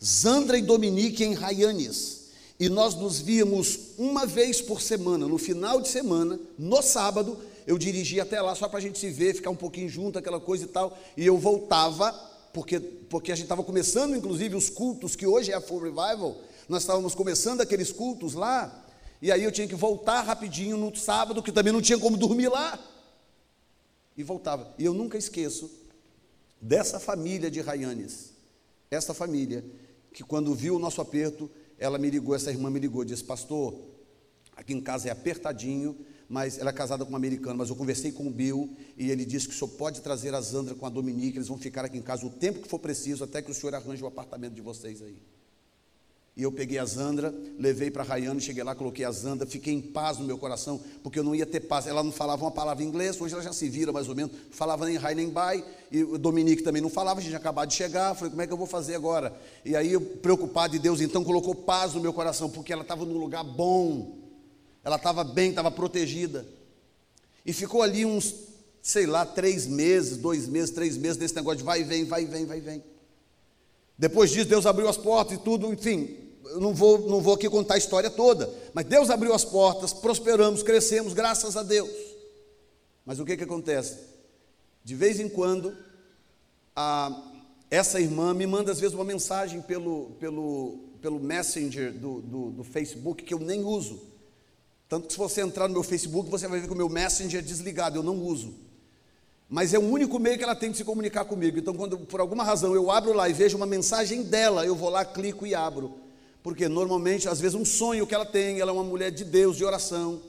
Zandra 0.03 0.57
e 0.57 0.63
Dominique 0.63 1.23
em 1.23 1.35
Raianes. 1.35 2.31
E 2.59 2.69
nós 2.69 2.95
nos 2.95 3.19
víamos 3.19 3.77
uma 3.99 4.25
vez 4.25 4.61
por 4.61 4.81
semana, 4.81 5.27
no 5.27 5.37
final 5.37 5.79
de 5.79 5.89
semana, 5.89 6.39
no 6.57 6.81
sábado, 6.81 7.37
eu 7.67 7.77
dirigia 7.77 8.23
até 8.23 8.41
lá 8.41 8.55
só 8.55 8.67
para 8.67 8.79
a 8.79 8.81
gente 8.81 8.97
se 8.97 9.11
ver, 9.11 9.35
ficar 9.35 9.51
um 9.51 9.55
pouquinho 9.55 9.87
junto, 9.87 10.17
aquela 10.17 10.39
coisa 10.39 10.65
e 10.65 10.67
tal, 10.67 10.97
e 11.15 11.23
eu 11.23 11.37
voltava 11.37 12.26
porque, 12.53 12.79
porque 12.79 13.31
a 13.31 13.35
gente 13.35 13.45
estava 13.45 13.63
começando, 13.63 14.15
inclusive, 14.15 14.55
os 14.55 14.69
cultos, 14.69 15.15
que 15.15 15.25
hoje 15.25 15.51
é 15.51 15.55
a 15.55 15.61
Full 15.61 15.79
Revival, 15.79 16.41
nós 16.67 16.83
estávamos 16.83 17.15
começando 17.15 17.61
aqueles 17.61 17.91
cultos 17.91 18.33
lá, 18.33 18.85
e 19.21 19.31
aí 19.31 19.43
eu 19.43 19.51
tinha 19.51 19.67
que 19.67 19.75
voltar 19.75 20.21
rapidinho 20.21 20.77
no 20.77 20.95
sábado, 20.95 21.41
que 21.41 21.51
também 21.51 21.73
não 21.73 21.81
tinha 21.81 21.97
como 21.97 22.17
dormir 22.17 22.49
lá. 22.49 22.79
E 24.15 24.23
voltava. 24.23 24.73
E 24.77 24.85
eu 24.85 24.93
nunca 24.93 25.17
esqueço 25.17 25.69
dessa 26.61 26.99
família 26.99 27.49
de 27.49 27.61
Raianes, 27.61 28.33
essa 28.89 29.13
família, 29.13 29.63
que 30.11 30.23
quando 30.23 30.53
viu 30.55 30.75
o 30.75 30.79
nosso 30.79 31.01
aperto, 31.01 31.49
ela 31.77 31.97
me 31.97 32.09
ligou, 32.09 32.35
essa 32.35 32.51
irmã 32.51 32.69
me 32.69 32.79
ligou, 32.79 33.03
disse: 33.03 33.23
Pastor, 33.23 33.75
aqui 34.55 34.73
em 34.73 34.81
casa 34.81 35.07
é 35.07 35.11
apertadinho, 35.11 35.97
mas 36.29 36.57
ela 36.57 36.69
é 36.69 36.73
casada 36.73 37.05
com 37.05 37.13
um 37.13 37.15
americano, 37.15 37.57
mas 37.57 37.69
eu 37.69 37.75
conversei 37.75 38.11
com 38.11 38.27
o 38.27 38.31
Bill 38.31 38.69
e 38.97 39.09
ele 39.09 39.25
disse 39.25 39.47
que 39.47 39.53
o 39.53 39.57
senhor 39.57 39.71
pode 39.71 40.01
trazer 40.01 40.33
a 40.33 40.41
Zandra 40.41 40.75
com 40.75 40.85
a 40.85 40.89
Dominique, 40.89 41.37
eles 41.37 41.47
vão 41.47 41.57
ficar 41.57 41.85
aqui 41.85 41.97
em 41.97 42.01
casa 42.01 42.25
o 42.25 42.29
tempo 42.29 42.59
que 42.59 42.67
for 42.67 42.79
preciso, 42.79 43.23
até 43.23 43.41
que 43.41 43.49
o 43.49 43.53
senhor 43.53 43.73
arranje 43.73 44.03
o 44.03 44.07
apartamento 44.07 44.53
de 44.53 44.61
vocês 44.61 45.01
aí. 45.01 45.17
E 46.37 46.43
eu 46.43 46.51
peguei 46.51 46.77
a 46.77 46.85
Zandra, 46.85 47.33
levei 47.57 47.89
para 47.89 48.03
a 48.03 48.05
Rayane, 48.05 48.39
cheguei 48.39 48.63
lá, 48.63 48.75
coloquei 48.75 49.03
a 49.03 49.11
Zandra, 49.11 49.47
fiquei 49.47 49.73
em 49.73 49.81
paz 49.81 50.19
no 50.19 50.25
meu 50.25 50.37
coração, 50.37 50.79
porque 51.01 51.17
eu 51.17 51.23
não 51.23 51.33
ia 51.33 51.47
ter 51.47 51.61
paz. 51.61 51.87
Ela 51.87 52.03
não 52.03 52.11
falava 52.11 52.45
uma 52.45 52.51
palavra 52.51 52.83
em 52.83 52.87
inglês, 52.87 53.19
hoje 53.19 53.33
ela 53.33 53.41
já 53.41 53.51
se 53.51 53.67
vira 53.67 53.91
mais 53.91 54.07
ou 54.07 54.13
menos, 54.13 54.31
falava 54.51 54.85
nem 54.85 54.97
Rai 54.97 55.15
nem 55.15 55.29
Bai, 55.29 55.65
e 55.91 56.03
o 56.03 56.15
Dominique 56.15 56.61
também 56.61 56.79
não 56.79 56.91
falava, 56.91 57.19
a 57.19 57.23
gente 57.23 57.35
acabado 57.35 57.69
de 57.69 57.75
chegar, 57.75 58.13
falei, 58.13 58.29
como 58.29 58.41
é 58.43 58.45
que 58.45 58.53
eu 58.53 58.57
vou 58.57 58.67
fazer 58.67 58.93
agora? 58.93 59.35
E 59.65 59.75
aí, 59.75 59.99
preocupado 59.99 60.73
de 60.73 60.79
Deus, 60.79 61.01
então 61.01 61.23
colocou 61.23 61.55
paz 61.55 61.95
no 61.95 62.01
meu 62.01 62.13
coração, 62.13 62.51
porque 62.51 62.71
ela 62.71 62.83
estava 62.83 63.03
num 63.03 63.17
lugar 63.17 63.43
bom, 63.43 64.16
ela 64.87 64.95
estava 64.95 65.21
bem, 65.21 65.49
estava 65.49 65.69
protegida. 65.69 66.47
E 67.45 67.51
ficou 67.51 67.81
ali 67.81 68.05
uns, 68.05 68.33
sei 68.81 69.05
lá, 69.05 69.25
três 69.25 69.67
meses, 69.67 70.15
dois 70.15 70.47
meses, 70.47 70.73
três 70.73 70.95
meses, 70.95 71.17
desse 71.17 71.35
negócio 71.35 71.57
de 71.57 71.65
vai 71.65 71.81
e 71.81 71.83
vem, 71.83 72.05
vai 72.05 72.23
e 72.23 72.25
vem, 72.25 72.45
vai 72.45 72.57
e 72.59 72.61
vem. 72.61 72.83
Depois 73.97 74.31
disso, 74.31 74.47
Deus 74.47 74.65
abriu 74.65 74.87
as 74.87 74.95
portas 74.95 75.37
e 75.37 75.41
tudo, 75.41 75.73
enfim, 75.73 76.15
eu 76.45 76.61
não 76.61 76.73
vou, 76.73 76.99
não 76.99 77.19
vou 77.19 77.33
aqui 77.33 77.49
contar 77.49 77.73
a 77.73 77.77
história 77.77 78.09
toda, 78.09 78.49
mas 78.73 78.85
Deus 78.85 79.09
abriu 79.09 79.33
as 79.33 79.43
portas, 79.43 79.91
prosperamos, 79.91 80.63
crescemos, 80.63 81.11
graças 81.11 81.57
a 81.57 81.63
Deus. 81.63 81.91
Mas 83.05 83.19
o 83.19 83.25
que, 83.25 83.35
que 83.35 83.43
acontece? 83.43 83.97
De 84.85 84.95
vez 84.95 85.19
em 85.19 85.27
quando, 85.27 85.75
a, 86.73 87.33
essa 87.69 87.99
irmã 87.99 88.33
me 88.33 88.47
manda 88.47 88.71
às 88.71 88.79
vezes 88.79 88.95
uma 88.95 89.03
mensagem 89.03 89.61
pelo, 89.61 90.11
pelo, 90.17 90.79
pelo 91.01 91.19
Messenger 91.19 91.91
do, 91.91 92.21
do, 92.21 92.51
do 92.51 92.63
Facebook 92.63 93.25
que 93.25 93.33
eu 93.33 93.39
nem 93.39 93.65
uso. 93.65 94.15
Tanto 94.89 95.07
que 95.07 95.13
se 95.13 95.19
você 95.19 95.41
entrar 95.41 95.67
no 95.67 95.73
meu 95.73 95.83
Facebook, 95.83 96.29
você 96.29 96.47
vai 96.47 96.59
ver 96.59 96.67
que 96.67 96.73
o 96.73 96.77
meu 96.77 96.87
Messenger 96.87 97.39
é 97.39 97.43
desligado, 97.43 97.97
eu 97.97 98.03
não 98.03 98.15
uso. 98.15 98.55
Mas 99.49 99.73
é 99.73 99.79
o 99.79 99.81
único 99.81 100.19
meio 100.19 100.37
que 100.37 100.43
ela 100.43 100.55
tem 100.55 100.71
de 100.71 100.77
se 100.77 100.83
comunicar 100.83 101.25
comigo. 101.25 101.57
Então, 101.57 101.73
quando 101.73 101.97
por 101.97 102.19
alguma 102.19 102.43
razão 102.43 102.73
eu 102.73 102.91
abro 102.91 103.13
lá 103.13 103.29
e 103.29 103.33
vejo 103.33 103.57
uma 103.57 103.65
mensagem 103.65 104.23
dela, 104.23 104.65
eu 104.65 104.75
vou 104.75 104.89
lá, 104.89 105.05
clico 105.05 105.45
e 105.45 105.55
abro. 105.55 105.95
Porque 106.41 106.67
normalmente, 106.67 107.27
às 107.27 107.39
vezes, 107.39 107.55
um 107.55 107.65
sonho 107.65 108.07
que 108.07 108.15
ela 108.15 108.25
tem, 108.25 108.59
ela 108.59 108.71
é 108.71 108.73
uma 108.73 108.83
mulher 108.83 109.11
de 109.11 109.23
Deus, 109.23 109.57
de 109.57 109.65
oração, 109.65 110.21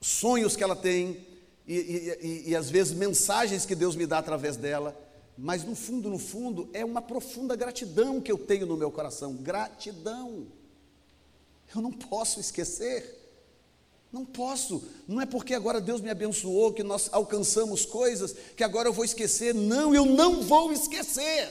sonhos 0.00 0.56
que 0.56 0.64
ela 0.64 0.76
tem, 0.76 1.26
e, 1.66 1.74
e, 1.74 2.26
e, 2.26 2.50
e 2.50 2.56
às 2.56 2.68
vezes 2.68 2.92
mensagens 2.92 3.64
que 3.64 3.74
Deus 3.74 3.94
me 3.94 4.06
dá 4.06 4.18
através 4.18 4.56
dela, 4.56 4.98
mas 5.36 5.64
no 5.64 5.74
fundo, 5.74 6.10
no 6.10 6.18
fundo, 6.18 6.68
é 6.72 6.84
uma 6.84 7.00
profunda 7.00 7.56
gratidão 7.56 8.20
que 8.20 8.30
eu 8.30 8.36
tenho 8.36 8.66
no 8.66 8.76
meu 8.76 8.90
coração 8.90 9.34
gratidão. 9.34 10.46
Eu 11.74 11.80
não 11.80 11.92
posso 11.92 12.38
esquecer. 12.38 13.21
Não 14.12 14.26
posso, 14.26 14.86
não 15.08 15.22
é 15.22 15.26
porque 15.26 15.54
agora 15.54 15.80
Deus 15.80 16.02
me 16.02 16.10
abençoou, 16.10 16.74
que 16.74 16.82
nós 16.82 17.08
alcançamos 17.10 17.86
coisas, 17.86 18.34
que 18.54 18.62
agora 18.62 18.86
eu 18.86 18.92
vou 18.92 19.06
esquecer. 19.06 19.54
Não, 19.54 19.94
eu 19.94 20.04
não 20.04 20.42
vou 20.42 20.70
esquecer. 20.70 21.50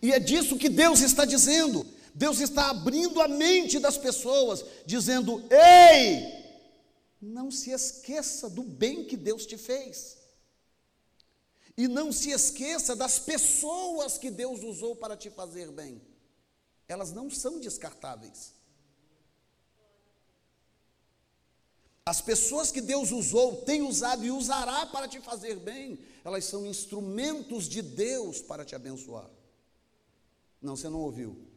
E 0.00 0.10
é 0.10 0.18
disso 0.18 0.56
que 0.56 0.70
Deus 0.70 1.00
está 1.00 1.26
dizendo. 1.26 1.86
Deus 2.14 2.40
está 2.40 2.70
abrindo 2.70 3.20
a 3.20 3.28
mente 3.28 3.78
das 3.78 3.98
pessoas, 3.98 4.64
dizendo: 4.86 5.44
ei, 5.50 6.40
não 7.20 7.50
se 7.50 7.70
esqueça 7.70 8.48
do 8.48 8.62
bem 8.62 9.04
que 9.04 9.18
Deus 9.18 9.44
te 9.44 9.58
fez. 9.58 10.16
E 11.76 11.86
não 11.86 12.10
se 12.10 12.30
esqueça 12.30 12.96
das 12.96 13.18
pessoas 13.18 14.16
que 14.16 14.30
Deus 14.30 14.62
usou 14.62 14.96
para 14.96 15.14
te 15.14 15.28
fazer 15.28 15.70
bem. 15.70 16.00
Elas 16.88 17.12
não 17.12 17.30
são 17.30 17.60
descartáveis. 17.60 18.59
As 22.04 22.20
pessoas 22.20 22.72
que 22.72 22.80
Deus 22.80 23.12
usou, 23.12 23.62
tem 23.62 23.82
usado 23.82 24.24
e 24.24 24.30
usará 24.30 24.86
para 24.86 25.06
te 25.06 25.20
fazer 25.20 25.56
bem, 25.56 25.98
elas 26.24 26.44
são 26.44 26.66
instrumentos 26.66 27.68
de 27.68 27.82
Deus 27.82 28.40
para 28.40 28.64
te 28.64 28.74
abençoar. 28.74 29.30
Não, 30.60 30.76
você 30.76 30.88
não 30.88 31.00
ouviu. 31.00 31.50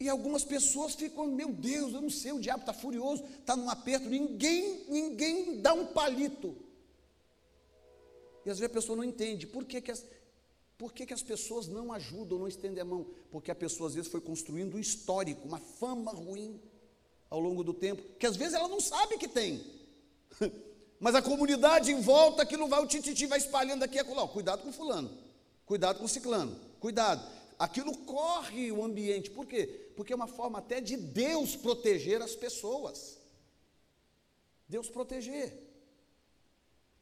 E 0.00 0.08
algumas 0.08 0.44
pessoas 0.44 0.94
ficam, 0.94 1.26
meu 1.26 1.52
Deus, 1.52 1.92
eu 1.92 2.00
não 2.00 2.10
sei, 2.10 2.30
o 2.30 2.40
diabo 2.40 2.60
está 2.60 2.72
furioso, 2.72 3.24
está 3.24 3.56
num 3.56 3.68
aperto, 3.68 4.08
ninguém, 4.08 4.84
ninguém 4.88 5.60
dá 5.60 5.74
um 5.74 5.86
palito. 5.86 6.56
E 8.46 8.50
às 8.50 8.58
vezes 8.58 8.70
a 8.70 8.74
pessoa 8.74 8.96
não 8.96 9.02
entende, 9.02 9.46
por 9.46 9.64
que, 9.64 9.80
que, 9.80 9.90
as, 9.90 10.04
por 10.78 10.92
que, 10.92 11.04
que 11.04 11.12
as 11.12 11.22
pessoas 11.22 11.66
não 11.66 11.92
ajudam, 11.92 12.38
não 12.38 12.46
estendem 12.46 12.80
a 12.80 12.84
mão? 12.84 13.04
Porque 13.32 13.50
a 13.50 13.54
pessoa 13.54 13.88
às 13.88 13.96
vezes 13.96 14.10
foi 14.10 14.20
construindo 14.20 14.76
um 14.76 14.78
histórico, 14.78 15.46
uma 15.46 15.58
fama 15.58 16.12
ruim 16.12 16.60
ao 17.28 17.40
longo 17.40 17.64
do 17.64 17.74
tempo, 17.74 18.00
que 18.16 18.24
às 18.24 18.36
vezes 18.36 18.54
ela 18.54 18.68
não 18.68 18.80
sabe 18.80 19.18
que 19.18 19.26
tem. 19.26 19.60
Mas 21.00 21.16
a 21.16 21.22
comunidade 21.22 21.90
em 21.90 22.00
volta, 22.00 22.42
aquilo 22.42 22.68
vai, 22.68 22.80
o 22.80 22.86
tititi 22.86 23.26
vai 23.26 23.38
espalhando 23.38 23.82
aqui 23.82 23.96
e 23.96 23.98
acolá. 23.98 24.26
Cuidado 24.28 24.62
com 24.62 24.72
fulano, 24.72 25.10
cuidado 25.66 25.98
com 25.98 26.06
ciclano, 26.06 26.56
cuidado. 26.78 27.28
Aquilo 27.58 27.96
corre 27.98 28.70
o 28.70 28.84
ambiente. 28.84 29.30
Por 29.30 29.46
quê? 29.46 29.90
Porque 29.96 30.12
é 30.12 30.16
uma 30.16 30.28
forma 30.28 30.60
até 30.60 30.80
de 30.80 30.96
Deus 30.96 31.56
proteger 31.56 32.22
as 32.22 32.36
pessoas. 32.36 33.18
Deus 34.68 34.88
proteger. 34.88 35.52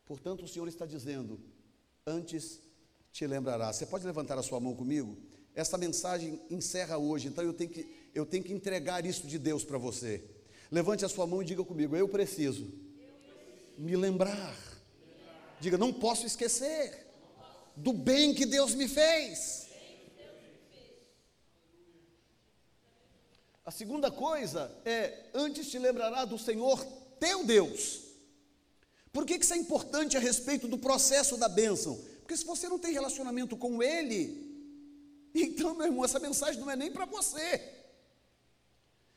Portanto, 0.07 0.45
o 0.45 0.49
Senhor 0.49 0.67
está 0.67 0.87
dizendo: 0.87 1.39
antes 2.07 2.61
te 3.17 3.27
lembrará. 3.27 3.73
Você 3.73 3.87
pode 3.87 4.05
levantar 4.05 4.39
a 4.39 4.43
sua 4.43 4.61
mão 4.61 4.75
comigo? 4.75 5.17
Essa 5.55 5.79
mensagem 5.79 6.39
encerra 6.51 6.99
hoje, 6.99 7.29
então 7.29 7.43
eu 7.43 7.55
tenho 7.55 7.71
que, 7.71 8.11
eu 8.15 8.27
tenho 8.27 8.45
que 8.45 8.53
entregar 8.53 9.07
isso 9.07 9.27
de 9.27 9.39
Deus 9.39 9.65
para 9.65 9.79
você. 9.79 10.23
Levante 10.71 11.03
a 11.03 11.09
sua 11.09 11.27
mão 11.27 11.41
e 11.41 11.45
diga 11.47 11.65
comigo: 11.65 11.97
eu 11.97 12.07
preciso 12.07 12.71
me 13.79 13.97
lembrar. 13.97 14.55
Diga, 15.59 15.79
não 15.79 15.95
posso 15.95 16.27
esquecer 16.27 17.07
do 17.75 17.95
bem 17.95 18.35
que 18.35 18.45
Deus 18.45 18.75
me 18.75 18.87
fez. 18.87 19.67
A 23.65 23.71
segunda 23.71 24.11
coisa 24.11 24.71
é, 24.85 25.31
antes 25.33 25.71
te 25.71 25.79
lembrará 25.79 26.27
do 26.27 26.39
Senhor 26.39 26.85
teu 27.19 27.47
Deus. 27.47 28.03
Por 29.11 29.25
que, 29.25 29.39
que 29.39 29.45
isso 29.47 29.55
é 29.55 29.57
importante 29.57 30.19
a 30.19 30.21
respeito 30.21 30.69
do 30.69 30.77
processo 30.77 31.39
da 31.39 31.49
bênção? 31.49 31.99
Porque 32.27 32.37
se 32.37 32.45
você 32.45 32.69
não 32.69 32.77
tem 32.77 32.93
relacionamento 32.93 33.57
com 33.57 33.81
Ele, 33.81 34.21
então, 35.33 35.77
meu 35.77 35.87
irmão, 35.87 36.05
essa 36.05 36.19
mensagem 36.19 36.61
não 36.61 36.69
é 36.69 36.75
nem 36.75 36.91
para 36.91 37.05
você. 37.05 37.75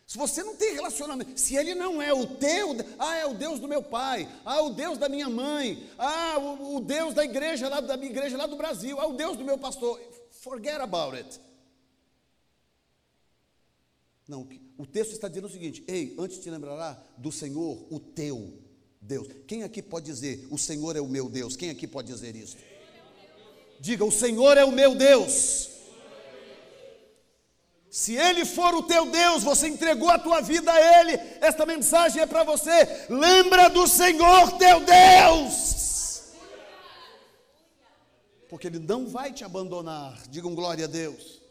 Se 0.06 0.16
você 0.16 0.44
não 0.44 0.56
tem 0.56 0.76
relacionamento, 0.76 1.40
se 1.40 1.56
ele 1.56 1.76
não 1.76 2.02
é 2.02 2.12
o 2.12 2.26
teu, 2.26 2.76
ah, 2.98 3.16
é 3.16 3.28
o 3.28 3.36
Deus 3.36 3.60
do 3.60 3.68
meu 3.68 3.84
pai, 3.84 4.28
ah, 4.44 4.62
o 4.62 4.72
Deus 4.72 4.98
da 4.98 5.08
minha 5.08 5.30
mãe, 5.30 5.88
ah, 6.00 6.38
o, 6.40 6.78
o 6.78 6.80
Deus 6.82 7.14
da 7.14 7.24
igreja 7.24 7.70
lá 7.70 7.80
da 7.80 7.96
minha 7.96 8.10
igreja 8.10 8.36
lá 8.36 8.48
do 8.48 8.56
Brasil, 8.56 9.00
ah, 9.00 9.06
o 9.06 9.14
Deus 9.14 9.38
do 9.38 9.44
meu 9.44 9.58
pastor, 9.58 10.00
forget 10.32 10.82
about 10.82 11.16
it. 11.16 11.40
Não, 14.28 14.48
o 14.78 14.86
texto 14.86 15.12
está 15.12 15.28
dizendo 15.28 15.46
o 15.46 15.52
seguinte: 15.52 15.84
ei, 15.88 16.16
antes 16.18 16.40
te 16.40 16.50
lembrará 16.50 17.00
do 17.18 17.32
Senhor, 17.32 17.86
o 17.92 18.00
teu 18.00 18.54
Deus. 19.02 19.28
Quem 19.48 19.64
aqui 19.64 19.82
pode 19.82 20.06
dizer, 20.06 20.48
o 20.50 20.58
Senhor 20.58 20.96
é 20.96 21.02
o 21.02 21.08
meu 21.08 21.30
Deus? 21.30 21.56
Quem 21.56 21.70
aqui 21.70 21.88
pode 21.88 22.08
dizer 22.12 22.36
isso? 22.36 22.58
Diga, 23.80 24.04
o 24.04 24.12
Senhor 24.12 24.58
é 24.58 24.66
o 24.66 24.72
meu 24.72 24.94
Deus. 24.94 25.70
Se 27.90 28.16
Ele 28.16 28.46
for 28.46 28.76
o 28.76 28.84
teu 28.84 29.10
Deus, 29.10 29.44
você 29.44 29.68
entregou 29.68 30.10
a 30.10 30.20
tua 30.20 30.42
vida 30.42 30.72
a 30.72 31.00
Ele, 31.00 31.14
esta 31.42 31.66
mensagem 31.66 32.22
é 32.22 32.26
para 32.26 32.44
você. 32.44 33.08
Lembra 33.10 33.70
do 33.70 33.88
Senhor 33.88 34.58
teu 34.58 34.80
Deus, 34.82 36.34
porque 38.48 38.68
Ele 38.68 38.80
não 38.80 39.08
vai 39.08 39.32
te 39.34 39.44
abandonar. 39.44 40.22
Digam 40.28 40.54
glória 40.54 40.86
a 40.86 40.88
Deus. 40.88 41.42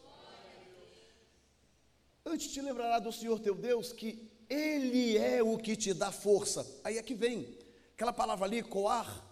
Antes 2.24 2.52
te 2.52 2.60
lembrará 2.60 2.98
do 2.98 3.10
Senhor 3.10 3.40
teu 3.40 3.54
Deus 3.54 3.92
que 3.92 4.30
Ele 4.48 5.16
é 5.16 5.42
o 5.42 5.56
que 5.56 5.74
te 5.74 5.92
dá 5.92 6.12
força. 6.12 6.64
Aí 6.84 6.98
é 6.98 7.02
que 7.02 7.14
vem 7.14 7.58
aquela 7.94 8.12
palavra 8.12 8.44
ali, 8.44 8.62
coar, 8.62 9.24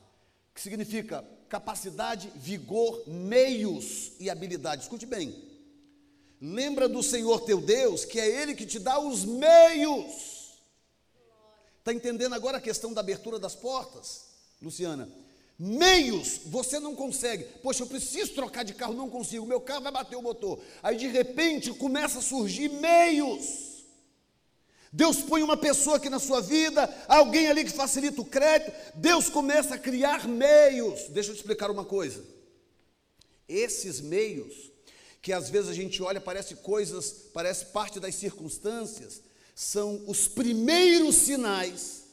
que 0.53 0.61
significa 0.61 1.25
capacidade, 1.49 2.33
vigor, 2.37 3.03
meios 3.07 4.13
e 4.19 4.29
habilidade. 4.29 4.83
Escute 4.83 5.07
bem. 5.07 5.35
Lembra 6.41 6.89
do 6.89 7.03
Senhor 7.03 7.41
teu 7.41 7.61
Deus, 7.61 8.05
que 8.05 8.21
é 8.21 8.43
Ele 8.43 8.55
que 8.55 8.67
te 8.67 8.79
dá 8.79 8.99
os 8.99 9.25
meios. 9.25 10.57
Está 11.79 11.93
entendendo 11.93 12.35
agora 12.35 12.59
a 12.59 12.61
questão 12.61 12.93
da 12.93 13.01
abertura 13.01 13.39
das 13.39 13.55
portas, 13.55 14.25
Luciana? 14.61 15.09
Meios, 15.59 16.41
você 16.47 16.79
não 16.79 16.95
consegue. 16.95 17.45
Poxa, 17.63 17.83
eu 17.83 17.87
preciso 17.87 18.35
trocar 18.35 18.63
de 18.63 18.75
carro, 18.75 18.93
não 18.93 19.09
consigo. 19.09 19.47
Meu 19.47 19.61
carro 19.61 19.83
vai 19.83 19.93
bater 19.93 20.17
o 20.17 20.23
motor. 20.23 20.61
Aí 20.83 20.97
de 20.97 21.07
repente 21.07 21.73
começa 21.73 22.19
a 22.19 22.23
surgir 22.23 22.69
meios. 22.69 23.66
Deus 24.97 25.19
põe 25.19 25.43
uma 25.43 25.59
pessoa 25.59 25.99
aqui 25.99 26.09
na 26.09 26.19
sua 26.19 26.41
vida, 26.41 26.89
alguém 27.07 27.49
ali 27.49 27.65
que 27.65 27.71
facilita 27.71 28.19
o 28.23 28.25
crédito. 28.25 28.73
Deus 28.95 29.29
começa 29.29 29.75
a 29.75 29.79
criar 29.79 30.27
meios. 30.27 31.11
Deixa 31.11 31.31
eu 31.31 31.35
te 31.35 31.41
explicar 31.41 31.71
uma 31.71 31.85
coisa. 31.85 32.25
Esses 33.47 34.01
meios, 34.01 34.73
que 35.21 35.35
às 35.35 35.51
vezes 35.51 35.69
a 35.69 35.75
gente 35.75 36.03
olha, 36.03 36.19
parece 36.19 36.57
coisas, 36.57 37.11
parece 37.35 37.67
parte 37.67 38.01
das 38.01 38.15
circunstâncias, 38.15 39.21
são 39.55 40.03
os 40.07 40.29
primeiros 40.29 41.15
sinais 41.17 42.05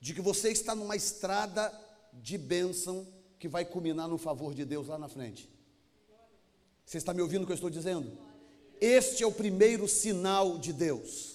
de 0.00 0.14
que 0.14 0.22
você 0.22 0.48
está 0.48 0.74
numa 0.74 0.96
estrada 0.96 1.70
de 2.10 2.38
bênção 2.38 3.06
que 3.38 3.48
vai 3.48 3.66
culminar 3.66 4.08
no 4.08 4.16
favor 4.16 4.54
de 4.54 4.64
Deus 4.64 4.86
lá 4.86 4.96
na 4.96 5.10
frente. 5.10 5.46
Você 6.86 6.96
está 6.96 7.12
me 7.12 7.20
ouvindo 7.20 7.42
o 7.42 7.46
que 7.46 7.52
eu 7.52 7.56
estou 7.56 7.68
dizendo? 7.68 8.16
Este 8.80 9.22
é 9.22 9.26
o 9.26 9.32
primeiro 9.32 9.86
sinal 9.86 10.56
de 10.56 10.72
Deus. 10.72 11.33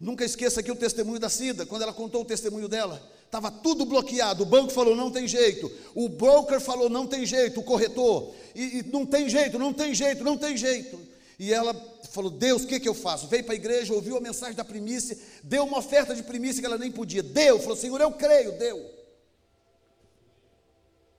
Nunca 0.00 0.24
esqueça 0.24 0.60
aqui 0.60 0.70
o 0.70 0.76
testemunho 0.76 1.20
da 1.20 1.28
Cida, 1.28 1.66
quando 1.66 1.82
ela 1.82 1.92
contou 1.92 2.22
o 2.22 2.24
testemunho 2.24 2.68
dela. 2.68 3.02
Estava 3.26 3.50
tudo 3.50 3.84
bloqueado. 3.84 4.42
O 4.42 4.46
banco 4.46 4.72
falou: 4.72 4.96
não 4.96 5.10
tem 5.10 5.28
jeito. 5.28 5.70
O 5.94 6.08
broker 6.08 6.58
falou: 6.58 6.88
não 6.88 7.06
tem 7.06 7.26
jeito. 7.26 7.60
O 7.60 7.62
corretor. 7.62 8.34
E, 8.54 8.78
e 8.78 8.82
não 8.90 9.04
tem 9.04 9.28
jeito, 9.28 9.58
não 9.58 9.74
tem 9.74 9.94
jeito, 9.94 10.24
não 10.24 10.38
tem 10.38 10.56
jeito. 10.56 10.98
E 11.38 11.52
ela 11.52 11.74
falou: 12.10 12.30
Deus, 12.30 12.62
o 12.62 12.66
que, 12.66 12.80
que 12.80 12.88
eu 12.88 12.94
faço? 12.94 13.26
Veio 13.26 13.44
para 13.44 13.52
a 13.52 13.56
igreja, 13.56 13.92
ouviu 13.92 14.16
a 14.16 14.20
mensagem 14.20 14.56
da 14.56 14.64
primícia, 14.64 15.18
deu 15.42 15.64
uma 15.64 15.78
oferta 15.78 16.14
de 16.14 16.22
primícia 16.22 16.60
que 16.60 16.66
ela 16.66 16.78
nem 16.78 16.90
podia. 16.90 17.22
Deu, 17.22 17.60
falou: 17.60 17.76
Senhor, 17.76 18.00
eu 18.00 18.10
creio, 18.12 18.52
deu. 18.58 18.90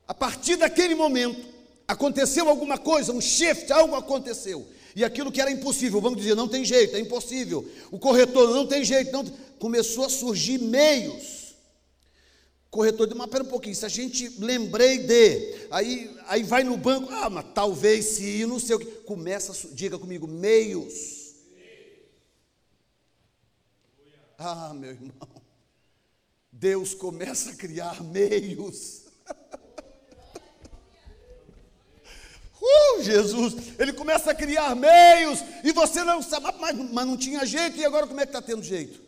A 0.07 0.13
partir 0.13 0.55
daquele 0.55 0.95
momento, 0.95 1.47
aconteceu 1.87 2.49
alguma 2.49 2.77
coisa, 2.79 3.13
um 3.13 3.21
shift, 3.21 3.71
algo 3.71 3.95
aconteceu. 3.95 4.67
E 4.95 5.03
aquilo 5.03 5.31
que 5.31 5.41
era 5.41 5.51
impossível, 5.51 5.99
o 5.99 6.01
banco 6.01 6.17
dizia, 6.17 6.35
não 6.35 6.47
tem 6.47 6.65
jeito, 6.65 6.95
é 6.95 6.99
impossível. 6.99 7.67
O 7.91 7.99
corretor, 7.99 8.53
não 8.53 8.67
tem 8.67 8.83
jeito, 8.83 9.11
não 9.11 9.23
começou 9.59 10.05
a 10.05 10.09
surgir 10.09 10.59
meios. 10.59 11.41
Corretor 12.69 13.13
mas 13.15 13.29
pera 13.29 13.43
um 13.43 13.47
pouquinho, 13.47 13.75
se 13.75 13.85
a 13.85 13.89
gente 13.89 14.29
lembrei 14.39 14.99
de, 14.99 15.67
aí, 15.69 16.15
aí 16.25 16.41
vai 16.41 16.63
no 16.63 16.77
banco, 16.77 17.11
ah, 17.11 17.29
mas 17.29 17.45
talvez 17.53 18.05
se 18.05 18.45
não 18.45 18.59
sei 18.59 18.77
o 18.77 18.79
que. 18.79 18.85
Começa, 18.85 19.67
diga 19.73 19.99
comigo, 19.99 20.25
meios. 20.25 21.35
Ah, 24.37 24.73
meu 24.73 24.91
irmão, 24.91 25.13
Deus 26.51 26.93
começa 26.93 27.51
a 27.51 27.55
criar 27.55 28.01
meios. 28.01 29.00
Jesus, 33.01 33.79
ele 33.79 33.93
começa 33.93 34.31
a 34.31 34.35
criar 34.35 34.75
meios 34.75 35.39
e 35.63 35.71
você 35.71 36.03
não 36.03 36.21
sabe, 36.21 36.45
mas, 36.59 36.75
mas 36.91 37.07
não 37.07 37.17
tinha 37.17 37.45
jeito 37.45 37.77
e 37.77 37.85
agora 37.85 38.07
como 38.07 38.19
é 38.19 38.25
que 38.25 38.29
está 38.29 38.41
tendo 38.41 38.63
jeito? 38.63 39.01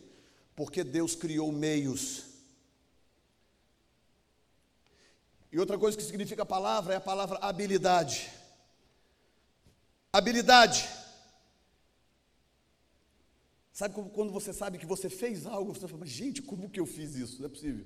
Porque 0.56 0.84
Deus 0.84 1.16
criou 1.16 1.52
meios. 1.52 2.26
E 5.52 5.60
outra 5.60 5.78
coisa 5.78 5.98
que 5.98 6.04
significa 6.04 6.44
a 6.44 6.46
palavra 6.46 6.94
é 6.94 6.98
a 6.98 7.02
palavra 7.02 7.38
habilidade. 7.38 8.32
Habilidade. 10.12 10.90
Sabe 13.72 13.96
quando 14.14 14.32
você 14.32 14.54
sabe 14.54 14.78
que 14.78 14.86
você 14.86 15.10
fez 15.10 15.48
algo, 15.48 15.74
você 15.74 15.88
fala, 15.88 16.06
gente, 16.06 16.42
como 16.42 16.70
que 16.70 16.80
eu 16.80 16.86
fiz 16.86 17.16
isso? 17.16 17.40
Não 17.40 17.48
é 17.48 17.50
possível. 17.50 17.86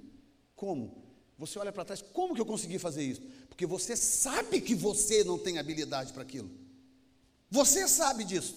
Como? 0.56 1.07
Você 1.38 1.60
olha 1.60 1.72
para 1.72 1.86
trás, 1.86 2.02
como 2.02 2.34
que 2.34 2.42
eu 2.42 2.46
consegui 2.46 2.80
fazer 2.80 3.04
isso? 3.04 3.22
Porque 3.48 3.66
você 3.66 3.96
sabe 3.96 4.60
que 4.60 4.74
você 4.74 5.24
não 5.24 5.38
tem 5.38 5.60
habilidade 5.60 6.12
para 6.12 6.24
aquilo. 6.24 6.50
Você 7.50 7.88
sabe 7.88 8.24
disso. 8.24 8.56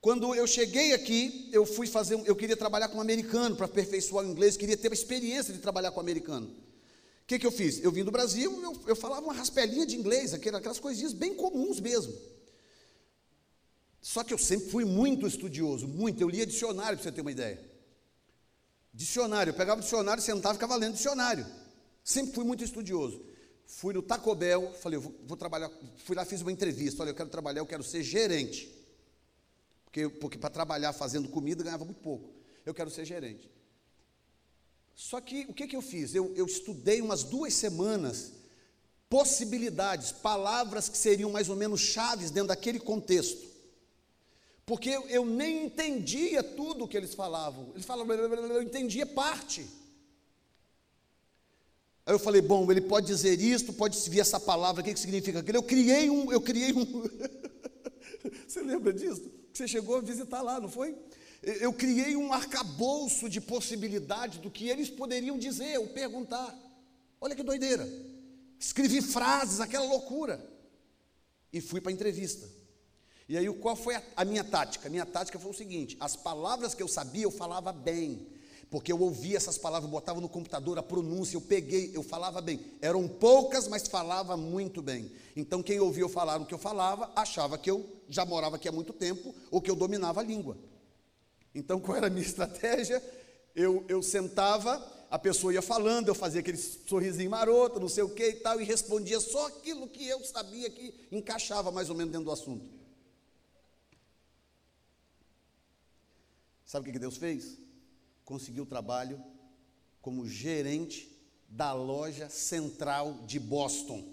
Quando 0.00 0.34
eu 0.34 0.46
cheguei 0.46 0.92
aqui, 0.92 1.48
eu 1.50 1.64
fui 1.64 1.86
fazer, 1.86 2.14
eu 2.26 2.36
queria 2.36 2.56
trabalhar 2.56 2.88
com 2.88 2.98
um 2.98 3.00
americano 3.00 3.56
para 3.56 3.66
aperfeiçoar 3.66 4.24
o 4.24 4.28
inglês, 4.30 4.56
queria 4.56 4.76
ter 4.76 4.90
a 4.90 4.94
experiência 4.94 5.52
de 5.52 5.58
trabalhar 5.58 5.90
com 5.90 5.96
um 5.98 6.02
americano. 6.02 6.46
O 6.46 7.26
que, 7.26 7.38
que 7.38 7.46
eu 7.46 7.50
fiz? 7.50 7.82
Eu 7.82 7.90
vim 7.90 8.04
do 8.04 8.10
Brasil, 8.10 8.62
eu, 8.62 8.82
eu 8.86 8.94
falava 8.94 9.24
uma 9.24 9.32
raspelinha 9.32 9.86
de 9.86 9.96
inglês, 9.96 10.34
aquelas 10.34 10.78
coisinhas 10.78 11.14
bem 11.14 11.34
comuns 11.34 11.80
mesmo. 11.80 12.14
Só 14.02 14.22
que 14.22 14.34
eu 14.34 14.38
sempre 14.38 14.68
fui 14.68 14.84
muito 14.84 15.26
estudioso, 15.26 15.88
muito. 15.88 16.20
Eu 16.20 16.28
lia 16.28 16.46
dicionário, 16.46 16.98
para 16.98 17.04
você 17.04 17.10
ter 17.10 17.22
uma 17.22 17.32
ideia. 17.32 17.58
Dicionário, 18.94 19.50
eu 19.50 19.54
pegava 19.54 19.80
o 19.80 19.82
dicionário, 19.82 20.22
sentava 20.22 20.54
e 20.54 20.56
ficava 20.56 20.76
lendo 20.76 20.94
dicionário. 20.94 21.44
Sempre 22.04 22.32
fui 22.32 22.44
muito 22.44 22.62
estudioso. 22.62 23.26
Fui 23.66 23.92
no 23.92 24.00
Taco 24.00 24.32
Bell, 24.36 24.72
falei, 24.74 25.00
vou, 25.00 25.12
vou, 25.26 25.36
trabalhar, 25.36 25.68
fui 26.04 26.14
lá, 26.14 26.24
fiz 26.24 26.42
uma 26.42 26.52
entrevista, 26.52 27.02
olha, 27.02 27.10
eu 27.10 27.14
quero 27.14 27.28
trabalhar, 27.28 27.60
eu 27.60 27.66
quero 27.66 27.82
ser 27.82 28.04
gerente. 28.04 28.72
Porque, 29.84 30.08
porque 30.08 30.38
para 30.38 30.48
trabalhar 30.48 30.92
fazendo 30.92 31.28
comida 31.28 31.64
ganhava 31.64 31.84
muito 31.84 32.00
pouco. 32.00 32.32
Eu 32.64 32.72
quero 32.72 32.88
ser 32.88 33.04
gerente. 33.04 33.50
Só 34.94 35.20
que 35.20 35.44
o 35.48 35.52
que, 35.52 35.66
que 35.66 35.74
eu 35.74 35.82
fiz? 35.82 36.14
Eu, 36.14 36.32
eu 36.36 36.46
estudei 36.46 37.00
umas 37.00 37.24
duas 37.24 37.52
semanas 37.52 38.32
possibilidades, 39.10 40.12
palavras 40.12 40.88
que 40.88 40.96
seriam 40.96 41.30
mais 41.30 41.48
ou 41.48 41.56
menos 41.56 41.80
chaves 41.80 42.30
dentro 42.30 42.48
daquele 42.48 42.78
contexto. 42.78 43.53
Porque 44.66 44.90
eu, 45.08 45.26
nem 45.26 45.66
entendia 45.66 46.42
tudo 46.42 46.84
o 46.84 46.88
que 46.88 46.96
eles 46.96 47.14
falavam. 47.14 47.70
Eles 47.74 47.84
falavam, 47.84 48.14
eu 48.14 48.62
entendia 48.62 49.04
parte. 49.04 49.66
Aí 52.06 52.14
eu 52.14 52.18
falei, 52.18 52.40
bom, 52.40 52.70
ele 52.70 52.80
pode 52.80 53.06
dizer 53.06 53.40
isto, 53.40 53.72
pode 53.72 53.98
vir 54.08 54.20
essa 54.20 54.40
palavra, 54.40 54.80
o 54.82 54.84
que, 54.84 54.92
que 54.92 55.00
significa 55.00 55.40
aquilo? 55.40 55.58
Eu 55.58 55.62
criei 55.62 56.10
um, 56.10 56.32
eu 56.32 56.40
criei 56.40 56.72
um. 56.72 56.84
Você 58.46 58.62
lembra 58.62 58.92
disso? 58.92 59.30
Você 59.52 59.68
chegou 59.68 59.96
a 59.96 60.00
visitar 60.00 60.42
lá, 60.42 60.60
não 60.60 60.68
foi? 60.68 60.96
Eu 61.42 61.72
criei 61.72 62.16
um 62.16 62.32
arcabouço 62.32 63.28
de 63.28 63.40
possibilidades 63.40 64.38
do 64.38 64.50
que 64.50 64.68
eles 64.68 64.88
poderiam 64.88 65.38
dizer 65.38 65.78
ou 65.78 65.88
perguntar. 65.88 66.58
Olha 67.20 67.36
que 67.36 67.42
doideira. 67.42 67.86
Escrevi 68.58 69.02
frases, 69.02 69.60
aquela 69.60 69.84
loucura. 69.84 70.42
E 71.52 71.60
fui 71.60 71.80
para 71.80 71.90
a 71.90 71.94
entrevista. 71.94 72.48
E 73.28 73.38
aí, 73.38 73.50
qual 73.54 73.74
foi 73.74 73.94
a, 73.94 74.02
a, 74.16 74.24
minha 74.24 74.44
tática? 74.44 74.88
A 74.88 74.90
minha 74.90 75.06
tática 75.06 75.38
foi 75.38 75.50
o 75.50 75.54
seguinte: 75.54 75.96
as 75.98 76.14
palavras 76.14 76.74
que 76.74 76.82
eu 76.82 76.88
sabia, 76.88 77.24
eu 77.24 77.30
falava 77.30 77.72
bem, 77.72 78.26
porque 78.68 78.92
eu 78.92 79.00
ouvia 79.00 79.36
essas 79.36 79.56
palavras, 79.56 79.90
botava 79.90 80.20
no 80.20 80.28
computador 80.28 80.78
a 80.78 80.82
pronúncia, 80.82 81.36
eu 81.36 81.40
peguei, 81.40 81.90
eu 81.94 82.02
falava 82.02 82.40
bem. 82.40 82.60
Eram 82.82 83.08
poucas, 83.08 83.66
mas 83.66 83.88
falava 83.88 84.36
muito 84.36 84.82
bem. 84.82 85.10
Então, 85.34 85.62
quem 85.62 85.80
ouvia 85.80 86.04
eu 86.04 86.08
falar 86.08 86.40
o 86.40 86.44
que 86.44 86.52
eu 86.52 86.58
falava, 86.58 87.10
achava 87.16 87.56
que 87.56 87.70
eu 87.70 87.88
já 88.08 88.26
morava 88.26 88.56
aqui 88.56 88.68
há 88.68 88.72
muito 88.72 88.92
tempo 88.92 89.34
ou 89.50 89.60
que 89.60 89.70
eu 89.70 89.76
dominava 89.76 90.20
a 90.20 90.24
língua. 90.24 90.58
Então, 91.54 91.80
qual 91.80 91.96
era 91.96 92.08
a 92.08 92.10
minha 92.10 92.24
estratégia? 92.26 93.02
Eu, 93.54 93.84
eu 93.88 94.02
sentava, 94.02 94.84
a 95.10 95.18
pessoa 95.18 95.54
ia 95.54 95.62
falando, 95.62 96.08
eu 96.08 96.14
fazia 96.14 96.40
aquele 96.40 96.58
sorrisinho 96.58 97.30
maroto, 97.30 97.80
não 97.80 97.88
sei 97.88 98.02
o 98.02 98.08
que 98.08 98.28
e 98.28 98.34
tal, 98.34 98.60
e 98.60 98.64
respondia 98.64 99.20
só 99.20 99.46
aquilo 99.46 99.88
que 99.88 100.06
eu 100.06 100.22
sabia 100.24 100.68
que 100.68 100.92
encaixava 101.10 101.70
mais 101.70 101.88
ou 101.88 101.96
menos 101.96 102.12
dentro 102.12 102.26
do 102.26 102.32
assunto. 102.32 102.83
Sabe 106.74 106.90
o 106.90 106.92
que 106.92 106.98
Deus 106.98 107.16
fez? 107.16 107.56
Conseguiu 108.24 108.66
trabalho 108.66 109.22
como 110.02 110.26
gerente 110.26 111.08
da 111.48 111.72
loja 111.72 112.28
central 112.28 113.22
de 113.28 113.38
Boston. 113.38 114.04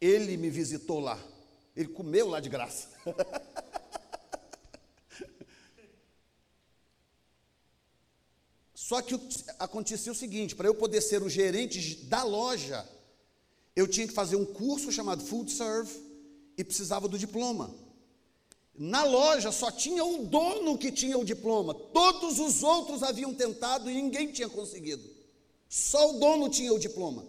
Ele 0.00 0.36
me 0.36 0.50
visitou 0.50 0.98
lá. 0.98 1.24
Ele 1.76 1.90
comeu 1.90 2.26
lá 2.26 2.40
de 2.40 2.48
graça. 2.48 2.88
Só 8.74 9.00
que 9.02 9.14
acontecia 9.56 10.10
o 10.10 10.16
seguinte: 10.16 10.56
para 10.56 10.66
eu 10.66 10.74
poder 10.74 11.00
ser 11.00 11.22
o 11.22 11.28
gerente 11.28 12.06
da 12.06 12.24
loja, 12.24 12.84
eu 13.76 13.86
tinha 13.86 14.08
que 14.08 14.12
fazer 14.12 14.34
um 14.34 14.44
curso 14.44 14.90
chamado 14.90 15.24
Food 15.24 15.52
Serve 15.52 15.96
e 16.58 16.64
precisava 16.64 17.06
do 17.06 17.16
diploma. 17.16 17.72
Na 18.76 19.04
loja 19.04 19.52
só 19.52 19.70
tinha 19.70 20.04
o 20.04 20.24
dono 20.24 20.78
que 20.78 20.90
tinha 20.90 21.18
o 21.18 21.24
diploma. 21.24 21.74
Todos 21.74 22.38
os 22.38 22.62
outros 22.62 23.02
haviam 23.02 23.34
tentado 23.34 23.90
e 23.90 23.94
ninguém 23.94 24.32
tinha 24.32 24.48
conseguido. 24.48 25.02
Só 25.68 26.10
o 26.10 26.18
dono 26.18 26.48
tinha 26.48 26.72
o 26.72 26.78
diploma. 26.78 27.24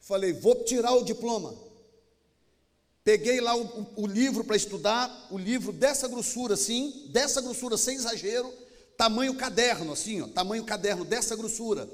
Falei, 0.00 0.32
vou 0.32 0.64
tirar 0.64 0.92
o 0.94 1.04
diploma. 1.04 1.54
Peguei 3.02 3.40
lá 3.40 3.54
o, 3.54 3.86
o, 3.96 4.06
livro 4.06 4.44
para 4.44 4.56
estudar, 4.56 5.28
o 5.30 5.38
livro 5.38 5.72
dessa 5.72 6.08
grossura, 6.08 6.54
assim, 6.54 7.06
dessa 7.10 7.40
grossura, 7.40 7.76
sem 7.76 7.96
exagero, 7.96 8.52
tamanho 8.96 9.34
caderno, 9.34 9.92
assim, 9.92 10.22
ó, 10.22 10.26
tamanho 10.28 10.64
caderno, 10.64 11.04
dessa 11.04 11.36
grossura. 11.36 11.88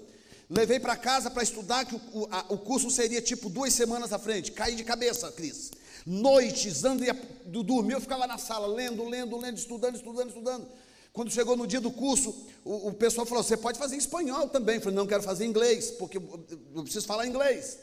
Levei 0.49 0.81
para 0.81 0.97
casa 0.97 1.31
para 1.31 1.43
estudar, 1.43 1.85
que 1.85 1.95
o, 1.95 2.01
o, 2.13 2.29
a, 2.31 2.47
o 2.49 2.59
curso 2.59 2.91
seria 2.91 3.21
tipo 3.21 3.51
duas 3.51 3.75
semanas 3.75 4.13
à 4.13 4.19
frente. 4.19 4.53
Caí 4.53 4.75
de 4.75 4.85
cabeça, 4.85 5.31
Cris 5.33 5.73
noites, 6.07 6.85
ando 6.85 7.05
ia 7.05 7.15
dormir, 7.45 7.95
eu 7.95 8.01
ficava 8.01 8.27
na 8.27 8.39
sala, 8.39 8.67
lendo, 8.67 9.05
lendo, 9.05 9.37
lendo, 9.37 9.59
estudando, 9.59 9.97
estudando, 9.97 10.29
estudando. 10.29 10.69
Quando 11.13 11.31
chegou 11.31 11.57
no 11.57 11.67
dia 11.67 11.81
do 11.81 11.91
curso, 11.91 12.35
o, 12.65 12.89
o 12.89 12.95
pessoal 12.95 13.27
falou: 13.27 13.43
Você 13.43 13.57
pode 13.57 13.79
fazer 13.79 13.97
espanhol 13.97 14.49
também. 14.49 14.77
Eu 14.77 14.81
falei: 14.83 14.97
Não, 14.97 15.07
quero 15.07 15.23
fazer 15.23 15.45
inglês, 15.45 15.91
porque 15.93 16.19
eu 16.19 16.83
preciso 16.83 17.07
falar 17.07 17.27
inglês. 17.27 17.79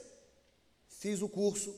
Fiz 0.87 1.21
o 1.21 1.29
curso, 1.29 1.75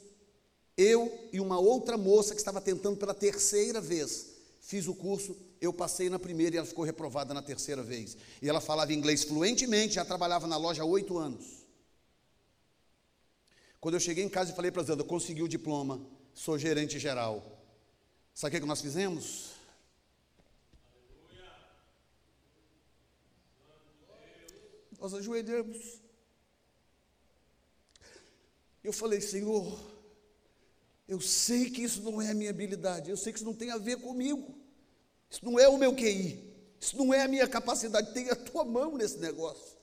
eu 0.77 1.11
e 1.33 1.39
uma 1.39 1.59
outra 1.59 1.97
moça 1.97 2.33
que 2.33 2.39
estava 2.39 2.61
tentando 2.61 2.97
pela 2.97 3.13
terceira 3.13 3.81
vez. 3.81 4.27
Fiz 4.61 4.87
o 4.87 4.93
curso 4.93 5.35
eu 5.61 5.73
passei 5.73 6.09
na 6.09 6.17
primeira 6.17 6.55
e 6.55 6.57
ela 6.57 6.67
ficou 6.67 6.85
reprovada 6.85 7.33
na 7.33 7.41
terceira 7.41 7.83
vez. 7.83 8.17
E 8.41 8.49
ela 8.49 8.61
falava 8.61 8.93
inglês 8.93 9.23
fluentemente, 9.23 9.95
já 9.95 10.05
trabalhava 10.05 10.47
na 10.47 10.57
loja 10.57 10.83
há 10.83 10.85
oito 10.85 11.17
anos. 11.17 11.65
Quando 13.79 13.95
eu 13.95 13.99
cheguei 13.99 14.23
em 14.23 14.29
casa 14.29 14.51
e 14.51 14.55
falei 14.55 14.71
para 14.71 14.81
a 14.81 14.85
Zanda, 14.85 15.03
consegui 15.03 15.41
o 15.41 15.47
diploma, 15.47 16.01
sou 16.33 16.57
gerente 16.57 16.99
geral. 16.99 17.59
Sabe 18.33 18.55
o 18.55 18.61
que, 18.61 18.65
nós 18.65 18.81
fizemos? 18.81 19.51
Nós 24.99 25.13
ajoelhamos. 25.13 25.99
Eu 28.83 28.93
falei, 28.93 29.21
Senhor, 29.21 29.79
eu 31.07 31.19
sei 31.19 31.69
que 31.69 31.81
isso 31.81 32.01
não 32.01 32.21
é 32.21 32.29
a 32.29 32.33
minha 32.33 32.49
habilidade, 32.49 33.09
eu 33.09 33.17
sei 33.17 33.33
que 33.33 33.39
isso 33.39 33.45
não 33.45 33.53
tem 33.53 33.71
a 33.71 33.77
ver 33.77 33.97
comigo, 33.97 34.55
isso 35.29 35.43
não 35.43 35.59
é 35.59 35.67
o 35.67 35.77
meu 35.77 35.95
QI, 35.95 36.53
isso 36.79 36.95
não 36.95 37.13
é 37.13 37.23
a 37.23 37.27
minha 37.27 37.47
capacidade, 37.47 38.13
tem 38.13 38.29
a 38.29 38.35
tua 38.35 38.63
mão 38.63 38.95
nesse 38.95 39.17
negócio. 39.17 39.78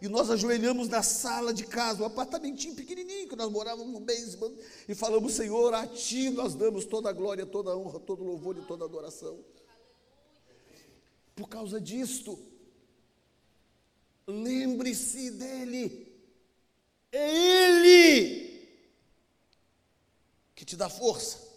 E 0.00 0.08
nós 0.08 0.30
ajoelhamos 0.30 0.88
na 0.88 1.02
sala 1.02 1.52
de 1.52 1.66
casa, 1.66 2.02
um 2.02 2.06
apartamentinho 2.06 2.74
pequenininho, 2.74 3.28
que 3.28 3.34
nós 3.34 3.50
morávamos 3.50 3.92
no 3.92 4.00
basement, 4.00 4.54
e 4.88 4.94
falamos: 4.94 5.32
Senhor, 5.34 5.74
a 5.74 5.86
Ti 5.86 6.30
nós 6.30 6.54
damos 6.54 6.84
toda 6.84 7.10
a 7.10 7.12
glória, 7.12 7.44
toda 7.44 7.70
a 7.70 7.76
honra, 7.76 7.98
todo 7.98 8.22
o 8.22 8.26
louvor 8.26 8.56
e 8.56 8.62
toda 8.62 8.84
a 8.84 8.86
adoração. 8.86 9.38
Por 11.34 11.48
causa 11.48 11.80
disto, 11.80 12.38
lembre-se 14.26 15.32
dEle, 15.32 16.12
é 17.10 17.34
Ele 17.34 18.48
que 20.54 20.64
te 20.64 20.76
dá 20.76 20.88
força. 20.88 21.48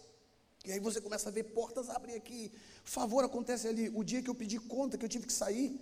E 0.64 0.72
aí 0.72 0.80
você 0.80 1.00
começa 1.00 1.28
a 1.28 1.32
ver 1.32 1.44
portas 1.44 1.90
abrem 1.90 2.14
aqui, 2.16 2.52
favor 2.84 3.24
acontece 3.24 3.68
ali. 3.68 3.88
O 3.94 4.02
dia 4.02 4.22
que 4.22 4.30
eu 4.30 4.34
pedi 4.34 4.58
conta, 4.58 4.96
que 4.96 5.04
eu 5.04 5.08
tive 5.08 5.26
que 5.26 5.32
sair, 5.32 5.76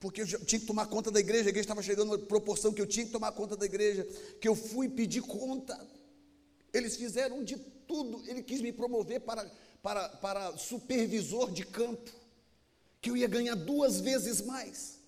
porque 0.00 0.22
eu 0.22 0.26
tinha 0.26 0.58
que 0.58 0.66
tomar 0.66 0.86
conta 0.86 1.10
da 1.10 1.20
igreja, 1.20 1.44
a 1.44 1.50
igreja 1.50 1.60
estava 1.60 1.82
chegando 1.82 2.08
uma 2.08 2.18
proporção 2.18 2.72
que 2.72 2.80
eu 2.80 2.86
tinha 2.86 3.04
que 3.04 3.12
tomar 3.12 3.32
conta 3.32 3.54
da 3.54 3.66
igreja, 3.66 4.04
que 4.40 4.48
eu 4.48 4.56
fui 4.56 4.88
pedir 4.88 5.20
conta. 5.20 5.78
Eles 6.72 6.96
fizeram 6.96 7.44
de 7.44 7.58
tudo, 7.86 8.22
ele 8.26 8.42
quis 8.42 8.62
me 8.62 8.72
promover 8.72 9.20
para, 9.20 9.44
para, 9.82 10.08
para 10.08 10.56
supervisor 10.56 11.52
de 11.52 11.66
campo, 11.66 12.10
que 12.98 13.10
eu 13.10 13.16
ia 13.16 13.28
ganhar 13.28 13.54
duas 13.54 14.00
vezes 14.00 14.40
mais. 14.40 14.98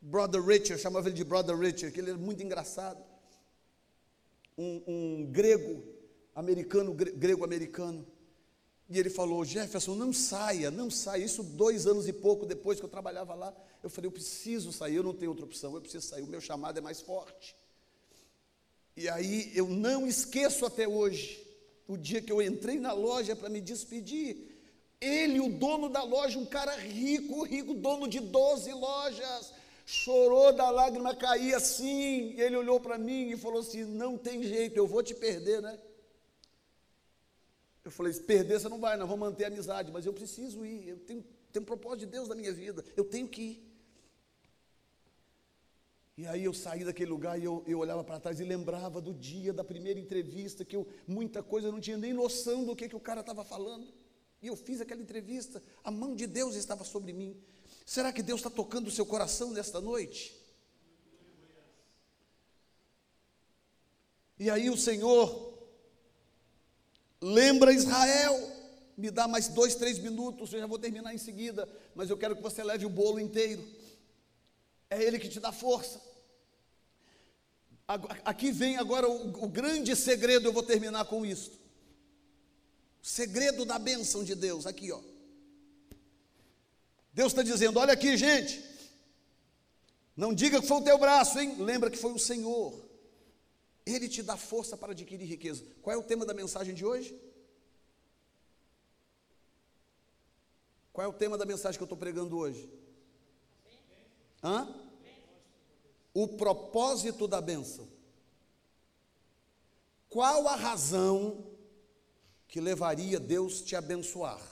Brother 0.00 0.42
Richard, 0.44 0.80
chamava 0.80 1.08
ele 1.08 1.16
de 1.16 1.24
Brother 1.24 1.56
Richard, 1.56 1.90
que 1.90 2.00
ele 2.00 2.10
era 2.10 2.18
muito 2.18 2.42
engraçado. 2.42 3.02
Um, 4.58 4.82
um 4.86 5.26
grego 5.32 5.82
americano, 6.34 6.92
grego 6.92 7.44
americano. 7.44 8.06
E 8.88 8.98
ele 8.98 9.10
falou: 9.10 9.44
Jefferson, 9.44 9.94
não 9.94 10.12
saia, 10.12 10.70
não 10.70 10.90
saia. 10.90 11.24
Isso 11.24 11.42
dois 11.42 11.86
anos 11.86 12.08
e 12.08 12.12
pouco 12.12 12.46
depois 12.46 12.78
que 12.78 12.84
eu 12.84 12.88
trabalhava 12.88 13.34
lá. 13.34 13.54
Eu 13.82 13.90
falei: 13.90 14.08
eu 14.08 14.12
preciso 14.12 14.72
sair, 14.72 14.96
eu 14.96 15.02
não 15.02 15.14
tenho 15.14 15.30
outra 15.30 15.44
opção, 15.44 15.74
eu 15.74 15.80
preciso 15.80 16.06
sair. 16.06 16.22
O 16.22 16.26
meu 16.26 16.40
chamado 16.40 16.78
é 16.78 16.80
mais 16.80 17.00
forte. 17.00 17.54
E 18.96 19.08
aí 19.08 19.52
eu 19.54 19.68
não 19.68 20.06
esqueço 20.06 20.64
até 20.64 20.88
hoje 20.88 21.46
o 21.86 21.96
dia 21.96 22.20
que 22.20 22.32
eu 22.32 22.42
entrei 22.42 22.78
na 22.78 22.92
loja 22.92 23.36
para 23.36 23.48
me 23.48 23.60
despedir. 23.60 24.56
Ele, 25.00 25.38
o 25.38 25.48
dono 25.48 25.88
da 25.88 26.02
loja, 26.02 26.38
um 26.38 26.44
cara 26.44 26.74
rico, 26.76 27.44
rico, 27.44 27.74
dono 27.74 28.08
de 28.08 28.18
12 28.18 28.72
lojas, 28.72 29.52
chorou 29.86 30.52
da 30.52 30.68
lágrima 30.70 31.14
cair 31.14 31.54
assim. 31.54 32.34
Ele 32.40 32.56
olhou 32.56 32.80
para 32.80 32.98
mim 32.98 33.30
e 33.30 33.36
falou 33.36 33.60
assim: 33.60 33.84
Não 33.84 34.16
tem 34.16 34.42
jeito, 34.42 34.76
eu 34.76 34.86
vou 34.86 35.02
te 35.02 35.14
perder, 35.14 35.60
né? 35.60 35.78
Eu 37.88 37.92
falei, 37.92 38.12
perder 38.12 38.60
você 38.60 38.68
não 38.68 38.78
vai, 38.78 38.98
nós 38.98 39.08
vamos 39.08 39.26
manter 39.30 39.44
a 39.44 39.46
amizade, 39.46 39.90
mas 39.90 40.04
eu 40.04 40.12
preciso 40.12 40.62
ir, 40.62 40.88
eu 40.88 40.98
tenho, 40.98 41.24
tenho 41.50 41.62
um 41.62 41.66
propósito 41.66 42.00
de 42.00 42.06
Deus 42.06 42.28
na 42.28 42.34
minha 42.34 42.52
vida, 42.52 42.84
eu 42.94 43.02
tenho 43.02 43.26
que 43.26 43.40
ir. 43.40 43.68
E 46.14 46.26
aí 46.26 46.44
eu 46.44 46.52
saí 46.52 46.84
daquele 46.84 47.10
lugar 47.10 47.40
e 47.40 47.44
eu, 47.44 47.64
eu 47.66 47.78
olhava 47.78 48.04
para 48.04 48.20
trás 48.20 48.40
e 48.40 48.44
lembrava 48.44 49.00
do 49.00 49.14
dia 49.14 49.54
da 49.54 49.64
primeira 49.64 49.98
entrevista, 49.98 50.66
que 50.66 50.76
eu, 50.76 50.86
muita 51.06 51.42
coisa 51.42 51.68
eu 51.68 51.72
não 51.72 51.80
tinha 51.80 51.96
nem 51.96 52.12
noção 52.12 52.66
do 52.66 52.76
que, 52.76 52.90
que 52.90 52.96
o 52.96 53.00
cara 53.00 53.22
estava 53.22 53.42
falando. 53.42 53.90
E 54.42 54.48
eu 54.48 54.54
fiz 54.54 54.82
aquela 54.82 55.00
entrevista, 55.00 55.62
a 55.82 55.90
mão 55.90 56.14
de 56.14 56.26
Deus 56.26 56.56
estava 56.56 56.84
sobre 56.84 57.14
mim. 57.14 57.42
Será 57.86 58.12
que 58.12 58.22
Deus 58.22 58.40
está 58.40 58.50
tocando 58.50 58.88
o 58.88 58.90
seu 58.90 59.06
coração 59.06 59.50
nesta 59.50 59.80
noite? 59.80 60.38
E 64.38 64.50
aí 64.50 64.68
o 64.68 64.76
Senhor 64.76 65.47
Lembra 67.20 67.72
Israel. 67.72 68.56
Me 68.96 69.12
dá 69.12 69.28
mais 69.28 69.46
dois, 69.46 69.76
três 69.76 69.96
minutos, 69.98 70.52
eu 70.52 70.58
já 70.58 70.66
vou 70.66 70.78
terminar 70.78 71.14
em 71.14 71.18
seguida, 71.18 71.68
mas 71.94 72.10
eu 72.10 72.18
quero 72.18 72.34
que 72.34 72.42
você 72.42 72.64
leve 72.64 72.84
o 72.84 72.90
bolo 72.90 73.20
inteiro. 73.20 73.64
É 74.90 75.00
Ele 75.00 75.20
que 75.20 75.28
te 75.28 75.38
dá 75.38 75.52
força. 75.52 76.00
Aqui 78.24 78.50
vem 78.50 78.76
agora 78.76 79.08
o, 79.08 79.44
o 79.44 79.48
grande 79.48 79.94
segredo, 79.94 80.48
eu 80.48 80.52
vou 80.52 80.64
terminar 80.64 81.04
com 81.04 81.24
isso. 81.24 81.52
O 83.00 83.06
segredo 83.06 83.64
da 83.64 83.78
bênção 83.78 84.24
de 84.24 84.34
Deus, 84.34 84.66
aqui 84.66 84.90
ó. 84.90 85.00
Deus 87.12 87.32
está 87.32 87.42
dizendo: 87.42 87.78
olha 87.78 87.92
aqui, 87.92 88.16
gente. 88.16 88.62
Não 90.16 90.34
diga 90.34 90.60
que 90.60 90.66
foi 90.66 90.78
o 90.78 90.84
teu 90.84 90.98
braço, 90.98 91.38
hein? 91.38 91.54
Lembra 91.60 91.90
que 91.90 91.96
foi 91.96 92.12
o 92.12 92.18
Senhor. 92.18 92.87
Ele 93.88 94.08
te 94.08 94.22
dá 94.22 94.36
força 94.36 94.76
para 94.76 94.92
adquirir 94.92 95.24
riqueza. 95.24 95.64
Qual 95.80 95.94
é 95.94 95.98
o 95.98 96.02
tema 96.02 96.26
da 96.26 96.34
mensagem 96.34 96.74
de 96.74 96.84
hoje? 96.84 97.18
Qual 100.92 101.04
é 101.04 101.08
o 101.08 101.12
tema 101.12 101.38
da 101.38 101.46
mensagem 101.46 101.78
que 101.78 101.82
eu 101.82 101.86
estou 101.86 101.96
pregando 101.96 102.36
hoje? 102.36 102.68
Hã? 104.42 104.68
O 106.12 106.28
propósito 106.28 107.26
da 107.26 107.40
bênção. 107.40 107.88
Qual 110.08 110.46
a 110.48 110.56
razão 110.56 111.46
que 112.46 112.60
levaria 112.60 113.18
Deus 113.18 113.62
te 113.62 113.74
abençoar? 113.74 114.42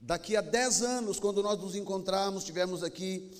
Daqui 0.00 0.36
a 0.36 0.40
dez 0.40 0.82
anos, 0.82 1.20
quando 1.20 1.42
nós 1.42 1.58
nos 1.58 1.74
encontrarmos, 1.74 2.42
estivermos 2.42 2.82
aqui 2.82 3.30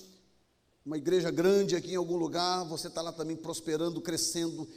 uma 0.86 0.96
igreja 0.96 1.32
grande 1.32 1.74
aqui 1.74 1.92
em 1.92 1.96
algum 1.96 2.16
lugar, 2.16 2.64
você 2.64 2.86
está 2.86 3.02
lá 3.02 3.12
também 3.12 3.36
prosperando, 3.36 4.00
crescendo, 4.00 4.68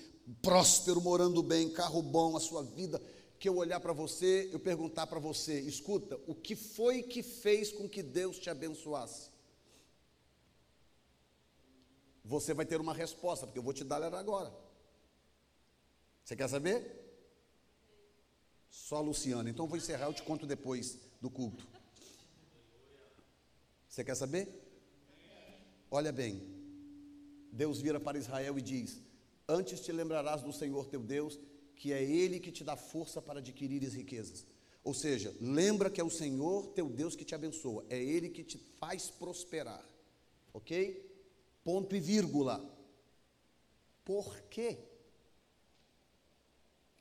próspero, 0.42 1.00
morando 1.00 1.44
bem, 1.44 1.70
carro 1.70 2.02
bom, 2.02 2.36
a 2.36 2.40
sua 2.40 2.64
vida. 2.64 3.00
Que 3.38 3.48
eu 3.48 3.58
olhar 3.58 3.80
para 3.80 3.94
você, 3.94 4.50
eu 4.52 4.60
perguntar 4.60 5.06
para 5.06 5.20
você: 5.20 5.62
escuta, 5.62 6.20
o 6.26 6.34
que 6.34 6.56
foi 6.56 7.04
que 7.04 7.22
fez 7.22 7.72
com 7.72 7.88
que 7.88 8.02
Deus 8.02 8.40
te 8.40 8.50
abençoasse? 8.50 9.30
Você 12.26 12.56
vai 12.56 12.66
ter 12.66 12.82
uma 12.82 12.94
resposta, 12.94 13.46
porque 13.46 13.60
eu 13.60 13.64
vou 13.64 13.72
te 13.72 13.84
dar 13.84 14.02
ela 14.02 14.20
agora. 14.20 14.52
Você 16.26 16.36
quer 16.36 16.50
saber? 16.50 17.06
Só 18.68 18.98
a 18.98 19.02
Luciana. 19.02 19.50
Então 19.50 19.66
eu 19.66 19.70
vou 19.70 19.78
encerrar, 19.78 20.08
eu 20.08 20.14
te 20.14 20.24
conto 20.24 20.48
depois 20.48 20.98
do 21.22 21.30
culto. 21.30 21.68
Você 23.88 24.04
quer 24.04 24.16
saber? 24.16 24.69
Olha 25.92 26.12
bem, 26.12 26.42
Deus 27.52 27.82
vira 27.82 28.00
para 28.00 28.18
Israel 28.18 28.58
e 28.58 28.62
diz: 28.62 29.02
Antes 29.48 29.82
te 29.82 29.92
lembrarás 29.92 30.42
do 30.42 30.54
Senhor 30.54 30.88
teu 30.88 31.02
Deus, 31.02 31.40
que 31.76 31.92
é 31.92 32.04
Ele 32.04 32.40
que 32.40 32.52
te 32.52 32.64
dá 32.64 32.76
força 32.76 33.22
para 33.22 33.40
adquirir 33.40 33.84
as 33.86 33.94
riquezas. 33.94 34.46
Ou 34.84 34.94
seja, 34.94 35.36
lembra 35.42 35.90
que 35.90 36.00
é 36.00 36.04
o 36.04 36.10
Senhor 36.10 36.68
teu 36.68 36.90
Deus 36.90 37.16
que 37.16 37.26
te 37.26 37.36
abençoa, 37.36 37.86
é 37.90 38.02
Ele 38.02 38.30
que 38.30 38.44
te 38.44 38.58
faz 38.58 39.10
prosperar. 39.10 39.84
Ok? 40.54 41.06
Ponto 41.64 41.96
e 41.96 42.00
vírgula. 42.00 42.64
Por 44.06 44.42
quê? 44.50 44.78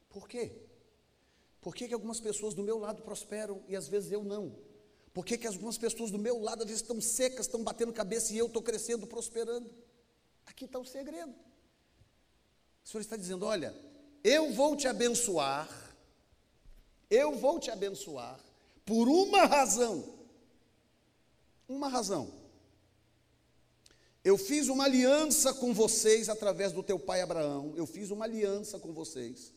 Por 0.08 0.28
quê? 0.28 0.52
Por 1.60 1.74
que, 1.74 1.88
que 1.88 1.94
algumas 1.94 2.20
pessoas 2.20 2.54
do 2.54 2.62
meu 2.62 2.78
lado 2.78 3.02
prosperam 3.02 3.62
e 3.68 3.76
às 3.76 3.88
vezes 3.88 4.10
eu 4.10 4.24
não? 4.24 4.56
Por 5.18 5.24
que, 5.24 5.36
que 5.36 5.48
algumas 5.48 5.76
pessoas 5.76 6.12
do 6.12 6.18
meu 6.18 6.40
lado 6.40 6.62
às 6.62 6.68
vezes 6.68 6.80
estão 6.80 7.00
secas, 7.00 7.46
estão 7.46 7.64
batendo 7.64 7.92
cabeça 7.92 8.32
e 8.32 8.38
eu 8.38 8.46
estou 8.46 8.62
crescendo, 8.62 9.04
prosperando? 9.04 9.68
Aqui 10.46 10.64
está 10.64 10.78
o 10.78 10.84
segredo. 10.84 11.34
O 12.84 12.88
Senhor 12.88 13.00
está 13.00 13.16
dizendo: 13.16 13.44
olha, 13.44 13.74
eu 14.22 14.52
vou 14.52 14.76
te 14.76 14.86
abençoar, 14.86 15.68
eu 17.10 17.34
vou 17.34 17.58
te 17.58 17.68
abençoar 17.68 18.38
por 18.86 19.08
uma 19.08 19.44
razão. 19.44 20.04
Uma 21.68 21.88
razão. 21.88 22.32
Eu 24.22 24.38
fiz 24.38 24.68
uma 24.68 24.84
aliança 24.84 25.52
com 25.52 25.74
vocês 25.74 26.28
através 26.28 26.70
do 26.70 26.80
teu 26.84 26.96
pai 26.96 27.22
Abraão, 27.22 27.74
eu 27.76 27.88
fiz 27.88 28.12
uma 28.12 28.24
aliança 28.24 28.78
com 28.78 28.92
vocês. 28.92 29.52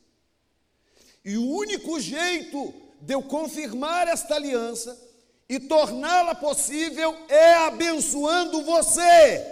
E 1.23 1.37
o 1.37 1.47
único 1.47 1.99
jeito 1.99 2.73
de 2.99 3.13
eu 3.13 3.21
confirmar 3.21 4.07
esta 4.07 4.33
aliança 4.33 5.10
e 5.51 5.59
torná-la 5.59 6.33
possível 6.33 7.13
é 7.27 7.55
abençoando 7.55 8.63
você. 8.63 9.45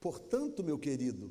Portanto, 0.00 0.64
meu 0.64 0.76
querido, 0.76 1.30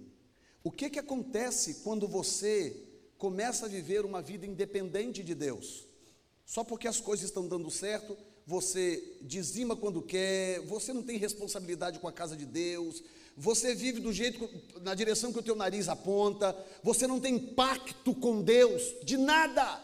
O 0.64 0.72
que, 0.72 0.90
que 0.90 0.98
acontece 0.98 1.82
quando 1.84 2.08
você 2.08 2.74
começa 3.18 3.66
a 3.66 3.70
viver 3.70 4.06
uma 4.06 4.22
vida 4.22 4.46
independente 4.46 5.22
de 5.22 5.36
Deus? 5.36 5.86
Só 6.46 6.64
porque 6.64 6.88
as 6.88 7.02
coisas 7.02 7.26
estão 7.26 7.46
dando 7.46 7.70
certo, 7.70 8.18
você 8.48 9.18
dizima 9.22 9.76
quando 9.76 10.02
quer, 10.02 10.62
você 10.62 10.94
não 10.94 11.04
tem 11.04 11.18
responsabilidade 11.18 12.00
com 12.00 12.08
a 12.08 12.14
casa 12.14 12.38
de 12.38 12.46
Deus, 12.46 13.04
você 13.36 13.74
vive 13.74 14.00
do 14.00 14.14
jeito, 14.14 14.50
na 14.82 14.94
direção 14.94 15.34
que 15.34 15.40
o 15.40 15.44
teu 15.44 15.56
nariz 15.56 15.90
aponta, 15.90 16.56
você 16.84 17.08
não 17.08 17.20
tem 17.20 17.40
pacto 17.40 18.14
com 18.14 18.42
Deus, 18.42 18.82
de 19.04 19.18
nada. 19.18 19.82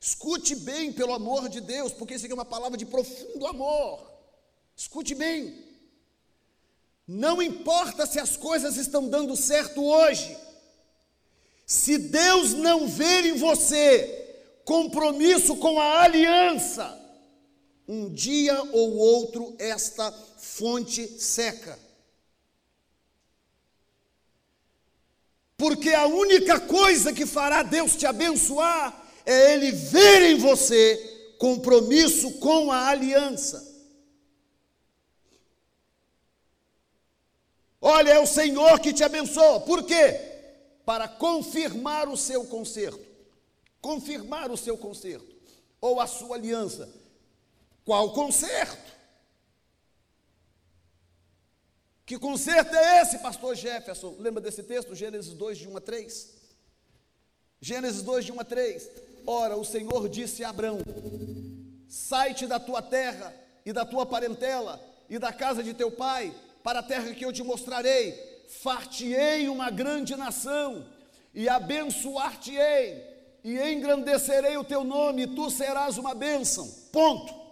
Escute 0.00 0.54
bem, 0.54 0.92
pelo 0.92 1.12
amor 1.12 1.48
de 1.48 1.60
Deus, 1.60 1.92
porque 1.92 2.14
isso 2.14 2.24
aqui 2.24 2.32
é 2.32 2.34
uma 2.34 2.44
palavra 2.44 2.78
de 2.78 2.86
profundo 2.86 3.46
amor. 3.46 4.10
Escute 4.76 5.14
bem. 5.14 5.66
Não 7.06 7.42
importa 7.42 8.06
se 8.06 8.20
as 8.20 8.36
coisas 8.36 8.76
estão 8.76 9.08
dando 9.08 9.34
certo 9.36 9.84
hoje, 9.84 10.36
se 11.66 11.98
Deus 11.98 12.52
não 12.54 12.86
ver 12.86 13.26
em 13.26 13.36
você 13.36 14.26
compromisso 14.64 15.56
com 15.56 15.80
a 15.80 16.02
aliança, 16.02 16.98
um 17.88 18.12
dia 18.12 18.62
ou 18.72 18.96
outro 18.96 19.56
esta 19.58 20.12
fonte 20.12 21.08
seca. 21.18 21.78
Porque 25.56 25.90
a 25.90 26.06
única 26.06 26.60
coisa 26.60 27.12
que 27.12 27.26
fará 27.26 27.62
Deus 27.62 27.96
te 27.96 28.06
abençoar 28.06 29.04
é 29.26 29.54
Ele 29.54 29.72
ver 29.72 30.22
em 30.22 30.36
você 30.36 31.34
compromisso 31.38 32.38
com 32.38 32.70
a 32.70 32.88
aliança. 32.88 33.66
Olha, 37.80 38.10
é 38.10 38.18
o 38.20 38.26
Senhor 38.26 38.78
que 38.80 38.92
te 38.92 39.02
abençoa. 39.02 39.60
Por 39.60 39.84
quê? 39.84 40.20
Para 40.84 41.08
confirmar 41.08 42.08
o 42.08 42.16
seu 42.16 42.44
conserto 42.44 43.08
confirmar 43.80 44.50
o 44.50 44.56
seu 44.56 44.76
conserto 44.76 45.34
ou 45.80 46.00
a 46.00 46.06
sua 46.06 46.36
aliança. 46.36 46.88
Qual 47.88 48.12
conserto? 48.12 48.92
Que 52.04 52.18
conserto 52.18 52.76
é 52.76 53.00
esse, 53.00 53.18
pastor 53.18 53.54
Jefferson? 53.54 54.14
Lembra 54.18 54.42
desse 54.42 54.62
texto? 54.62 54.94
Gênesis 54.94 55.32
2, 55.32 55.56
de 55.56 55.66
1 55.66 55.74
a 55.78 55.80
3. 55.80 56.34
Gênesis 57.58 58.02
2, 58.02 58.26
de 58.26 58.32
1 58.32 58.40
a 58.40 58.44
3. 58.44 58.90
Ora, 59.26 59.56
o 59.56 59.64
Senhor 59.64 60.06
disse 60.06 60.44
a 60.44 60.50
Abraão: 60.50 60.80
Sai-te 61.88 62.46
da 62.46 62.60
tua 62.60 62.82
terra 62.82 63.34
e 63.64 63.72
da 63.72 63.86
tua 63.86 64.04
parentela 64.04 64.78
e 65.08 65.18
da 65.18 65.32
casa 65.32 65.62
de 65.62 65.72
teu 65.72 65.90
pai, 65.90 66.34
para 66.62 66.80
a 66.80 66.82
terra 66.82 67.14
que 67.14 67.24
eu 67.24 67.32
te 67.32 67.42
mostrarei. 67.42 68.12
Far-te-ei 68.50 69.48
uma 69.48 69.70
grande 69.70 70.14
nação 70.14 70.86
e 71.32 71.48
abençoar-te-ei 71.48 73.02
e 73.42 73.58
engrandecerei 73.58 74.58
o 74.58 74.64
teu 74.64 74.84
nome, 74.84 75.22
e 75.22 75.26
tu 75.34 75.48
serás 75.48 75.96
uma 75.96 76.14
bênção. 76.14 76.70
Ponto. 76.92 77.47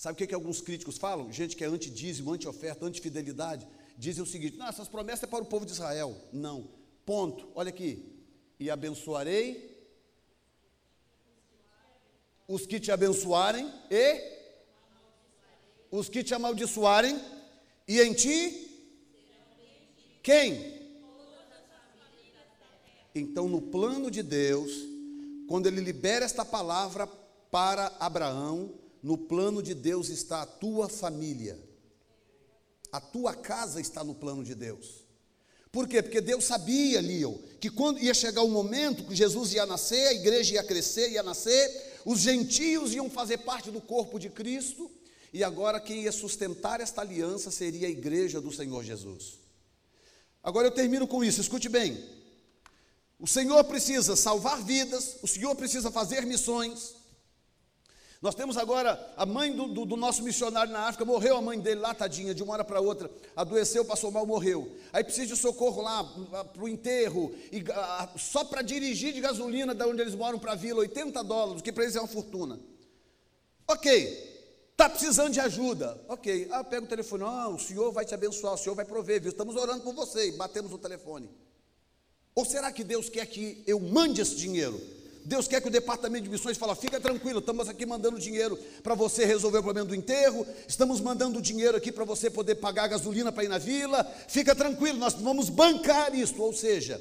Sabe 0.00 0.14
o 0.14 0.16
que, 0.16 0.28
que 0.28 0.34
alguns 0.34 0.62
críticos 0.62 0.96
falam? 0.96 1.30
Gente 1.30 1.54
que 1.54 1.62
é 1.62 1.66
anti-dízimo, 1.66 2.32
anti-oferta, 2.32 2.86
anti-fidelidade, 2.86 3.68
dizem 3.98 4.22
o 4.22 4.26
seguinte: 4.26 4.56
não, 4.56 4.66
essas 4.66 4.88
promessas 4.88 5.24
é 5.24 5.26
para 5.26 5.44
o 5.44 5.46
povo 5.46 5.66
de 5.66 5.72
Israel. 5.72 6.16
Não. 6.32 6.70
Ponto. 7.04 7.50
Olha 7.54 7.68
aqui. 7.68 8.10
E 8.58 8.70
abençoarei 8.70 9.78
os 12.48 12.64
que 12.64 12.80
te 12.80 12.90
abençoarem 12.90 13.70
e 13.90 14.38
os 15.90 16.08
que 16.08 16.24
te 16.24 16.32
amaldiçoarem, 16.32 17.20
e 17.86 18.00
em 18.00 18.14
ti 18.14 18.70
quem? 20.22 20.80
Então, 23.14 23.50
no 23.50 23.60
plano 23.60 24.10
de 24.10 24.22
Deus, 24.22 24.72
quando 25.46 25.66
ele 25.66 25.82
libera 25.82 26.24
esta 26.24 26.42
palavra 26.42 27.06
para 27.50 27.94
Abraão, 28.00 28.79
no 29.02 29.16
plano 29.16 29.62
de 29.62 29.74
Deus 29.74 30.08
está 30.08 30.42
a 30.42 30.46
tua 30.46 30.88
família. 30.88 31.58
A 32.92 33.00
tua 33.00 33.34
casa 33.34 33.80
está 33.80 34.02
no 34.02 34.14
plano 34.14 34.42
de 34.44 34.54
Deus. 34.54 35.04
Por 35.72 35.86
quê? 35.86 36.02
Porque 36.02 36.20
Deus 36.20 36.44
sabia, 36.44 37.00
Liel, 37.00 37.40
que 37.60 37.70
quando 37.70 38.00
ia 38.00 38.12
chegar 38.12 38.42
o 38.42 38.48
momento 38.48 39.04
que 39.04 39.14
Jesus 39.14 39.52
ia 39.52 39.64
nascer, 39.64 40.08
a 40.08 40.12
igreja 40.12 40.54
ia 40.54 40.64
crescer, 40.64 41.10
ia 41.10 41.22
nascer, 41.22 42.00
os 42.04 42.18
gentios 42.18 42.92
iam 42.92 43.08
fazer 43.08 43.38
parte 43.38 43.70
do 43.70 43.80
corpo 43.80 44.18
de 44.18 44.28
Cristo, 44.28 44.90
e 45.32 45.44
agora 45.44 45.80
quem 45.80 46.02
ia 46.02 46.12
sustentar 46.12 46.80
esta 46.80 47.02
aliança 47.02 47.52
seria 47.52 47.86
a 47.86 47.90
igreja 47.90 48.40
do 48.40 48.52
Senhor 48.52 48.82
Jesus. 48.82 49.38
Agora 50.42 50.66
eu 50.66 50.72
termino 50.72 51.06
com 51.06 51.22
isso, 51.22 51.40
escute 51.40 51.68
bem. 51.68 52.04
O 53.18 53.26
Senhor 53.26 53.62
precisa 53.64 54.16
salvar 54.16 54.60
vidas, 54.64 55.18
o 55.22 55.28
Senhor 55.28 55.54
precisa 55.54 55.90
fazer 55.90 56.26
missões. 56.26 56.94
Nós 58.20 58.34
temos 58.34 58.58
agora 58.58 59.12
a 59.16 59.24
mãe 59.24 59.50
do, 59.50 59.66
do, 59.66 59.86
do, 59.86 59.96
nosso 59.96 60.22
missionário 60.22 60.70
na 60.70 60.80
África, 60.80 61.06
morreu 61.06 61.36
a 61.36 61.40
mãe 61.40 61.58
dele 61.58 61.80
lá, 61.80 61.94
tadinha, 61.94 62.34
de 62.34 62.42
uma 62.42 62.52
hora 62.52 62.64
para 62.64 62.78
outra, 62.78 63.10
adoeceu, 63.34 63.82
passou 63.82 64.10
mal, 64.10 64.26
morreu. 64.26 64.76
Aí 64.92 65.02
precisa 65.02 65.34
de 65.34 65.40
socorro 65.40 65.80
lá 65.80 66.04
para 66.04 66.62
o 66.62 66.68
enterro, 66.68 67.34
e, 67.50 67.64
a, 67.72 68.10
só 68.18 68.44
para 68.44 68.60
dirigir 68.60 69.14
de 69.14 69.22
gasolina 69.22 69.74
da 69.74 69.86
onde 69.86 70.02
eles 70.02 70.14
moram 70.14 70.38
para 70.38 70.52
a 70.52 70.54
vila, 70.54 70.80
80 70.80 71.24
dólares, 71.24 71.62
que 71.62 71.72
para 71.72 71.84
eles 71.84 71.96
é 71.96 72.00
uma 72.00 72.06
fortuna. 72.06 72.60
Ok, 73.66 73.88
está 74.72 74.90
precisando 74.90 75.32
de 75.32 75.40
ajuda. 75.40 75.98
Ok, 76.06 76.46
ah, 76.50 76.62
pega 76.62 76.84
o 76.84 76.88
telefone, 76.88 77.24
ah, 77.24 77.48
o 77.48 77.58
senhor 77.58 77.90
vai 77.90 78.04
te 78.04 78.12
abençoar, 78.12 78.52
o 78.52 78.58
senhor 78.58 78.74
vai 78.74 78.84
prover, 78.84 79.22
viu? 79.22 79.30
Estamos 79.30 79.56
orando 79.56 79.82
por 79.82 79.94
você, 79.94 80.28
e 80.28 80.32
batemos 80.32 80.70
no 80.70 80.78
telefone. 80.78 81.30
Ou 82.34 82.44
será 82.44 82.70
que 82.70 82.84
Deus 82.84 83.08
quer 83.08 83.24
que 83.24 83.64
eu 83.66 83.80
mande 83.80 84.20
esse 84.20 84.36
dinheiro? 84.36 84.78
Deus 85.24 85.46
quer 85.46 85.60
que 85.60 85.68
o 85.68 85.70
departamento 85.70 86.24
de 86.24 86.30
missões 86.30 86.56
fale: 86.56 86.74
fica 86.76 87.00
tranquilo, 87.00 87.40
estamos 87.40 87.68
aqui 87.68 87.84
mandando 87.84 88.18
dinheiro 88.18 88.56
para 88.82 88.94
você 88.94 89.24
resolver 89.24 89.58
o 89.58 89.62
problema 89.62 89.88
do 89.88 89.94
enterro, 89.94 90.46
estamos 90.66 91.00
mandando 91.00 91.40
dinheiro 91.40 91.76
aqui 91.76 91.92
para 91.92 92.04
você 92.04 92.30
poder 92.30 92.56
pagar 92.56 92.84
a 92.84 92.88
gasolina 92.88 93.30
para 93.30 93.44
ir 93.44 93.48
na 93.48 93.58
vila, 93.58 94.04
fica 94.28 94.54
tranquilo, 94.54 94.98
nós 94.98 95.14
vamos 95.14 95.48
bancar 95.48 96.14
isso. 96.14 96.40
Ou 96.40 96.52
seja, 96.52 97.00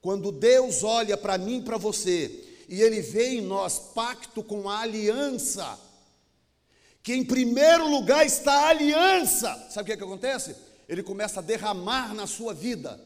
quando 0.00 0.32
Deus 0.32 0.82
olha 0.82 1.16
para 1.16 1.38
mim 1.38 1.58
e 1.58 1.62
para 1.62 1.76
você, 1.76 2.44
e 2.68 2.82
Ele 2.82 3.00
vê 3.00 3.34
em 3.34 3.40
nós 3.40 3.78
pacto 3.78 4.42
com 4.42 4.68
a 4.68 4.80
aliança, 4.80 5.78
que 7.02 7.14
em 7.14 7.24
primeiro 7.24 7.88
lugar 7.88 8.26
está 8.26 8.52
a 8.52 8.68
aliança, 8.68 9.48
sabe 9.70 9.82
o 9.82 9.86
que, 9.86 9.92
é 9.92 9.96
que 9.96 10.04
acontece? 10.04 10.56
Ele 10.88 11.02
começa 11.02 11.40
a 11.40 11.42
derramar 11.42 12.14
na 12.14 12.26
sua 12.26 12.52
vida 12.52 13.00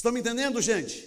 Estão 0.00 0.12
me 0.12 0.20
entendendo, 0.20 0.62
gente? 0.62 1.06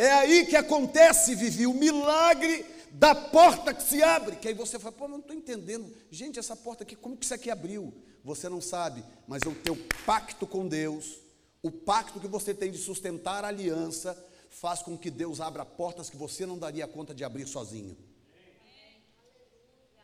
É 0.00 0.10
aí 0.12 0.46
que 0.46 0.56
acontece, 0.56 1.34
Vivi, 1.34 1.66
o 1.66 1.74
milagre 1.74 2.64
da 2.92 3.14
porta 3.14 3.74
que 3.74 3.82
se 3.82 4.02
abre. 4.02 4.36
Que 4.36 4.48
aí 4.48 4.54
você 4.54 4.78
fala, 4.78 4.92
pô, 4.92 5.06
não 5.06 5.18
estou 5.18 5.36
entendendo. 5.36 5.94
Gente, 6.10 6.38
essa 6.38 6.56
porta 6.56 6.84
aqui, 6.84 6.96
como 6.96 7.18
que 7.18 7.26
isso 7.26 7.34
aqui 7.34 7.50
abriu? 7.50 7.92
Você 8.24 8.48
não 8.48 8.62
sabe, 8.62 9.04
mas 9.28 9.42
o 9.42 9.54
teu 9.54 9.76
pacto 10.06 10.46
com 10.46 10.66
Deus, 10.66 11.18
o 11.62 11.70
pacto 11.70 12.18
que 12.18 12.26
você 12.26 12.54
tem 12.54 12.70
de 12.70 12.78
sustentar 12.78 13.44
a 13.44 13.48
aliança, 13.48 14.16
faz 14.48 14.80
com 14.80 14.96
que 14.96 15.10
Deus 15.10 15.38
abra 15.38 15.66
portas 15.66 16.08
que 16.08 16.16
você 16.16 16.46
não 16.46 16.58
daria 16.58 16.88
conta 16.88 17.14
de 17.14 17.22
abrir 17.22 17.46
sozinho. 17.46 17.94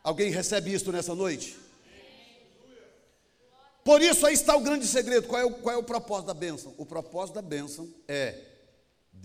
Alguém 0.05 0.31
recebe 0.31 0.75
isso 0.75 0.93
nessa 0.93 1.15
noite? 1.15 1.57
Por 3.83 4.03
isso 4.03 4.27
aí 4.27 4.35
está 4.35 4.55
o 4.55 4.61
grande 4.61 4.87
segredo. 4.87 5.27
Qual 5.27 5.41
é 5.41 5.45
o, 5.47 5.55
qual 5.55 5.75
é 5.75 5.79
o 5.79 5.83
propósito 5.83 6.27
da 6.27 6.35
bênção? 6.35 6.75
O 6.77 6.85
propósito 6.85 7.37
da 7.37 7.43
bênção 7.43 7.89
é 8.07 8.46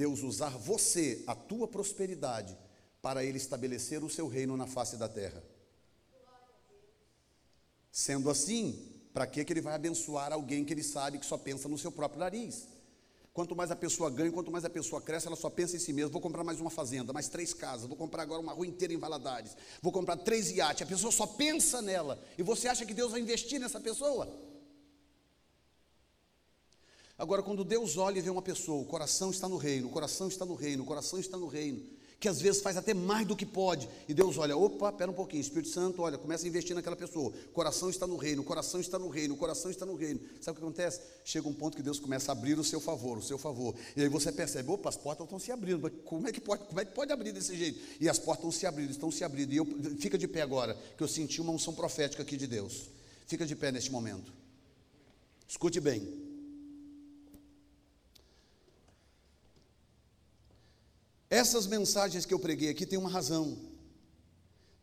Deus 0.01 0.23
usar 0.23 0.57
você, 0.57 1.23
a 1.27 1.35
tua 1.35 1.67
prosperidade, 1.67 2.57
para 3.03 3.23
Ele 3.23 3.37
estabelecer 3.37 4.03
o 4.03 4.09
seu 4.09 4.27
reino 4.27 4.57
na 4.57 4.65
face 4.65 4.97
da 4.97 5.07
terra. 5.07 5.43
Sendo 7.91 8.27
assim, 8.27 8.83
para 9.13 9.27
que, 9.27 9.41
Ele 9.41 9.61
vai 9.61 9.75
abençoar 9.75 10.33
alguém 10.33 10.65
que 10.65 10.73
Ele 10.73 10.81
sabe 10.81 11.19
que 11.19 11.25
só 11.25 11.37
pensa 11.37 11.69
no 11.69 11.77
seu 11.77 11.91
próprio 11.91 12.19
nariz? 12.19 12.67
Quanto 13.31 13.55
mais 13.55 13.69
a 13.69 13.75
pessoa 13.75 14.09
ganha, 14.09 14.31
quanto 14.31 14.51
mais 14.51 14.65
a 14.65 14.71
pessoa 14.71 14.99
cresce, 14.99 15.27
ela 15.27 15.35
só 15.35 15.51
pensa 15.51 15.75
em 15.75 15.79
si 15.79 15.93
mesma. 15.93 16.09
Vou 16.09 16.19
comprar 16.19 16.43
mais 16.43 16.59
uma 16.59 16.71
fazenda, 16.71 17.13
mais 17.13 17.27
três 17.27 17.53
casas, 17.53 17.85
vou 17.85 17.95
comprar 17.95 18.23
agora 18.23 18.41
uma 18.41 18.53
rua 18.53 18.65
inteira 18.65 18.91
em 18.91 18.97
Valadares, 18.97 19.55
vou 19.83 19.91
comprar 19.91 20.17
três 20.17 20.49
iates. 20.49 20.81
A 20.81 20.87
pessoa 20.87 21.11
só 21.11 21.27
pensa 21.27 21.79
nela. 21.79 22.19
E 22.39 22.41
você 22.41 22.67
acha 22.67 22.87
que 22.87 22.93
Deus 22.95 23.11
vai 23.11 23.21
investir 23.21 23.59
nessa 23.59 23.79
pessoa? 23.79 24.27
Agora, 27.21 27.43
quando 27.43 27.63
Deus 27.63 27.97
olha 27.97 28.17
e 28.17 28.21
vê 28.21 28.31
uma 28.31 28.41
pessoa, 28.41 28.81
o 28.81 28.85
coração 28.85 29.29
está 29.29 29.47
no 29.47 29.55
reino, 29.55 29.87
o 29.87 29.91
coração 29.91 30.27
está 30.27 30.43
no 30.43 30.55
reino, 30.55 30.81
o 30.81 30.85
coração 30.87 31.19
está 31.19 31.37
no 31.37 31.45
reino, 31.45 31.79
que 32.19 32.27
às 32.27 32.41
vezes 32.41 32.63
faz 32.63 32.75
até 32.75 32.95
mais 32.95 33.27
do 33.27 33.35
que 33.35 33.45
pode, 33.45 33.87
e 34.09 34.13
Deus 34.15 34.39
olha, 34.39 34.57
opa, 34.57 34.91
pera 34.91 35.11
um 35.11 35.13
pouquinho, 35.13 35.39
Espírito 35.39 35.69
Santo, 35.69 36.01
olha, 36.01 36.17
começa 36.17 36.45
a 36.45 36.49
investir 36.49 36.75
naquela 36.75 36.95
pessoa, 36.95 37.31
o 37.31 37.49
coração 37.49 37.91
está 37.91 38.07
no 38.07 38.17
reino, 38.17 38.41
o 38.41 38.43
coração 38.43 38.81
está 38.81 38.97
no 38.97 39.07
reino, 39.07 39.35
o 39.35 39.37
coração 39.37 39.69
está 39.69 39.85
no 39.85 39.93
reino. 39.93 40.19
Sabe 40.41 40.57
o 40.57 40.59
que 40.61 40.65
acontece? 40.65 40.99
Chega 41.23 41.47
um 41.47 41.53
ponto 41.53 41.77
que 41.77 41.83
Deus 41.83 41.99
começa 41.99 42.31
a 42.31 42.33
abrir 42.33 42.57
o 42.57 42.63
seu 42.63 42.79
favor, 42.79 43.19
o 43.19 43.21
seu 43.21 43.37
favor, 43.37 43.75
e 43.95 44.01
aí 44.01 44.09
você 44.09 44.31
percebe, 44.31 44.71
opa, 44.71 44.89
as 44.89 44.97
portas 44.97 45.23
estão 45.23 45.37
se 45.37 45.51
abrindo, 45.51 45.79
mas 45.79 45.93
como 46.03 46.27
é 46.27 46.31
que 46.31 46.41
pode, 46.41 46.63
como 46.63 46.79
é 46.79 46.85
que 46.85 46.91
pode 46.91 47.13
abrir 47.13 47.31
desse 47.31 47.55
jeito? 47.55 47.79
E 47.99 48.09
as 48.09 48.17
portas 48.17 48.45
estão 48.45 48.51
se 48.51 48.65
abrindo, 48.65 48.89
estão 48.89 49.11
se 49.11 49.23
abrindo, 49.23 49.53
e 49.53 49.57
eu, 49.57 49.67
fica 49.99 50.17
de 50.17 50.27
pé 50.27 50.41
agora, 50.41 50.75
que 50.97 51.03
eu 51.03 51.07
senti 51.07 51.39
uma 51.39 51.53
unção 51.53 51.75
profética 51.75 52.23
aqui 52.23 52.35
de 52.35 52.47
Deus. 52.47 52.89
Fica 53.27 53.45
de 53.45 53.55
pé 53.55 53.71
neste 53.71 53.91
momento. 53.91 54.33
Escute 55.47 55.79
bem. 55.79 56.20
Essas 61.31 61.65
mensagens 61.65 62.25
que 62.25 62.33
eu 62.33 62.39
preguei 62.39 62.69
aqui 62.69 62.85
têm 62.85 62.99
uma 62.99 63.09
razão. 63.09 63.57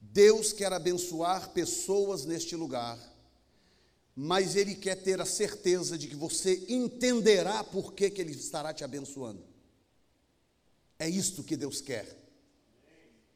Deus 0.00 0.50
quer 0.50 0.72
abençoar 0.72 1.50
pessoas 1.50 2.24
neste 2.24 2.56
lugar, 2.56 2.98
mas 4.16 4.56
Ele 4.56 4.74
quer 4.74 4.94
ter 4.96 5.20
a 5.20 5.26
certeza 5.26 5.98
de 5.98 6.08
que 6.08 6.16
você 6.16 6.64
entenderá 6.66 7.62
por 7.62 7.92
que, 7.92 8.08
que 8.08 8.22
Ele 8.22 8.32
estará 8.32 8.72
te 8.72 8.82
abençoando. 8.82 9.44
É 10.98 11.06
isto 11.06 11.44
que 11.44 11.54
Deus 11.54 11.82
quer. 11.82 12.16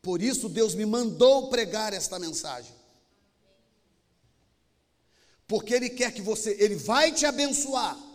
Por 0.01 0.23
isso 0.23 0.49
Deus 0.49 0.75
me 0.75 0.87
mandou 0.87 1.51
pregar 1.51 1.93
esta 1.93 2.19
mensagem. 2.19 2.75
Porque 5.47 5.75
Ele 5.75 5.91
quer 5.91 6.15
que 6.15 6.23
você, 6.23 6.57
Ele 6.59 6.77
vai 6.77 7.13
te 7.13 7.27
abençoar 7.27 8.12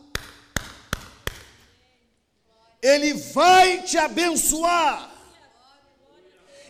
ele 2.81 3.13
vai 3.13 3.81
te 3.81 3.97
abençoar. 3.97 5.11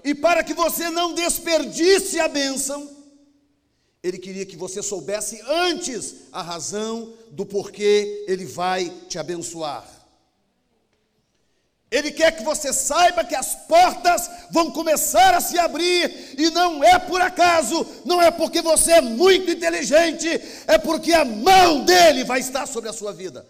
E 0.04 0.16
para 0.16 0.44
que 0.44 0.54
você 0.54 0.90
não 0.90 1.14
desperdice 1.14 2.20
a 2.20 2.28
bênção, 2.28 2.90
Ele 4.02 4.18
queria 4.18 4.46
que 4.46 4.56
você 4.56 4.82
soubesse 4.82 5.42
antes 5.46 6.16
a 6.32 6.42
razão 6.42 7.14
do 7.32 7.46
porquê 7.46 8.24
Ele 8.28 8.46
vai 8.46 8.90
te 9.10 9.20
abençoar. 9.20 9.86
Ele 11.90 12.12
quer 12.12 12.32
que 12.36 12.44
você 12.44 12.72
saiba 12.74 13.24
que 13.24 13.36
as 13.36 13.56
portas 13.66 14.30
vão 14.52 14.72
começar 14.72 15.34
a 15.34 15.42
se 15.42 15.58
abrir, 15.58 16.36
e 16.38 16.50
não 16.52 16.84
é 16.84 17.00
por 17.00 17.22
acaso, 17.22 17.86
não 18.06 18.22
é 18.22 18.30
porque 18.30 18.62
você 18.62 18.94
é 18.94 19.02
muito 19.02 19.50
inteligente, 19.52 20.28
é 20.68 20.78
porque 20.78 21.14
a 21.14 21.24
mão 21.24 21.86
dele 21.86 22.26
vai 22.26 22.40
estar 22.40 22.66
sobre 22.66 22.90
a 22.90 22.94
sua 22.94 23.14
vida. 23.14 23.46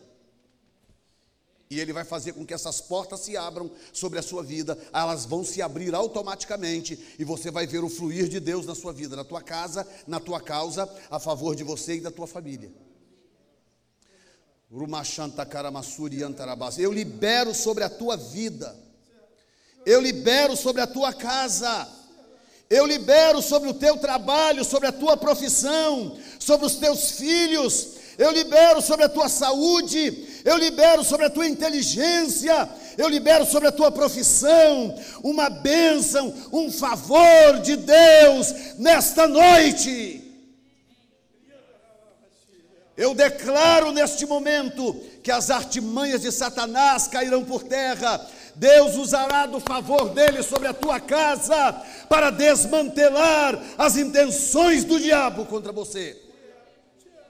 E 1.69 1.79
Ele 1.79 1.91
vai 1.91 2.05
fazer 2.05 2.33
com 2.33 2.45
que 2.45 2.53
essas 2.53 2.79
portas 2.79 3.19
se 3.21 3.35
abram 3.35 3.69
sobre 3.91 4.17
a 4.17 4.21
sua 4.21 4.41
vida, 4.41 4.77
elas 4.93 5.25
vão 5.25 5.43
se 5.43 5.61
abrir 5.61 5.93
automaticamente 5.93 6.97
e 7.19 7.25
você 7.25 7.51
vai 7.51 7.67
ver 7.67 7.83
o 7.83 7.89
fluir 7.89 8.29
de 8.29 8.39
Deus 8.39 8.65
na 8.65 8.73
sua 8.73 8.93
vida, 8.93 9.15
na 9.15 9.23
tua 9.23 9.41
casa, 9.41 9.85
na 10.07 10.19
tua 10.19 10.39
causa, 10.39 10.89
a 11.11 11.19
favor 11.19 11.55
de 11.55 11.63
você 11.63 11.95
e 11.95 12.01
da 12.01 12.11
tua 12.11 12.25
família. 12.25 12.71
Eu 16.81 16.91
libero 16.91 17.53
sobre 17.53 17.83
a 17.83 17.89
tua 17.89 18.17
vida, 18.17 18.75
eu 19.85 20.01
libero 20.01 20.57
sobre 20.57 20.81
a 20.81 20.87
tua 20.87 21.13
casa, 21.13 21.87
eu 22.69 22.85
libero 22.85 23.41
sobre 23.41 23.69
o 23.69 23.73
teu 23.73 23.97
trabalho, 23.97 24.65
sobre 24.65 24.89
a 24.89 24.91
tua 24.91 25.15
profissão, 25.15 26.17
sobre 26.37 26.65
os 26.65 26.75
teus 26.75 27.11
filhos, 27.11 27.93
eu 28.17 28.31
libero 28.31 28.81
sobre 28.81 29.05
a 29.05 29.09
tua 29.09 29.29
saúde, 29.29 30.26
eu 30.47 30.55
libero 30.55 31.03
sobre 31.03 31.25
a 31.25 31.29
tua 31.29 31.45
inteligência, 31.45 32.69
eu 32.97 33.09
libero 33.09 33.45
sobre 33.45 33.67
a 33.67 33.71
tua 33.71 33.91
profissão 33.91 34.97
uma 35.21 35.49
bênção, 35.49 36.33
um 36.53 36.71
favor 36.71 37.59
de 37.61 37.75
Deus 37.75 38.53
nesta 38.77 39.27
noite. 39.27 40.23
Eu 42.95 43.13
declaro 43.13 43.91
neste 43.91 44.25
momento 44.25 44.93
que 45.21 45.31
as 45.31 45.51
artimanhas 45.51 46.21
de 46.21 46.31
Satanás 46.31 47.09
cairão 47.09 47.43
por 47.43 47.63
terra. 47.63 48.25
Deus 48.55 48.95
usará 48.95 49.47
do 49.47 49.59
favor 49.59 50.11
dele 50.11 50.41
sobre 50.43 50.69
a 50.69 50.73
tua 50.73 50.97
casa 50.97 51.73
para 52.07 52.29
desmantelar 52.29 53.61
as 53.77 53.97
intenções 53.97 54.85
do 54.85 54.97
diabo 54.97 55.45
contra 55.45 55.73
você 55.73 56.26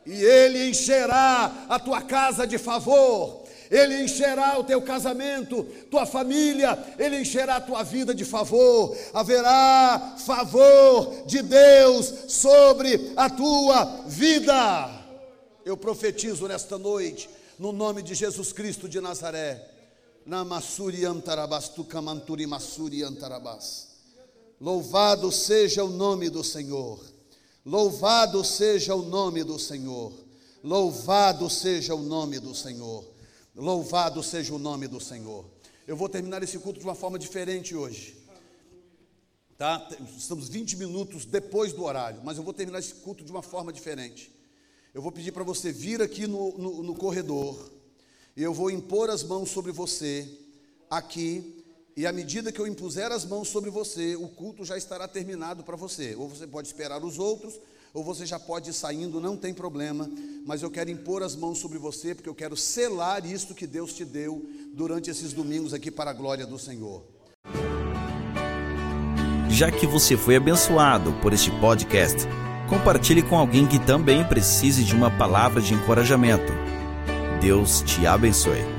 e 0.08 0.24
ele 0.24 0.70
encherá 0.70 1.66
a 1.68 1.78
tua 1.78 2.02
casa 2.02 2.48
de 2.48 2.58
favor, 2.58 3.44
ele 3.70 4.02
encherá 4.02 4.58
o 4.58 4.64
teu 4.64 4.82
casamento, 4.82 5.66
tua 5.92 6.06
família, 6.06 6.82
ele 6.98 7.20
encherá 7.20 7.58
a 7.58 7.62
tua 7.62 7.84
vida 7.84 8.16
de 8.16 8.24
favor, 8.24 8.98
haverá 9.14 10.16
favor 10.26 11.26
de 11.26 11.42
Deus 11.42 12.14
sobre 12.30 13.12
a 13.18 13.30
tua 13.30 13.84
vida. 14.08 14.90
Eu 15.66 15.76
profetizo 15.76 16.48
nesta 16.48 16.78
noite, 16.78 17.30
no 17.60 17.74
nome 17.74 18.02
de 18.02 18.16
Jesus 18.16 18.54
Cristo 18.54 18.88
de 18.88 19.02
Nazaré, 19.02 19.62
Antarabas. 23.04 23.90
Louvado 24.62 25.30
seja 25.34 25.84
o 25.84 25.90
nome 25.90 26.30
do 26.30 26.46
Senhor. 26.46 27.17
Louvado 27.68 28.46
seja 28.46 28.96
o 28.96 29.02
nome 29.02 29.44
do 29.44 29.60
Senhor. 29.60 30.14
Louvado 30.64 31.50
seja 31.50 31.94
o 31.94 32.02
nome 32.02 32.40
do 32.40 32.56
Senhor. 32.56 33.04
Louvado 33.54 34.24
seja 34.24 34.54
o 34.54 34.58
nome 34.58 34.88
do 34.88 35.02
Senhor. 35.02 35.44
Eu 35.86 35.98
vou 35.98 36.08
terminar 36.08 36.42
esse 36.42 36.58
culto 36.60 36.80
de 36.80 36.86
uma 36.86 36.96
forma 36.96 37.20
diferente 37.20 37.76
hoje. 37.76 38.26
Tá? 39.58 39.86
Estamos 40.18 40.48
20 40.48 40.78
minutos 40.78 41.26
depois 41.26 41.74
do 41.74 41.84
horário, 41.84 42.22
mas 42.24 42.38
eu 42.38 42.44
vou 42.44 42.54
terminar 42.54 42.80
esse 42.80 42.94
culto 42.94 43.22
de 43.26 43.32
uma 43.32 43.44
forma 43.44 43.74
diferente. 43.74 44.34
Eu 44.94 45.02
vou 45.02 45.12
pedir 45.12 45.34
para 45.34 45.44
você 45.44 45.70
vir 45.70 46.02
aqui 46.02 46.26
no, 46.26 46.58
no, 46.58 46.84
no 46.84 46.96
corredor, 46.96 47.70
e 48.38 48.42
eu 48.42 48.54
vou 48.54 48.72
impor 48.72 49.10
as 49.10 49.24
mãos 49.24 49.50
sobre 49.50 49.74
você, 49.74 50.26
aqui, 50.90 51.57
e 51.98 52.06
à 52.06 52.14
medida 52.14 52.52
que 52.52 52.62
eu 52.62 52.68
impuser 52.68 53.12
as 53.12 53.26
mãos 53.26 53.48
sobre 53.48 53.72
você, 53.72 54.16
o 54.16 54.28
culto 54.28 54.64
já 54.64 54.78
estará 54.78 55.08
terminado 55.08 55.64
para 55.64 55.76
você. 55.76 56.14
Ou 56.16 56.30
você 56.30 56.46
pode 56.46 56.68
esperar 56.68 57.04
os 57.04 57.18
outros, 57.18 57.60
ou 57.92 58.04
você 58.04 58.24
já 58.24 58.38
pode 58.38 58.70
ir 58.70 58.74
saindo, 58.74 59.20
não 59.20 59.36
tem 59.36 59.52
problema. 59.52 60.08
Mas 60.46 60.62
eu 60.62 60.70
quero 60.70 60.92
impor 60.92 61.24
as 61.24 61.36
mãos 61.36 61.58
sobre 61.58 61.80
você, 61.80 62.14
porque 62.14 62.30
eu 62.30 62.36
quero 62.36 62.56
selar 62.56 63.26
isto 63.26 63.56
que 63.56 63.66
Deus 63.66 63.94
te 63.94 64.06
deu 64.06 64.48
durante 64.76 65.10
esses 65.10 65.34
domingos 65.34 65.74
aqui 65.74 65.90
para 65.90 66.12
a 66.12 66.14
glória 66.14 66.46
do 66.46 66.60
Senhor. 66.60 67.02
Já 69.50 69.72
que 69.72 69.88
você 69.88 70.16
foi 70.16 70.36
abençoado 70.36 71.12
por 71.14 71.34
este 71.34 71.50
podcast, 71.60 72.28
compartilhe 72.70 73.24
com 73.24 73.36
alguém 73.36 73.66
que 73.66 73.80
também 73.80 74.24
precise 74.24 74.84
de 74.84 74.94
uma 74.94 75.10
palavra 75.18 75.60
de 75.60 75.74
encorajamento. 75.74 76.54
Deus 77.42 77.82
te 77.82 78.06
abençoe. 78.06 78.77